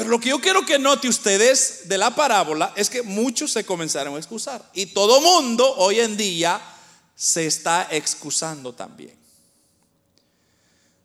Pero 0.00 0.12
lo 0.12 0.18
que 0.18 0.30
yo 0.30 0.40
quiero 0.40 0.64
que 0.64 0.78
note 0.78 1.08
ustedes 1.10 1.86
de 1.86 1.98
la 1.98 2.14
parábola 2.14 2.72
es 2.74 2.88
que 2.88 3.02
muchos 3.02 3.52
se 3.52 3.66
comenzaron 3.66 4.14
a 4.14 4.18
excusar. 4.18 4.64
Y 4.72 4.86
todo 4.86 5.20
mundo 5.20 5.74
hoy 5.76 6.00
en 6.00 6.16
día 6.16 6.58
se 7.14 7.46
está 7.46 7.86
excusando 7.90 8.72
también. 8.72 9.14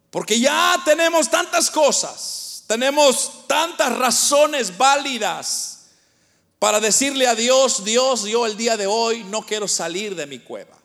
Porque 0.09 0.39
ya 0.39 0.81
tenemos 0.85 1.29
tantas 1.29 1.69
cosas, 1.69 2.63
tenemos 2.67 3.45
tantas 3.47 3.97
razones 3.97 4.77
válidas 4.77 5.87
para 6.57 6.79
decirle 6.79 7.27
a 7.27 7.35
Dios, 7.35 7.83
Dios, 7.83 8.23
yo 8.23 8.45
el 8.45 8.55
día 8.55 8.77
de 8.77 8.87
hoy 8.87 9.25
no 9.25 9.41
quiero 9.45 9.67
salir 9.67 10.15
de 10.15 10.25
mi 10.25 10.39
cueva. 10.39 10.77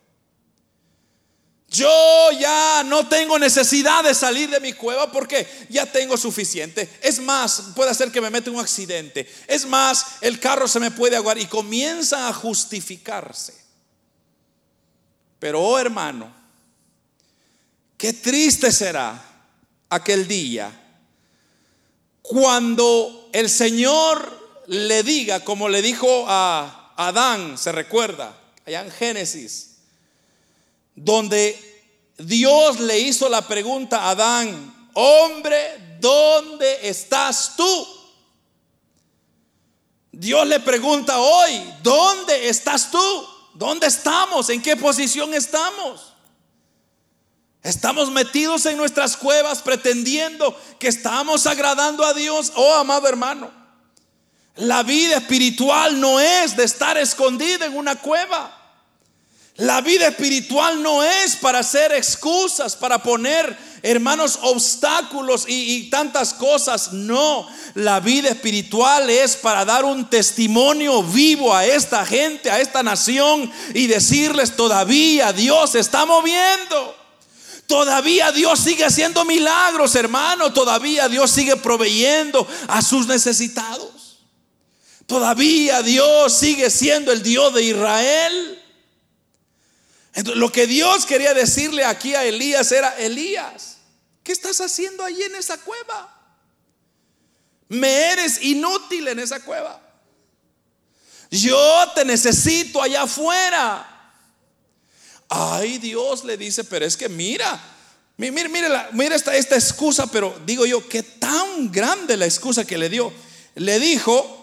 Yo 1.70 2.32
ya 2.32 2.82
no 2.84 3.06
tengo 3.06 3.38
necesidad 3.38 4.02
de 4.02 4.12
salir 4.12 4.50
de 4.50 4.58
mi 4.58 4.72
cueva 4.72 5.12
porque 5.12 5.46
ya 5.68 5.86
tengo 5.86 6.16
suficiente. 6.16 6.88
Es 7.00 7.20
más, 7.20 7.62
puede 7.76 7.94
ser 7.94 8.10
que 8.10 8.20
me 8.20 8.28
meta 8.28 8.50
un 8.50 8.58
accidente. 8.58 9.32
Es 9.46 9.64
más, 9.66 10.16
el 10.20 10.40
carro 10.40 10.66
se 10.66 10.80
me 10.80 10.90
puede 10.90 11.14
aguar 11.14 11.38
y 11.38 11.46
comienza 11.46 12.26
a 12.26 12.32
justificarse. 12.32 13.54
Pero, 15.38 15.62
oh 15.62 15.78
hermano, 15.78 16.34
qué 17.96 18.14
triste 18.14 18.72
será 18.72 19.24
aquel 19.88 20.26
día 20.26 20.72
cuando 22.20 23.30
el 23.32 23.48
Señor 23.48 24.64
le 24.66 25.04
diga, 25.04 25.44
como 25.44 25.68
le 25.68 25.82
dijo 25.82 26.24
a 26.26 26.94
Adán, 26.96 27.56
se 27.56 27.70
recuerda, 27.70 28.36
allá 28.66 28.82
en 28.82 28.90
Génesis, 28.90 29.69
donde 31.02 31.58
Dios 32.18 32.78
le 32.80 32.98
hizo 32.98 33.28
la 33.28 33.46
pregunta 33.46 34.02
a 34.02 34.10
Adán, 34.10 34.90
hombre, 34.92 35.96
¿dónde 35.98 36.88
estás 36.88 37.54
tú? 37.56 37.86
Dios 40.12 40.46
le 40.46 40.60
pregunta 40.60 41.18
hoy, 41.18 41.72
¿dónde 41.82 42.48
estás 42.50 42.90
tú? 42.90 43.28
¿Dónde 43.54 43.86
estamos? 43.86 44.50
¿En 44.50 44.60
qué 44.60 44.76
posición 44.76 45.32
estamos? 45.32 46.12
Estamos 47.62 48.10
metidos 48.10 48.66
en 48.66 48.76
nuestras 48.76 49.16
cuevas 49.16 49.62
pretendiendo 49.62 50.58
que 50.78 50.88
estamos 50.88 51.46
agradando 51.46 52.04
a 52.04 52.12
Dios. 52.12 52.52
Oh, 52.56 52.74
amado 52.74 53.08
hermano, 53.08 53.50
la 54.56 54.82
vida 54.82 55.16
espiritual 55.16 55.98
no 55.98 56.20
es 56.20 56.56
de 56.56 56.64
estar 56.64 56.98
escondida 56.98 57.64
en 57.64 57.76
una 57.76 57.96
cueva. 57.96 58.59
La 59.60 59.82
vida 59.82 60.08
espiritual 60.08 60.82
no 60.82 61.04
es 61.04 61.36
para 61.36 61.58
hacer 61.58 61.92
excusas, 61.92 62.74
para 62.76 63.02
poner, 63.02 63.54
hermanos, 63.82 64.38
obstáculos 64.40 65.44
y, 65.46 65.90
tantas 65.90 66.32
cosas. 66.32 66.94
No, 66.94 67.46
la 67.74 68.00
vida 68.00 68.30
espiritual 68.30 69.10
es 69.10 69.36
para 69.36 69.66
dar 69.66 69.84
un 69.84 70.08
testimonio 70.08 71.02
vivo 71.02 71.54
a 71.54 71.66
esta 71.66 72.06
gente, 72.06 72.50
a 72.50 72.58
esta 72.58 72.82
nación 72.82 73.52
y 73.74 73.86
decirles 73.86 74.56
todavía 74.56 75.30
Dios 75.34 75.74
está 75.74 76.06
moviendo. 76.06 76.96
Todavía 77.66 78.32
Dios 78.32 78.60
sigue 78.60 78.86
haciendo 78.86 79.26
milagros, 79.26 79.94
hermano. 79.94 80.54
Todavía 80.54 81.06
Dios 81.10 81.30
sigue 81.30 81.56
proveyendo 81.56 82.48
a 82.66 82.80
sus 82.80 83.06
necesitados. 83.06 84.20
Todavía 85.04 85.82
Dios 85.82 86.32
sigue 86.32 86.70
siendo 86.70 87.12
el 87.12 87.22
Dios 87.22 87.52
de 87.52 87.62
Israel. 87.64 88.59
Lo 90.34 90.50
que 90.50 90.66
Dios 90.66 91.06
quería 91.06 91.34
decirle 91.34 91.84
aquí 91.84 92.14
a 92.14 92.24
Elías 92.24 92.72
era, 92.72 92.98
Elías, 92.98 93.78
¿qué 94.22 94.32
estás 94.32 94.60
haciendo 94.60 95.04
allí 95.04 95.22
en 95.22 95.36
esa 95.36 95.58
cueva? 95.58 96.16
Me 97.68 98.12
eres 98.12 98.42
inútil 98.42 99.06
en 99.08 99.20
esa 99.20 99.40
cueva. 99.40 99.80
Yo 101.30 101.92
te 101.94 102.04
necesito 102.04 102.82
allá 102.82 103.02
afuera. 103.02 103.86
Ay, 105.28 105.78
Dios 105.78 106.24
le 106.24 106.36
dice, 106.36 106.64
pero 106.64 106.84
es 106.84 106.96
que 106.96 107.08
mira, 107.08 107.62
mira, 108.16 108.48
mira, 108.48 108.90
mira 108.92 109.14
esta, 109.14 109.36
esta 109.36 109.54
excusa, 109.54 110.08
pero 110.08 110.36
digo 110.44 110.66
yo, 110.66 110.88
qué 110.88 111.04
tan 111.04 111.70
grande 111.70 112.16
la 112.16 112.26
excusa 112.26 112.64
que 112.64 112.76
le 112.76 112.88
dio. 112.88 113.12
Le 113.54 113.78
dijo 113.78 114.40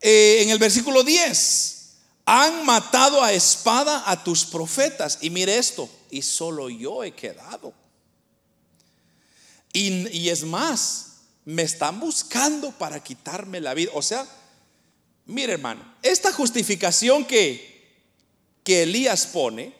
eh, 0.00 0.40
en 0.42 0.50
el 0.50 0.58
versículo 0.58 1.04
10, 1.04 1.79
han 2.32 2.64
matado 2.64 3.24
a 3.24 3.32
espada 3.32 4.04
a 4.06 4.22
tus 4.22 4.44
profetas. 4.44 5.18
Y 5.20 5.30
mire 5.30 5.58
esto, 5.58 5.90
y 6.12 6.22
solo 6.22 6.70
yo 6.70 7.02
he 7.02 7.10
quedado. 7.10 7.74
Y, 9.72 10.28
es 10.28 10.44
más, 10.44 11.22
me 11.44 11.62
están 11.62 11.98
buscando 11.98 12.70
para 12.70 13.02
quitarme 13.02 13.60
la 13.60 13.74
vida. 13.74 13.90
O 13.94 14.02
sea, 14.02 14.28
mire 15.26 15.54
hermano, 15.54 15.82
esta 16.02 16.32
justificación 16.32 17.24
que, 17.24 17.98
que 18.62 18.84
Elías 18.84 19.26
pone, 19.26 19.74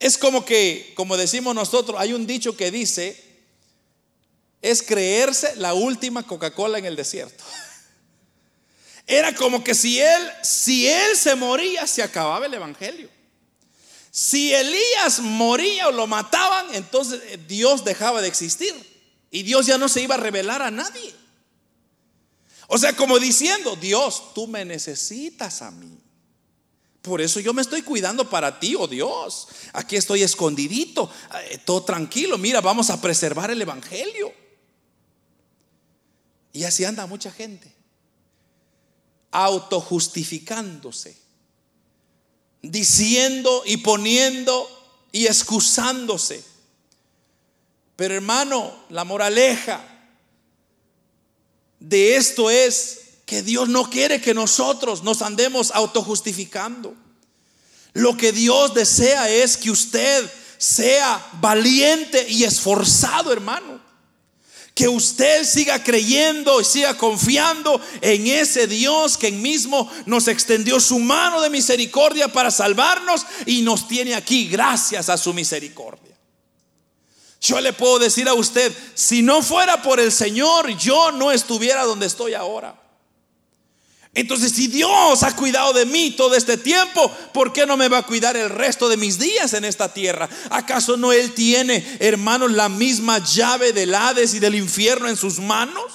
es 0.00 0.18
como 0.18 0.44
que, 0.44 0.92
como 0.96 1.16
decimos 1.16 1.54
nosotros, 1.54 1.96
hay 2.00 2.12
un 2.12 2.26
dicho 2.26 2.56
que 2.56 2.72
dice, 2.72 3.22
es 4.62 4.82
creerse 4.82 5.54
la 5.54 5.74
última 5.74 6.24
Coca-Cola 6.24 6.78
en 6.78 6.86
el 6.86 6.96
desierto. 6.96 7.44
Era 9.10 9.34
como 9.34 9.64
que 9.64 9.74
si 9.74 9.98
él, 9.98 10.22
si 10.40 10.86
él 10.86 11.16
se 11.16 11.34
moría, 11.34 11.84
se 11.88 12.00
acababa 12.00 12.46
el 12.46 12.54
evangelio. 12.54 13.10
Si 14.12 14.54
Elías 14.54 15.18
moría 15.18 15.88
o 15.88 15.90
lo 15.90 16.06
mataban, 16.06 16.72
entonces 16.76 17.20
eh, 17.24 17.36
Dios 17.48 17.84
dejaba 17.84 18.22
de 18.22 18.28
existir 18.28 18.72
y 19.32 19.42
Dios 19.42 19.66
ya 19.66 19.78
no 19.78 19.88
se 19.88 20.00
iba 20.00 20.14
a 20.14 20.18
revelar 20.18 20.62
a 20.62 20.70
nadie. 20.70 21.12
O 22.68 22.78
sea, 22.78 22.94
como 22.94 23.18
diciendo, 23.18 23.74
Dios, 23.74 24.32
tú 24.32 24.46
me 24.46 24.64
necesitas 24.64 25.60
a 25.62 25.72
mí. 25.72 25.98
Por 27.02 27.20
eso 27.20 27.40
yo 27.40 27.52
me 27.52 27.62
estoy 27.62 27.82
cuidando 27.82 28.30
para 28.30 28.60
ti, 28.60 28.76
oh 28.76 28.86
Dios. 28.86 29.48
Aquí 29.72 29.96
estoy 29.96 30.22
escondidito, 30.22 31.10
eh, 31.50 31.58
todo 31.64 31.82
tranquilo. 31.82 32.38
Mira, 32.38 32.60
vamos 32.60 32.90
a 32.90 33.00
preservar 33.00 33.50
el 33.50 33.60
Evangelio. 33.60 34.32
Y 36.52 36.62
así 36.62 36.84
anda 36.84 37.08
mucha 37.08 37.32
gente 37.32 37.79
autojustificándose, 39.30 41.16
diciendo 42.62 43.62
y 43.64 43.78
poniendo 43.78 44.68
y 45.12 45.26
excusándose. 45.26 46.42
Pero 47.96 48.14
hermano, 48.14 48.74
la 48.88 49.04
moraleja 49.04 49.82
de 51.78 52.16
esto 52.16 52.50
es 52.50 53.00
que 53.26 53.42
Dios 53.42 53.68
no 53.68 53.88
quiere 53.88 54.20
que 54.20 54.34
nosotros 54.34 55.02
nos 55.02 55.22
andemos 55.22 55.70
autojustificando. 55.72 56.94
Lo 57.92 58.16
que 58.16 58.32
Dios 58.32 58.74
desea 58.74 59.28
es 59.30 59.56
que 59.56 59.70
usted 59.70 60.30
sea 60.58 61.24
valiente 61.40 62.26
y 62.28 62.44
esforzado, 62.44 63.32
hermano 63.32 63.69
que 64.74 64.88
usted 64.88 65.44
siga 65.44 65.82
creyendo 65.82 66.60
y 66.60 66.64
siga 66.64 66.96
confiando 66.96 67.80
en 68.00 68.26
ese 68.26 68.66
Dios 68.66 69.18
que 69.18 69.30
mismo 69.30 69.90
nos 70.06 70.28
extendió 70.28 70.80
su 70.80 70.98
mano 70.98 71.40
de 71.40 71.50
misericordia 71.50 72.28
para 72.28 72.50
salvarnos 72.50 73.26
y 73.46 73.62
nos 73.62 73.88
tiene 73.88 74.14
aquí 74.14 74.48
gracias 74.48 75.08
a 75.08 75.16
su 75.16 75.34
misericordia. 75.34 76.16
Yo 77.40 77.60
le 77.60 77.72
puedo 77.72 77.98
decir 77.98 78.28
a 78.28 78.34
usted, 78.34 78.72
si 78.94 79.22
no 79.22 79.42
fuera 79.42 79.82
por 79.82 79.98
el 79.98 80.12
Señor, 80.12 80.76
yo 80.76 81.10
no 81.10 81.32
estuviera 81.32 81.84
donde 81.84 82.06
estoy 82.06 82.34
ahora. 82.34 82.78
Entonces, 84.12 84.52
si 84.52 84.66
Dios 84.66 85.22
ha 85.22 85.36
cuidado 85.36 85.72
de 85.72 85.86
mí 85.86 86.10
todo 86.10 86.34
este 86.34 86.56
tiempo, 86.56 87.10
¿por 87.32 87.52
qué 87.52 87.64
no 87.64 87.76
me 87.76 87.88
va 87.88 87.98
a 87.98 88.06
cuidar 88.06 88.36
el 88.36 88.50
resto 88.50 88.88
de 88.88 88.96
mis 88.96 89.20
días 89.20 89.52
en 89.52 89.64
esta 89.64 89.92
tierra? 89.92 90.28
¿Acaso 90.50 90.96
no 90.96 91.12
Él 91.12 91.32
tiene, 91.32 91.98
hermanos, 92.00 92.50
la 92.50 92.68
misma 92.68 93.24
llave 93.24 93.72
del 93.72 93.94
Hades 93.94 94.34
y 94.34 94.40
del 94.40 94.56
infierno 94.56 95.08
en 95.08 95.16
sus 95.16 95.38
manos? 95.38 95.92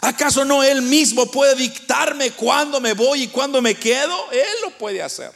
¿Acaso 0.00 0.44
no 0.46 0.62
Él 0.62 0.80
mismo 0.80 1.30
puede 1.30 1.54
dictarme 1.54 2.30
cuándo 2.32 2.80
me 2.80 2.94
voy 2.94 3.24
y 3.24 3.28
cuándo 3.28 3.60
me 3.60 3.74
quedo? 3.74 4.32
Él 4.32 4.56
lo 4.62 4.70
puede 4.78 5.02
hacer. 5.02 5.32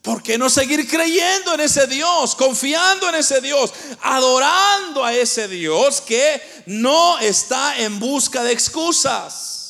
¿Por 0.00 0.22
qué 0.22 0.38
no 0.38 0.48
seguir 0.48 0.88
creyendo 0.88 1.52
en 1.54 1.60
ese 1.60 1.86
Dios, 1.86 2.34
confiando 2.34 3.10
en 3.10 3.16
ese 3.16 3.42
Dios, 3.42 3.70
adorando 4.00 5.04
a 5.04 5.12
ese 5.12 5.46
Dios 5.46 6.00
que 6.00 6.40
no 6.64 7.18
está 7.18 7.78
en 7.78 7.98
busca 7.98 8.42
de 8.42 8.52
excusas? 8.52 9.67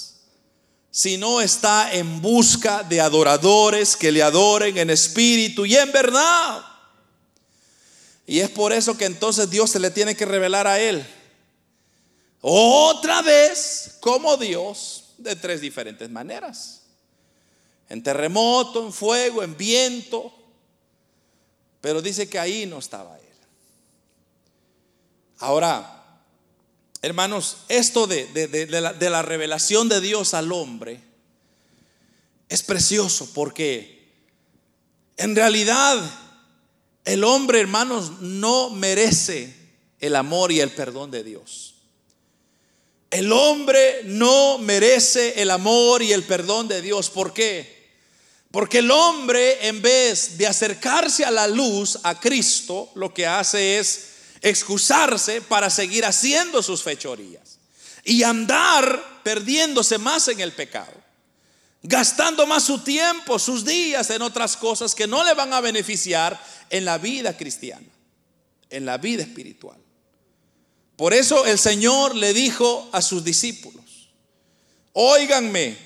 Sino 0.98 1.40
está 1.40 1.94
en 1.94 2.20
busca 2.20 2.82
de 2.82 3.00
adoradores 3.00 3.96
que 3.96 4.10
le 4.10 4.20
adoren 4.20 4.76
en 4.78 4.90
espíritu 4.90 5.64
y 5.64 5.76
en 5.76 5.92
verdad. 5.92 6.60
Y 8.26 8.40
es 8.40 8.50
por 8.50 8.72
eso 8.72 8.98
que 8.98 9.04
entonces 9.04 9.48
Dios 9.48 9.70
se 9.70 9.78
le 9.78 9.92
tiene 9.92 10.16
que 10.16 10.24
revelar 10.24 10.66
a 10.66 10.80
él. 10.80 11.06
Otra 12.40 13.22
vez 13.22 13.98
como 14.00 14.36
Dios 14.38 15.14
de 15.18 15.36
tres 15.36 15.60
diferentes 15.60 16.10
maneras. 16.10 16.82
En 17.88 18.02
terremoto, 18.02 18.84
en 18.84 18.92
fuego, 18.92 19.44
en 19.44 19.56
viento. 19.56 20.34
Pero 21.80 22.02
dice 22.02 22.28
que 22.28 22.40
ahí 22.40 22.66
no 22.66 22.80
estaba 22.80 23.16
él. 23.16 23.36
Ahora, 25.38 25.97
Hermanos, 27.00 27.58
esto 27.68 28.06
de, 28.06 28.26
la, 28.70 28.92
de, 28.92 29.10
la, 29.10 29.22
revelación 29.22 29.88
de 29.88 30.00
Dios 30.00 30.34
al 30.34 30.50
hombre 30.50 31.00
es 32.48 32.62
precioso 32.62 33.30
porque 33.34 33.98
en 35.16 35.36
realidad 35.36 35.98
el 37.04 37.22
hombre, 37.22 37.60
hermanos, 37.60 38.20
no 38.20 38.70
merece 38.70 39.54
el 40.00 40.16
amor 40.16 40.50
y 40.50 40.60
el 40.60 40.70
perdón 40.70 41.10
de 41.10 41.22
Dios. 41.22 41.74
El 43.10 43.32
hombre 43.32 44.02
no 44.04 44.58
merece 44.58 45.40
el 45.40 45.50
amor 45.50 46.02
y 46.02 46.12
el 46.12 46.24
perdón 46.24 46.68
de 46.68 46.82
Dios. 46.82 47.08
¿Por 47.10 47.32
qué? 47.32 47.78
Porque 48.50 48.78
el 48.78 48.90
hombre, 48.90 49.66
en 49.68 49.80
vez 49.80 50.36
de 50.36 50.46
acercarse 50.46 51.24
a 51.24 51.30
la 51.30 51.46
luz, 51.46 51.98
a 52.02 52.18
Cristo, 52.18 52.90
lo 52.94 53.14
que 53.14 53.26
hace 53.26 53.78
es 53.78 54.08
excusarse 54.40 55.40
para 55.40 55.70
seguir 55.70 56.04
haciendo 56.04 56.62
sus 56.62 56.82
fechorías 56.82 57.58
y 58.04 58.22
andar 58.22 59.20
perdiéndose 59.22 59.98
más 59.98 60.28
en 60.28 60.40
el 60.40 60.52
pecado, 60.52 60.94
gastando 61.82 62.46
más 62.46 62.64
su 62.64 62.78
tiempo, 62.80 63.38
sus 63.38 63.64
días 63.64 64.10
en 64.10 64.22
otras 64.22 64.56
cosas 64.56 64.94
que 64.94 65.06
no 65.06 65.24
le 65.24 65.34
van 65.34 65.52
a 65.52 65.60
beneficiar 65.60 66.40
en 66.70 66.84
la 66.84 66.98
vida 66.98 67.36
cristiana, 67.36 67.88
en 68.70 68.86
la 68.86 68.98
vida 68.98 69.22
espiritual. 69.22 69.78
Por 70.96 71.14
eso 71.14 71.46
el 71.46 71.58
Señor 71.58 72.14
le 72.14 72.32
dijo 72.32 72.88
a 72.92 73.02
sus 73.02 73.22
discípulos, 73.22 74.10
óiganme, 74.92 75.76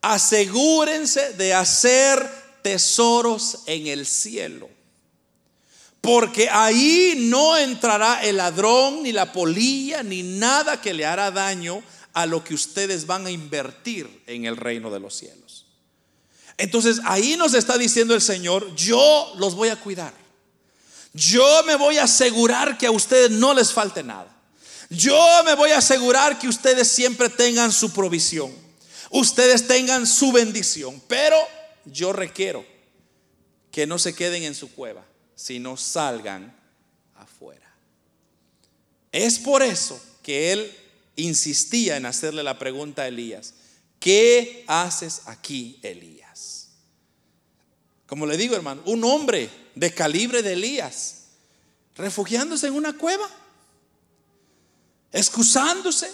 asegúrense 0.00 1.34
de 1.34 1.54
hacer 1.54 2.28
tesoros 2.62 3.60
en 3.66 3.86
el 3.86 4.06
cielo 4.06 4.73
porque 6.04 6.50
ahí 6.50 7.14
no 7.16 7.56
entrará 7.56 8.22
el 8.22 8.36
ladrón, 8.36 9.02
ni 9.02 9.10
la 9.10 9.32
polilla, 9.32 10.02
ni 10.02 10.22
nada 10.22 10.78
que 10.78 10.92
le 10.92 11.06
hará 11.06 11.30
daño 11.30 11.82
a 12.12 12.26
lo 12.26 12.44
que 12.44 12.52
ustedes 12.52 13.06
van 13.06 13.24
a 13.24 13.30
invertir 13.30 14.22
en 14.26 14.44
el 14.44 14.58
reino 14.58 14.90
de 14.90 15.00
los 15.00 15.16
cielos. 15.16 15.64
Entonces 16.58 17.00
ahí 17.06 17.38
nos 17.38 17.54
está 17.54 17.78
diciendo 17.78 18.14
el 18.14 18.20
Señor, 18.20 18.74
yo 18.74 19.32
los 19.38 19.54
voy 19.54 19.70
a 19.70 19.80
cuidar. 19.80 20.12
Yo 21.14 21.62
me 21.64 21.74
voy 21.74 21.96
a 21.96 22.04
asegurar 22.04 22.76
que 22.76 22.84
a 22.84 22.90
ustedes 22.90 23.30
no 23.30 23.54
les 23.54 23.72
falte 23.72 24.02
nada. 24.02 24.28
Yo 24.90 25.18
me 25.46 25.54
voy 25.54 25.70
a 25.70 25.78
asegurar 25.78 26.38
que 26.38 26.48
ustedes 26.48 26.86
siempre 26.86 27.30
tengan 27.30 27.72
su 27.72 27.94
provisión. 27.94 28.52
Ustedes 29.08 29.66
tengan 29.66 30.06
su 30.06 30.32
bendición. 30.32 31.02
Pero 31.08 31.38
yo 31.86 32.12
requiero 32.12 32.62
que 33.70 33.86
no 33.86 33.98
se 33.98 34.14
queden 34.14 34.42
en 34.42 34.54
su 34.54 34.70
cueva 34.70 35.02
si 35.34 35.58
no 35.58 35.76
salgan 35.76 36.54
afuera. 37.16 37.72
Es 39.12 39.38
por 39.38 39.62
eso 39.62 40.00
que 40.22 40.52
él 40.52 40.76
insistía 41.16 41.96
en 41.96 42.06
hacerle 42.06 42.42
la 42.42 42.58
pregunta 42.58 43.02
a 43.02 43.08
Elías, 43.08 43.54
¿qué 44.00 44.64
haces 44.66 45.22
aquí, 45.26 45.78
Elías? 45.82 46.68
Como 48.06 48.26
le 48.26 48.36
digo, 48.36 48.56
hermano, 48.56 48.82
un 48.86 49.04
hombre 49.04 49.48
de 49.74 49.92
calibre 49.92 50.42
de 50.42 50.54
Elías, 50.54 51.22
refugiándose 51.96 52.66
en 52.66 52.74
una 52.74 52.96
cueva, 52.96 53.28
excusándose. 55.12 56.10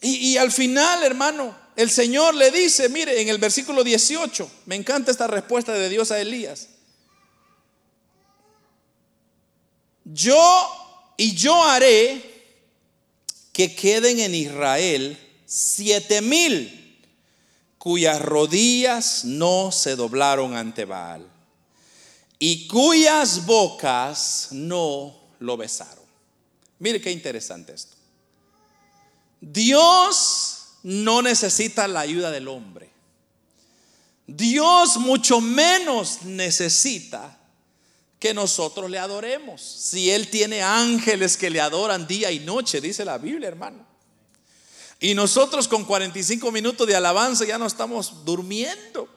Y, 0.00 0.32
y, 0.32 0.36
al 0.38 0.50
final, 0.50 1.02
hermano, 1.02 1.56
el 1.76 1.90
Señor 1.90 2.34
le 2.34 2.50
dice, 2.50 2.88
mire, 2.88 3.20
en 3.20 3.28
el 3.28 3.38
versículo 3.38 3.84
18, 3.84 4.50
me 4.66 4.74
encanta 4.74 5.10
esta 5.10 5.26
respuesta 5.26 5.72
de 5.72 5.88
Dios 5.88 6.10
a 6.10 6.20
Elías. 6.20 6.68
Yo 10.12 11.14
y 11.16 11.34
yo 11.34 11.62
haré 11.62 12.22
que 13.52 13.74
queden 13.74 14.20
en 14.20 14.34
Israel 14.34 15.18
siete 15.46 16.20
mil 16.20 16.98
cuyas 17.78 18.20
rodillas 18.20 19.24
no 19.24 19.70
se 19.72 19.96
doblaron 19.96 20.56
ante 20.56 20.84
Baal 20.84 21.26
y 22.38 22.66
cuyas 22.66 23.46
bocas 23.46 24.48
no 24.50 25.14
lo 25.38 25.56
besaron. 25.56 26.04
Mire 26.78 27.00
qué 27.00 27.10
interesante 27.12 27.74
esto. 27.74 27.96
Dios 29.40 30.74
no 30.82 31.22
necesita 31.22 31.86
la 31.86 32.00
ayuda 32.00 32.30
del 32.30 32.48
hombre. 32.48 32.90
Dios 34.26 34.96
mucho 34.96 35.40
menos 35.40 36.22
necesita 36.22 37.39
que 38.20 38.34
nosotros 38.34 38.90
le 38.90 38.98
adoremos. 38.98 39.62
Si 39.62 40.10
Él 40.10 40.28
tiene 40.28 40.62
ángeles 40.62 41.38
que 41.38 41.48
le 41.48 41.60
adoran 41.60 42.06
día 42.06 42.30
y 42.30 42.38
noche, 42.40 42.80
dice 42.80 43.04
la 43.04 43.16
Biblia, 43.16 43.48
hermano. 43.48 43.84
Y 45.00 45.14
nosotros 45.14 45.66
con 45.66 45.86
45 45.86 46.52
minutos 46.52 46.86
de 46.86 46.94
alabanza 46.94 47.46
ya 47.46 47.56
no 47.56 47.66
estamos 47.66 48.26
durmiendo. 48.26 49.08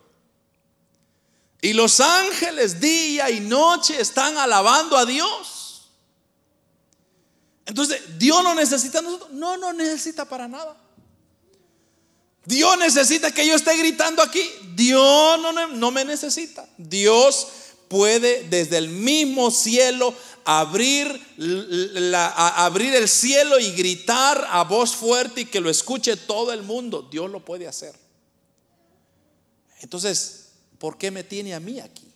Y 1.62 1.74
los 1.74 1.99
ángeles 1.99 2.80
día 2.80 3.30
y 3.30 3.41
noche 3.41 3.99
están 3.99 4.38
alabando 4.38 4.95
a 4.95 5.06
Dios. 5.06 5.89
Entonces, 7.66 8.01
Dios 8.18 8.41
no 8.41 8.56
necesita 8.56 8.99
a 8.99 9.01
nosotros. 9.01 9.32
No, 9.32 9.58
no 9.58 9.74
necesita 9.74 10.24
para 10.24 10.47
nada. 10.47 10.78
Dios 12.45 12.78
necesita 12.78 13.32
que 13.32 13.45
yo 13.45 13.56
esté 13.56 13.76
gritando 13.76 14.22
aquí. 14.22 14.49
Dios 14.76 15.41
no, 15.41 15.68
no 15.68 15.91
me 15.91 16.06
necesita. 16.06 16.66
Dios 16.78 17.47
puede 17.88 18.44
desde 18.50 18.78
el 18.78 18.90
mismo 18.90 19.52
cielo 19.52 20.14
abrir, 20.46 21.08
abrir 21.86 22.96
el 22.96 23.08
cielo 23.08 23.60
y 23.60 23.72
gritar 23.72 24.48
a 24.50 24.64
voz 24.64 24.96
fuerte 24.96 25.42
y 25.42 25.46
que 25.46 25.62
lo 25.62 25.70
escuche 25.70 26.18
todo 26.18 26.52
el 26.52 26.64
mundo. 26.64 27.08
Dios 27.10 27.30
lo 27.30 27.44
puede 27.44 27.68
hacer. 27.68 27.96
Entonces, 29.80 30.50
¿por 30.80 30.98
qué 30.98 31.12
me 31.12 31.24
tiene 31.24 31.54
a 31.54 31.60
mí 31.60 31.80
aquí? 31.80 32.08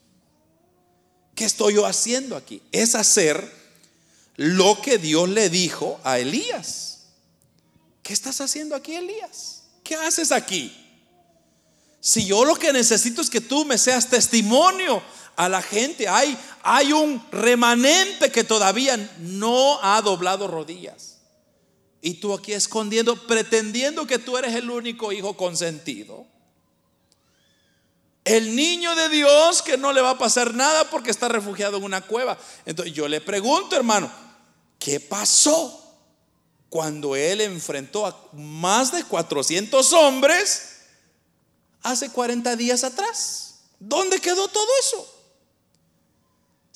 ¿Qué 1.36 1.46
estoy 1.46 1.76
yo 1.76 1.86
haciendo 1.86 2.36
aquí? 2.36 2.62
Es 2.72 2.96
hacer 2.96 3.52
lo 4.36 4.82
que 4.82 4.98
Dios 4.98 5.30
le 5.30 5.50
dijo 5.50 6.00
a 6.04 6.20
Elías. 6.20 7.00
¿Qué 8.02 8.14
estás 8.14 8.40
haciendo 8.42 8.76
aquí, 8.76 8.96
Elías? 8.96 9.64
¿Qué 9.84 9.96
haces 9.96 10.32
aquí? 10.32 10.74
Si 12.00 12.26
yo 12.26 12.46
lo 12.46 12.56
que 12.56 12.72
necesito 12.72 13.22
es 13.22 13.30
que 13.30 13.42
tú 13.42 13.66
me 13.66 13.78
seas 13.78 14.10
testimonio 14.10 15.04
a 15.38 15.48
la 15.48 15.62
gente. 15.62 16.10
Hay, 16.10 16.38
hay 16.64 16.92
un 16.92 17.24
remanente 17.32 18.30
que 18.30 18.44
todavía 18.44 18.98
no 19.20 19.80
ha 19.82 20.02
doblado 20.02 20.48
rodillas. 20.48 21.20
Y 22.02 22.16
tú 22.16 22.34
aquí 22.34 22.54
escondiendo, 22.54 23.16
pretendiendo 23.28 24.06
que 24.06 24.20
tú 24.20 24.38
eres 24.38 24.54
el 24.56 24.70
único 24.70 25.12
hijo 25.14 25.38
consentido. 25.38 26.26
El 28.26 28.56
niño 28.56 28.94
de 28.96 29.10
Dios 29.10 29.62
que 29.62 29.78
no 29.78 29.94
le 29.94 30.02
va 30.02 30.12
a 30.12 30.18
pasar 30.18 30.54
nada 30.54 30.90
porque 30.90 31.12
está 31.12 31.30
refugiado 31.30 31.78
en 31.78 31.84
una 31.84 32.02
cueva. 32.02 32.38
Entonces 32.66 32.94
yo 32.94 33.08
le 33.08 33.22
pregunto, 33.22 33.76
hermano, 33.76 34.12
¿qué 34.80 35.00
pasó 35.00 35.84
cuando 36.70 37.16
él 37.16 37.42
enfrentó 37.42 38.06
a 38.06 38.28
más 38.34 38.92
de 38.92 39.04
400 39.04 39.94
hombres 39.94 40.80
hace 41.84 42.10
40 42.10 42.56
días 42.58 42.84
atrás? 42.84 43.60
¿Dónde 43.80 44.20
quedó 44.20 44.48
todo 44.48 44.68
eso? 44.82 45.17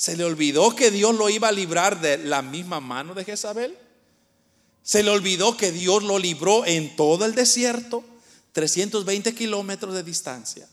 ¿Se 0.02 0.18
le 0.18 0.24
olvidó 0.24 0.76
que 0.76 0.90
Dios 0.90 1.14
lo 1.14 1.30
iba 1.30 1.50
a 1.50 1.52
librar 1.52 2.02
de 2.02 2.18
la 2.18 2.42
misma 2.42 2.80
mano 2.80 3.14
de 3.14 3.24
Jezabel? 3.24 3.78
¿Se 4.82 5.04
le 5.04 5.12
olvidó 5.12 5.56
que 5.56 5.72
Dios 5.72 6.02
lo 6.02 6.18
libró 6.18 6.66
en 6.66 6.96
todo 6.96 7.24
el 7.24 7.36
desierto? 7.36 8.04
320 8.54 9.36
kilómetros 9.36 9.94
de 9.94 10.02
distancia. 10.02 10.68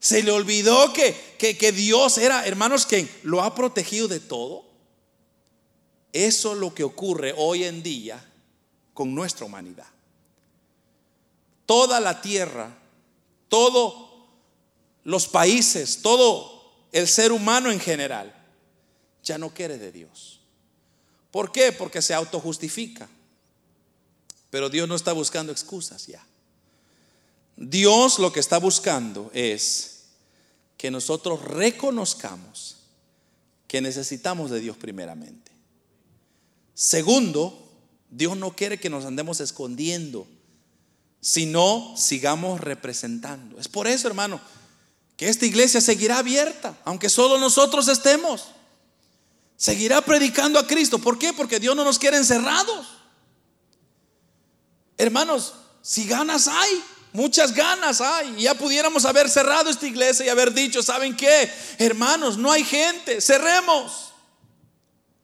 Se 0.00 0.22
le 0.22 0.30
olvidó 0.30 0.94
que, 0.94 1.14
que, 1.38 1.58
que 1.58 1.72
Dios 1.72 2.16
era, 2.16 2.46
hermanos, 2.46 2.86
que 2.86 3.06
lo 3.22 3.42
ha 3.42 3.54
protegido 3.54 4.08
de 4.08 4.20
todo. 4.20 4.64
Eso 6.14 6.54
es 6.54 6.58
lo 6.58 6.72
que 6.72 6.84
ocurre 6.84 7.34
hoy 7.36 7.64
en 7.64 7.82
día 7.82 8.26
con 8.94 9.14
nuestra 9.14 9.44
humanidad. 9.44 9.88
Toda 11.66 12.00
la 12.00 12.22
tierra, 12.22 12.78
todos 13.50 14.08
los 15.04 15.28
países, 15.28 16.00
todo 16.00 16.61
el 16.92 17.08
ser 17.08 17.32
humano 17.32 17.72
en 17.72 17.80
general, 17.80 18.32
ya 19.24 19.38
no 19.38 19.52
quiere 19.52 19.78
de 19.78 19.90
Dios. 19.90 20.40
¿Por 21.30 21.50
qué? 21.50 21.72
Porque 21.72 22.02
se 22.02 22.14
autojustifica. 22.14 23.08
Pero 24.50 24.68
Dios 24.68 24.86
no 24.86 24.94
está 24.94 25.12
buscando 25.12 25.50
excusas 25.50 26.06
ya. 26.06 26.24
Dios 27.56 28.18
lo 28.18 28.32
que 28.32 28.40
está 28.40 28.58
buscando 28.58 29.30
es 29.32 30.04
que 30.76 30.90
nosotros 30.90 31.42
reconozcamos 31.42 32.76
que 33.66 33.80
necesitamos 33.80 34.50
de 34.50 34.60
Dios 34.60 34.76
primeramente. 34.76 35.50
Segundo, 36.74 37.70
Dios 38.10 38.36
no 38.36 38.54
quiere 38.54 38.78
que 38.78 38.90
nos 38.90 39.06
andemos 39.06 39.40
escondiendo, 39.40 40.26
sino 41.20 41.94
sigamos 41.96 42.60
representando. 42.60 43.58
Es 43.58 43.68
por 43.68 43.86
eso, 43.86 44.08
hermano, 44.08 44.40
esta 45.24 45.46
iglesia 45.46 45.80
seguirá 45.80 46.18
abierta, 46.18 46.76
aunque 46.84 47.08
solo 47.08 47.38
nosotros 47.38 47.88
estemos. 47.88 48.48
Seguirá 49.56 50.00
predicando 50.00 50.58
a 50.58 50.66
Cristo. 50.66 50.98
¿Por 50.98 51.18
qué? 51.18 51.32
Porque 51.32 51.60
Dios 51.60 51.76
no 51.76 51.84
nos 51.84 51.98
quiere 51.98 52.16
encerrados. 52.16 52.86
Hermanos, 54.98 55.54
si 55.82 56.06
ganas 56.06 56.48
hay, 56.48 56.82
muchas 57.12 57.54
ganas 57.54 58.00
hay. 58.00 58.34
Ya 58.42 58.54
pudiéramos 58.54 59.04
haber 59.04 59.28
cerrado 59.28 59.70
esta 59.70 59.86
iglesia 59.86 60.26
y 60.26 60.28
haber 60.28 60.52
dicho, 60.52 60.82
¿saben 60.82 61.16
qué? 61.16 61.50
Hermanos, 61.78 62.38
no 62.38 62.50
hay 62.50 62.64
gente, 62.64 63.20
cerremos. 63.20 64.12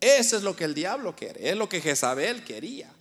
Eso 0.01 0.37
es 0.37 0.43
lo 0.43 0.55
que 0.55 0.65
el 0.65 0.75
diablo 0.75 1.17
quiere, 1.17 1.51
es 1.51 1.57
lo 1.57 1.69
que 1.69 1.81
Jezabel 1.81 2.45
quería. 2.45 2.93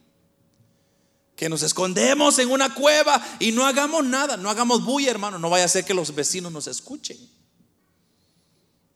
Que 1.37 1.47
nos 1.47 1.63
escondemos 1.63 2.37
en 2.39 2.51
una 2.51 2.73
cueva 2.73 3.25
y 3.39 3.53
no 3.53 3.65
hagamos 3.65 4.03
nada, 4.03 4.35
no 4.35 4.49
hagamos 4.49 4.83
bulla, 4.83 5.09
hermano, 5.09 5.39
no 5.39 5.49
vaya 5.49 5.63
a 5.63 5.69
ser 5.69 5.85
que 5.85 5.93
los 5.93 6.13
vecinos 6.13 6.51
nos 6.51 6.67
escuchen. 6.67 7.17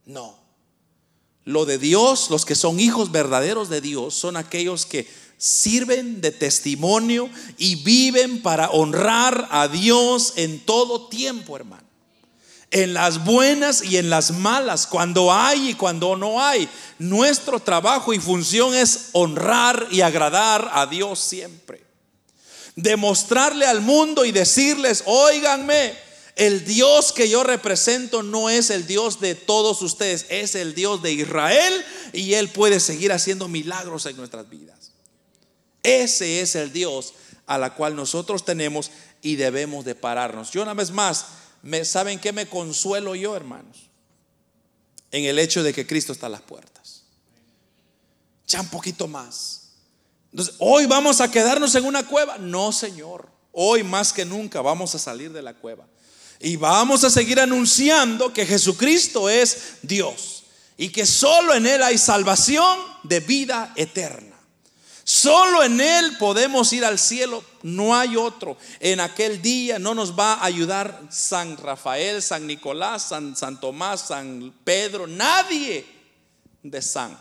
No. 0.06 0.38
Lo 1.46 1.66
de 1.66 1.78
Dios, 1.78 2.30
los 2.30 2.44
que 2.44 2.56
son 2.56 2.82
hijos 2.82 3.14
verdaderos 3.14 3.70
de 3.70 3.80
Dios, 3.80 4.14
son 4.16 4.36
aquellos 4.36 4.86
que 4.86 5.08
sirven 5.38 6.20
de 6.20 6.32
testimonio 6.32 7.30
y 7.58 7.76
viven 7.76 8.42
para 8.42 8.70
honrar 8.72 9.48
a 9.52 9.70
Dios 9.70 10.34
en 10.36 10.60
todo 10.66 11.08
tiempo, 11.08 11.56
hermano 11.56 11.92
en 12.72 12.94
las 12.94 13.26
buenas 13.26 13.84
y 13.84 13.98
en 13.98 14.10
las 14.10 14.32
malas, 14.32 14.88
cuando 14.88 15.32
hay 15.32 15.72
y 15.72 15.74
cuando 15.74 16.16
no 16.16 16.42
hay. 16.42 16.70
Nuestro 16.98 17.60
trabajo 17.60 18.14
y 18.14 18.20
función 18.20 18.74
es 18.74 19.10
honrar 19.12 19.88
y 19.92 20.02
agradar 20.02 20.70
a 20.74 20.88
Dios 20.88 21.20
siempre. 21.20 21.91
Demostrarle 22.82 23.66
al 23.66 23.82
mundo 23.82 24.26
y 24.26 24.32
decirles, 24.32 25.04
óiganme, 25.06 25.94
el 26.36 26.66
Dios 26.66 27.12
que 27.12 27.30
yo 27.30 27.44
represento 27.44 28.24
no 28.24 28.50
es 28.50 28.70
el 28.70 28.88
Dios 28.88 29.20
de 29.20 29.36
todos 29.36 29.82
ustedes, 29.82 30.26
es 30.30 30.56
el 30.56 30.74
Dios 30.74 31.02
de 31.02 31.12
Israel 31.14 31.86
y 32.14 32.34
Él 32.34 32.50
puede 32.50 32.80
seguir 32.80 33.12
haciendo 33.12 33.48
milagros 33.48 34.06
en 34.06 34.18
nuestras 34.18 34.50
vidas. 34.50 34.92
Ese 35.84 36.42
es 36.42 36.56
el 36.56 36.72
Dios 36.72 37.14
a 37.46 37.58
la 37.58 37.74
cual 37.76 37.96
nosotros 37.96 38.46
tenemos 38.46 38.92
y 39.22 39.36
debemos 39.36 39.86
de 39.86 39.96
pararnos. 39.96 40.52
Yo 40.52 40.62
una 40.62 40.74
vez 40.74 40.92
más 40.92 41.26
¿saben 41.84 42.20
qué 42.20 42.34
me 42.34 42.48
consuelo 42.48 43.16
yo, 43.16 43.36
hermanos? 43.36 43.90
En 45.12 45.26
el 45.26 45.40
hecho 45.40 45.64
de 45.64 45.74
que 45.74 45.86
Cristo 45.86 46.14
está 46.14 46.28
a 46.28 46.30
las 46.30 46.42
puertas. 46.42 47.04
Ya 48.48 48.62
un 48.62 48.70
poquito 48.70 49.08
más. 49.08 49.61
Entonces, 50.32 50.56
hoy 50.60 50.86
vamos 50.86 51.22
a 51.22 51.30
quedarnos 51.30 51.76
en 51.76 51.86
una 51.86 52.06
cueva. 52.06 52.38
No, 52.38 52.72
Señor. 52.72 53.30
Hoy 53.52 53.84
más 53.84 54.14
que 54.14 54.26
nunca 54.26 54.62
vamos 54.62 54.96
a 54.96 55.00
salir 55.00 55.32
de 55.32 55.42
la 55.42 55.54
cueva. 55.54 55.86
Y 56.40 56.56
vamos 56.56 57.04
a 57.04 57.10
seguir 57.10 57.40
anunciando 57.40 58.34
que 58.34 58.46
Jesucristo 58.46 59.30
es 59.30 59.76
Dios 59.82 60.44
y 60.78 60.90
que 60.90 61.06
solo 61.06 61.54
en 61.54 61.68
Él 61.68 61.84
hay 61.84 61.98
salvación 61.98 62.80
de 63.04 63.20
vida 63.20 63.74
eterna. 63.76 64.36
Solo 65.04 65.64
en 65.64 65.82
Él 65.82 66.18
podemos 66.18 66.72
ir 66.74 66.86
al 66.86 66.98
cielo, 66.98 67.44
no 67.62 67.96
hay 67.96 68.16
otro. 68.16 68.58
En 68.80 69.00
aquel 69.00 69.42
día 69.42 69.78
no 69.78 69.94
nos 69.94 70.18
va 70.18 70.36
a 70.36 70.46
ayudar 70.46 71.08
San 71.12 71.58
Rafael, 71.58 72.22
San 72.22 72.48
Nicolás, 72.48 73.04
San, 73.10 73.36
San 73.36 73.60
Tomás, 73.60 74.08
San 74.08 74.54
Pedro, 74.64 75.06
nadie 75.06 75.86
de 76.64 76.82
San. 76.82 77.18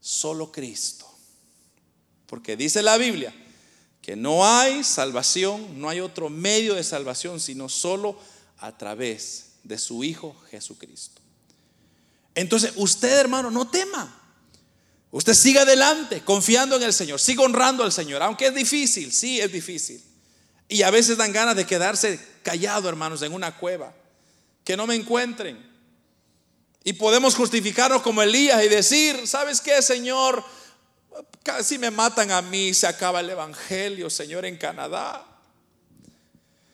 Solo 0.00 0.52
Cristo. 0.52 1.07
Porque 2.28 2.56
dice 2.56 2.82
la 2.82 2.96
Biblia 2.98 3.34
que 4.02 4.14
no 4.14 4.46
hay 4.46 4.84
salvación, 4.84 5.80
no 5.80 5.88
hay 5.88 6.00
otro 6.00 6.30
medio 6.30 6.74
de 6.74 6.84
salvación, 6.84 7.40
sino 7.40 7.68
solo 7.68 8.18
a 8.58 8.76
través 8.78 9.54
de 9.64 9.78
su 9.78 10.04
Hijo 10.04 10.36
Jesucristo. 10.50 11.20
Entonces, 12.34 12.72
usted 12.76 13.18
hermano, 13.18 13.50
no 13.50 13.68
tema. 13.68 14.14
Usted 15.10 15.34
siga 15.34 15.62
adelante, 15.62 16.22
confiando 16.22 16.76
en 16.76 16.82
el 16.82 16.92
Señor, 16.92 17.18
siga 17.18 17.42
honrando 17.42 17.82
al 17.82 17.92
Señor, 17.92 18.22
aunque 18.22 18.46
es 18.46 18.54
difícil, 18.54 19.10
sí 19.10 19.40
es 19.40 19.50
difícil. 19.50 20.02
Y 20.68 20.82
a 20.82 20.90
veces 20.90 21.16
dan 21.16 21.32
ganas 21.32 21.56
de 21.56 21.66
quedarse 21.66 22.20
callado, 22.42 22.90
hermanos, 22.90 23.22
en 23.22 23.32
una 23.32 23.56
cueva, 23.56 23.94
que 24.64 24.76
no 24.76 24.86
me 24.86 24.94
encuentren. 24.94 25.66
Y 26.84 26.92
podemos 26.92 27.34
justificarnos 27.34 28.02
como 28.02 28.22
Elías 28.22 28.62
y 28.62 28.68
decir, 28.68 29.26
¿sabes 29.26 29.62
qué, 29.62 29.80
Señor? 29.80 30.44
Casi 31.48 31.78
me 31.78 31.90
matan 31.90 32.30
a 32.30 32.42
mí, 32.42 32.74
se 32.74 32.86
acaba 32.86 33.20
el 33.20 33.30
Evangelio, 33.30 34.10
Señor, 34.10 34.44
en 34.44 34.58
Canadá. 34.58 35.26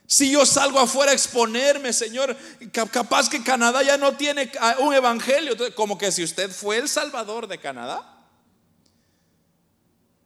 Si 0.05 0.33
yo 0.33 0.45
salgo 0.45 0.81
afuera 0.81 1.13
a 1.13 1.15
exponerme, 1.15 1.93
Señor, 1.93 2.37
capaz 2.73 3.29
que 3.29 3.45
Canadá 3.45 3.85
ya 3.85 3.97
no 3.97 4.17
tiene 4.17 4.51
un 4.81 4.93
evangelio. 4.93 5.55
Como 5.77 5.97
que 5.97 6.11
si 6.11 6.25
usted 6.25 6.51
fue 6.51 6.79
el 6.79 6.89
salvador 6.89 7.47
de 7.47 7.59
Canadá. 7.59 8.27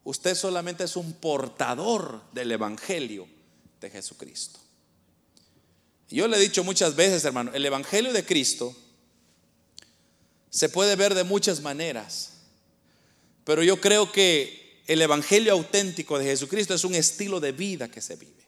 Usted 0.02 0.34
solamente 0.34 0.84
es 0.84 0.96
un 0.96 1.12
portador 1.12 2.22
del 2.32 2.50
Evangelio 2.50 3.28
de 3.82 3.90
Jesucristo. 3.90 4.60
Yo 6.08 6.26
le 6.26 6.38
he 6.38 6.40
dicho 6.40 6.64
muchas 6.64 6.96
veces, 6.96 7.22
hermano, 7.26 7.50
el 7.52 7.66
Evangelio 7.66 8.14
de 8.14 8.24
Cristo 8.24 8.74
se 10.48 10.70
puede 10.70 10.96
ver 10.96 11.14
de 11.14 11.24
muchas 11.24 11.60
maneras, 11.60 12.37
pero 13.48 13.62
yo 13.62 13.80
creo 13.80 14.12
que 14.12 14.82
el 14.86 15.00
Evangelio 15.00 15.54
auténtico 15.54 16.18
de 16.18 16.26
Jesucristo 16.26 16.74
es 16.74 16.84
un 16.84 16.94
estilo 16.94 17.40
de 17.40 17.52
vida 17.52 17.90
que 17.90 18.02
se 18.02 18.16
vive. 18.16 18.46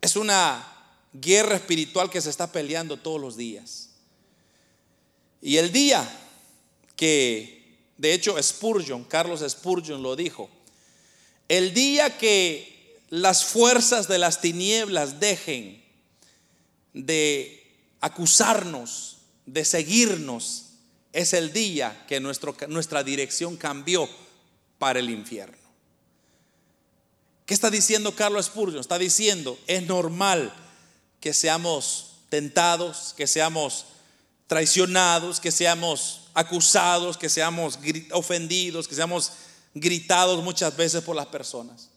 Es 0.00 0.16
una 0.16 0.66
guerra 1.12 1.56
espiritual 1.56 2.08
que 2.08 2.22
se 2.22 2.30
está 2.30 2.50
peleando 2.50 2.96
todos 2.96 3.20
los 3.20 3.36
días. 3.36 3.90
Y 5.42 5.58
el 5.58 5.72
día 5.72 6.10
que 6.96 7.60
de 7.98 8.14
hecho, 8.14 8.42
Spurgeon, 8.42 9.04
Carlos 9.04 9.44
Spurgeon 9.46 10.02
lo 10.02 10.16
dijo. 10.16 10.48
El 11.46 11.74
día 11.74 12.16
que 12.16 12.98
las 13.10 13.44
fuerzas 13.44 14.08
de 14.08 14.16
las 14.16 14.40
tinieblas 14.40 15.20
dejen 15.20 15.84
de 16.94 17.76
acusarnos, 18.00 19.18
de 19.44 19.66
seguirnos, 19.66 20.69
es 21.12 21.32
el 21.32 21.52
día 21.52 22.04
que 22.06 22.20
nuestra 22.20 23.02
dirección 23.02 23.56
cambió 23.56 24.08
para 24.78 25.00
el 25.00 25.10
infierno. 25.10 25.58
¿Qué 27.46 27.54
está 27.54 27.70
diciendo 27.70 28.14
Carlos 28.14 28.46
Spurgeon? 28.46 28.80
Está 28.80 28.98
diciendo, 28.98 29.58
es 29.66 29.82
normal 29.86 30.52
que 31.20 31.34
seamos 31.34 32.12
tentados, 32.28 33.12
que 33.16 33.26
seamos 33.26 33.86
traicionados, 34.46 35.40
que 35.40 35.50
seamos 35.50 36.22
acusados, 36.34 37.16
que 37.16 37.28
seamos 37.28 37.78
ofendidos, 38.12 38.86
que 38.86 38.94
seamos 38.94 39.32
gritados 39.74 40.42
muchas 40.42 40.76
veces 40.76 41.02
por 41.02 41.16
las 41.16 41.26
personas. 41.26 41.88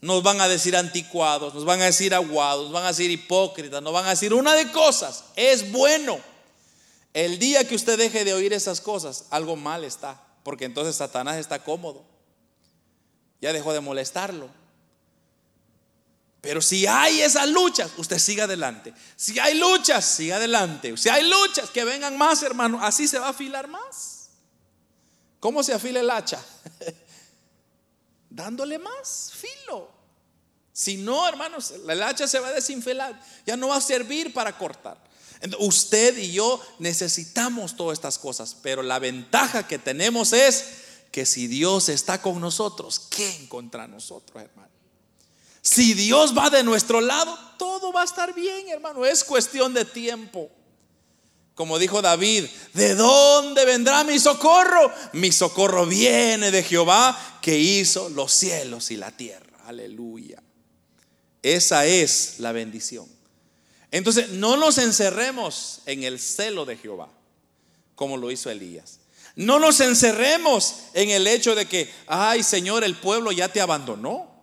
Nos 0.00 0.22
van 0.22 0.40
a 0.40 0.48
decir 0.48 0.76
anticuados, 0.76 1.54
nos 1.54 1.64
van 1.64 1.80
a 1.80 1.86
decir 1.86 2.14
aguados, 2.14 2.64
nos 2.64 2.72
van 2.72 2.84
a 2.84 2.88
decir 2.88 3.10
hipócritas, 3.10 3.82
nos 3.82 3.92
van 3.92 4.06
a 4.06 4.10
decir 4.10 4.34
una 4.34 4.54
de 4.54 4.70
cosas. 4.72 5.24
Es 5.36 5.70
bueno. 5.72 6.18
El 7.14 7.38
día 7.38 7.66
que 7.66 7.76
usted 7.76 7.96
deje 7.96 8.24
de 8.24 8.34
oír 8.34 8.52
esas 8.52 8.80
cosas, 8.80 9.26
algo 9.30 9.54
mal 9.54 9.84
está, 9.84 10.20
porque 10.42 10.64
entonces 10.64 10.96
Satanás 10.96 11.36
está 11.36 11.62
cómodo. 11.62 12.04
Ya 13.40 13.52
dejó 13.52 13.72
de 13.72 13.80
molestarlo. 13.80 14.50
Pero 16.40 16.60
si 16.60 16.86
hay 16.86 17.22
esas 17.22 17.48
luchas, 17.48 17.92
usted 17.96 18.18
siga 18.18 18.44
adelante. 18.44 18.92
Si 19.16 19.38
hay 19.38 19.54
luchas, 19.54 20.04
siga 20.04 20.36
adelante. 20.36 20.94
Si 20.96 21.08
hay 21.08 21.22
luchas, 21.22 21.70
que 21.70 21.84
vengan 21.84 22.18
más, 22.18 22.42
hermano. 22.42 22.80
Así 22.82 23.06
se 23.06 23.18
va 23.18 23.28
a 23.28 23.30
afilar 23.30 23.68
más. 23.68 24.30
¿Cómo 25.38 25.62
se 25.62 25.72
afila 25.72 26.00
el 26.00 26.10
hacha? 26.10 26.42
Dándole 28.28 28.78
más 28.78 29.32
filo. 29.32 29.88
Si 30.72 30.96
no, 30.96 31.28
hermanos, 31.28 31.72
el 31.88 32.02
hacha 32.02 32.26
se 32.26 32.40
va 32.40 32.48
a 32.48 32.52
desinflar, 32.52 33.18
ya 33.46 33.56
no 33.56 33.68
va 33.68 33.76
a 33.76 33.80
servir 33.80 34.34
para 34.34 34.58
cortar. 34.58 34.98
Usted 35.58 36.16
y 36.18 36.32
yo 36.32 36.60
necesitamos 36.78 37.76
todas 37.76 37.98
estas 37.98 38.18
cosas, 38.18 38.56
pero 38.62 38.82
la 38.82 38.98
ventaja 38.98 39.66
que 39.66 39.78
tenemos 39.78 40.32
es 40.32 40.64
que 41.10 41.26
si 41.26 41.46
Dios 41.46 41.88
está 41.88 42.20
con 42.20 42.40
nosotros, 42.40 42.98
¿qué 43.10 43.46
contra 43.48 43.86
nosotros, 43.86 44.42
hermano? 44.42 44.72
Si 45.62 45.94
Dios 45.94 46.36
va 46.36 46.50
de 46.50 46.62
nuestro 46.62 47.00
lado, 47.00 47.38
todo 47.58 47.92
va 47.92 48.02
a 48.02 48.04
estar 48.04 48.34
bien, 48.34 48.68
hermano. 48.68 49.06
Es 49.06 49.24
cuestión 49.24 49.72
de 49.72 49.84
tiempo. 49.84 50.50
Como 51.54 51.78
dijo 51.78 52.02
David, 52.02 52.46
¿de 52.72 52.94
dónde 52.94 53.64
vendrá 53.64 54.02
mi 54.04 54.18
socorro? 54.18 54.92
Mi 55.12 55.30
socorro 55.30 55.86
viene 55.86 56.50
de 56.50 56.64
Jehová 56.64 57.38
que 57.40 57.58
hizo 57.58 58.08
los 58.08 58.32
cielos 58.32 58.90
y 58.90 58.96
la 58.96 59.10
tierra. 59.12 59.56
Aleluya. 59.64 60.42
Esa 61.42 61.86
es 61.86 62.40
la 62.40 62.52
bendición. 62.52 63.13
Entonces, 63.94 64.30
no 64.30 64.56
nos 64.56 64.78
encerremos 64.78 65.82
en 65.86 66.02
el 66.02 66.18
celo 66.18 66.64
de 66.64 66.76
Jehová, 66.76 67.08
como 67.94 68.16
lo 68.16 68.32
hizo 68.32 68.50
Elías. 68.50 68.98
No 69.36 69.60
nos 69.60 69.78
encerremos 69.78 70.78
en 70.94 71.10
el 71.10 71.28
hecho 71.28 71.54
de 71.54 71.66
que, 71.66 71.88
ay 72.08 72.42
Señor, 72.42 72.82
el 72.82 72.96
pueblo 72.96 73.30
ya 73.30 73.46
te 73.46 73.60
abandonó. 73.60 74.34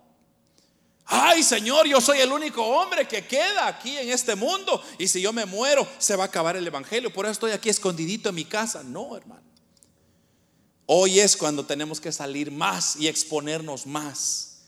Ay 1.04 1.42
Señor, 1.42 1.86
yo 1.86 2.00
soy 2.00 2.20
el 2.20 2.32
único 2.32 2.64
hombre 2.64 3.06
que 3.06 3.26
queda 3.26 3.66
aquí 3.66 3.94
en 3.94 4.08
este 4.08 4.36
mundo. 4.36 4.82
Y 4.96 5.06
si 5.06 5.20
yo 5.20 5.34
me 5.34 5.44
muero, 5.44 5.86
se 5.98 6.16
va 6.16 6.24
a 6.24 6.28
acabar 6.28 6.56
el 6.56 6.66
Evangelio. 6.66 7.12
Por 7.12 7.26
eso 7.26 7.32
estoy 7.32 7.52
aquí 7.52 7.68
escondidito 7.68 8.30
en 8.30 8.36
mi 8.36 8.46
casa. 8.46 8.82
No, 8.82 9.14
hermano. 9.18 9.44
Hoy 10.86 11.20
es 11.20 11.36
cuando 11.36 11.66
tenemos 11.66 12.00
que 12.00 12.10
salir 12.10 12.50
más 12.50 12.96
y 12.96 13.06
exponernos 13.06 13.86
más. 13.86 14.62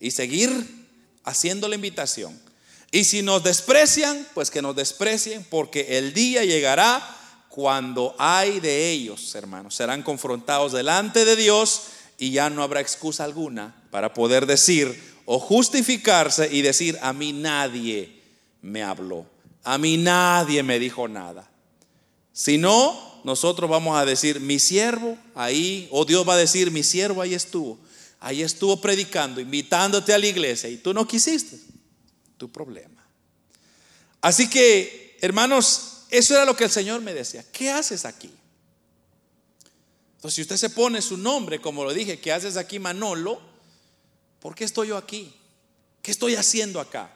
Y 0.00 0.10
seguir 0.10 0.88
haciendo 1.22 1.68
la 1.68 1.74
invitación. 1.74 2.51
Y 2.94 3.04
si 3.04 3.22
nos 3.22 3.42
desprecian, 3.42 4.28
pues 4.34 4.50
que 4.50 4.60
nos 4.60 4.76
desprecien, 4.76 5.44
porque 5.48 5.96
el 5.98 6.12
día 6.12 6.44
llegará 6.44 7.02
cuando 7.48 8.14
hay 8.18 8.60
de 8.60 8.90
ellos, 8.90 9.34
hermanos, 9.34 9.74
serán 9.74 10.02
confrontados 10.02 10.72
delante 10.72 11.24
de 11.24 11.34
Dios 11.34 11.84
y 12.18 12.32
ya 12.32 12.50
no 12.50 12.62
habrá 12.62 12.80
excusa 12.80 13.24
alguna 13.24 13.74
para 13.90 14.12
poder 14.12 14.44
decir 14.44 15.02
o 15.24 15.38
justificarse 15.38 16.48
y 16.52 16.60
decir, 16.60 16.98
a 17.00 17.14
mí 17.14 17.32
nadie 17.32 18.20
me 18.60 18.82
habló, 18.82 19.24
a 19.64 19.78
mí 19.78 19.96
nadie 19.96 20.62
me 20.62 20.78
dijo 20.78 21.08
nada. 21.08 21.50
Si 22.34 22.58
no, 22.58 23.22
nosotros 23.24 23.70
vamos 23.70 23.96
a 23.96 24.04
decir, 24.04 24.38
mi 24.38 24.58
siervo 24.58 25.16
ahí, 25.34 25.88
o 25.90 26.04
Dios 26.04 26.28
va 26.28 26.34
a 26.34 26.38
decir, 26.38 26.70
mi 26.70 26.82
siervo 26.82 27.22
ahí 27.22 27.32
estuvo, 27.32 27.78
ahí 28.20 28.42
estuvo 28.42 28.82
predicando, 28.82 29.40
invitándote 29.40 30.12
a 30.12 30.18
la 30.18 30.26
iglesia 30.26 30.68
y 30.68 30.76
tú 30.76 30.92
no 30.92 31.06
quisiste, 31.06 31.71
tu 32.42 32.50
problema. 32.50 33.06
Así 34.20 34.50
que, 34.50 35.16
hermanos, 35.20 36.06
eso 36.10 36.34
era 36.34 36.44
lo 36.44 36.56
que 36.56 36.64
el 36.64 36.72
Señor 36.72 37.00
me 37.00 37.14
decía, 37.14 37.44
¿qué 37.52 37.70
haces 37.70 38.04
aquí? 38.04 38.34
Entonces, 40.16 40.34
si 40.34 40.42
usted 40.42 40.56
se 40.56 40.70
pone 40.70 41.00
su 41.02 41.16
nombre, 41.18 41.60
como 41.60 41.84
lo 41.84 41.94
dije, 41.94 42.18
¿qué 42.18 42.32
haces 42.32 42.56
aquí, 42.56 42.80
Manolo? 42.80 43.40
¿Por 44.40 44.56
qué 44.56 44.64
estoy 44.64 44.88
yo 44.88 44.96
aquí? 44.96 45.32
¿Qué 46.02 46.10
estoy 46.10 46.34
haciendo 46.34 46.80
acá? 46.80 47.14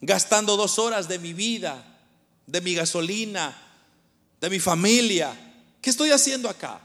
Gastando 0.00 0.56
dos 0.56 0.80
horas 0.80 1.06
de 1.06 1.20
mi 1.20 1.34
vida, 1.34 2.00
de 2.48 2.60
mi 2.60 2.74
gasolina, 2.74 3.56
de 4.40 4.50
mi 4.50 4.58
familia. 4.58 5.54
¿Qué 5.80 5.88
estoy 5.88 6.10
haciendo 6.10 6.48
acá? 6.48 6.80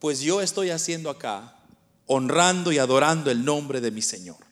Pues 0.00 0.18
yo 0.18 0.40
estoy 0.40 0.70
haciendo 0.70 1.10
acá 1.10 1.60
honrando 2.06 2.72
y 2.72 2.78
adorando 2.78 3.30
el 3.30 3.44
nombre 3.44 3.80
de 3.80 3.92
mi 3.92 4.02
Señor. 4.02 4.45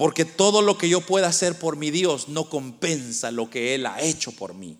Porque 0.00 0.24
todo 0.24 0.62
lo 0.62 0.78
que 0.78 0.88
yo 0.88 1.02
pueda 1.02 1.28
hacer 1.28 1.58
por 1.58 1.76
mi 1.76 1.90
Dios 1.90 2.28
no 2.28 2.48
compensa 2.48 3.30
lo 3.30 3.50
que 3.50 3.74
Él 3.74 3.84
ha 3.84 4.00
hecho 4.00 4.32
por 4.32 4.54
mí. 4.54 4.78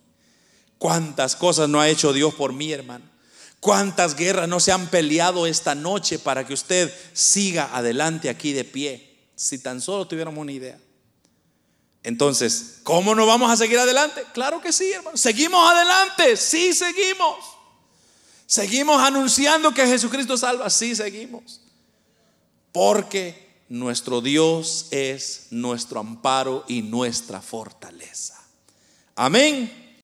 ¿Cuántas 0.78 1.36
cosas 1.36 1.68
no 1.68 1.78
ha 1.78 1.90
hecho 1.90 2.14
Dios 2.14 2.32
por 2.32 2.54
mí, 2.54 2.72
hermano? 2.72 3.04
¿Cuántas 3.60 4.16
guerras 4.16 4.48
no 4.48 4.60
se 4.60 4.72
han 4.72 4.86
peleado 4.86 5.46
esta 5.46 5.74
noche 5.74 6.18
para 6.18 6.46
que 6.46 6.54
usted 6.54 6.90
siga 7.12 7.68
adelante 7.76 8.30
aquí 8.30 8.54
de 8.54 8.64
pie? 8.64 9.14
Si 9.36 9.58
tan 9.58 9.82
solo 9.82 10.06
tuviéramos 10.08 10.40
una 10.40 10.52
idea. 10.52 10.80
Entonces, 12.02 12.78
¿cómo 12.82 13.14
no 13.14 13.26
vamos 13.26 13.50
a 13.50 13.58
seguir 13.58 13.78
adelante? 13.78 14.24
Claro 14.32 14.62
que 14.62 14.72
sí, 14.72 14.90
hermano. 14.90 15.18
Seguimos 15.18 15.70
adelante, 15.70 16.34
sí 16.38 16.72
seguimos. 16.72 17.36
Seguimos 18.46 19.02
anunciando 19.02 19.74
que 19.74 19.86
Jesucristo 19.86 20.38
salva, 20.38 20.70
sí 20.70 20.96
seguimos. 20.96 21.60
Porque 22.72 23.49
nuestro 23.70 24.20
Dios 24.20 24.88
es 24.90 25.46
nuestro 25.50 26.00
amparo 26.00 26.64
y 26.68 26.82
nuestra 26.82 27.40
fortaleza. 27.40 28.38
Amén. 29.14 29.79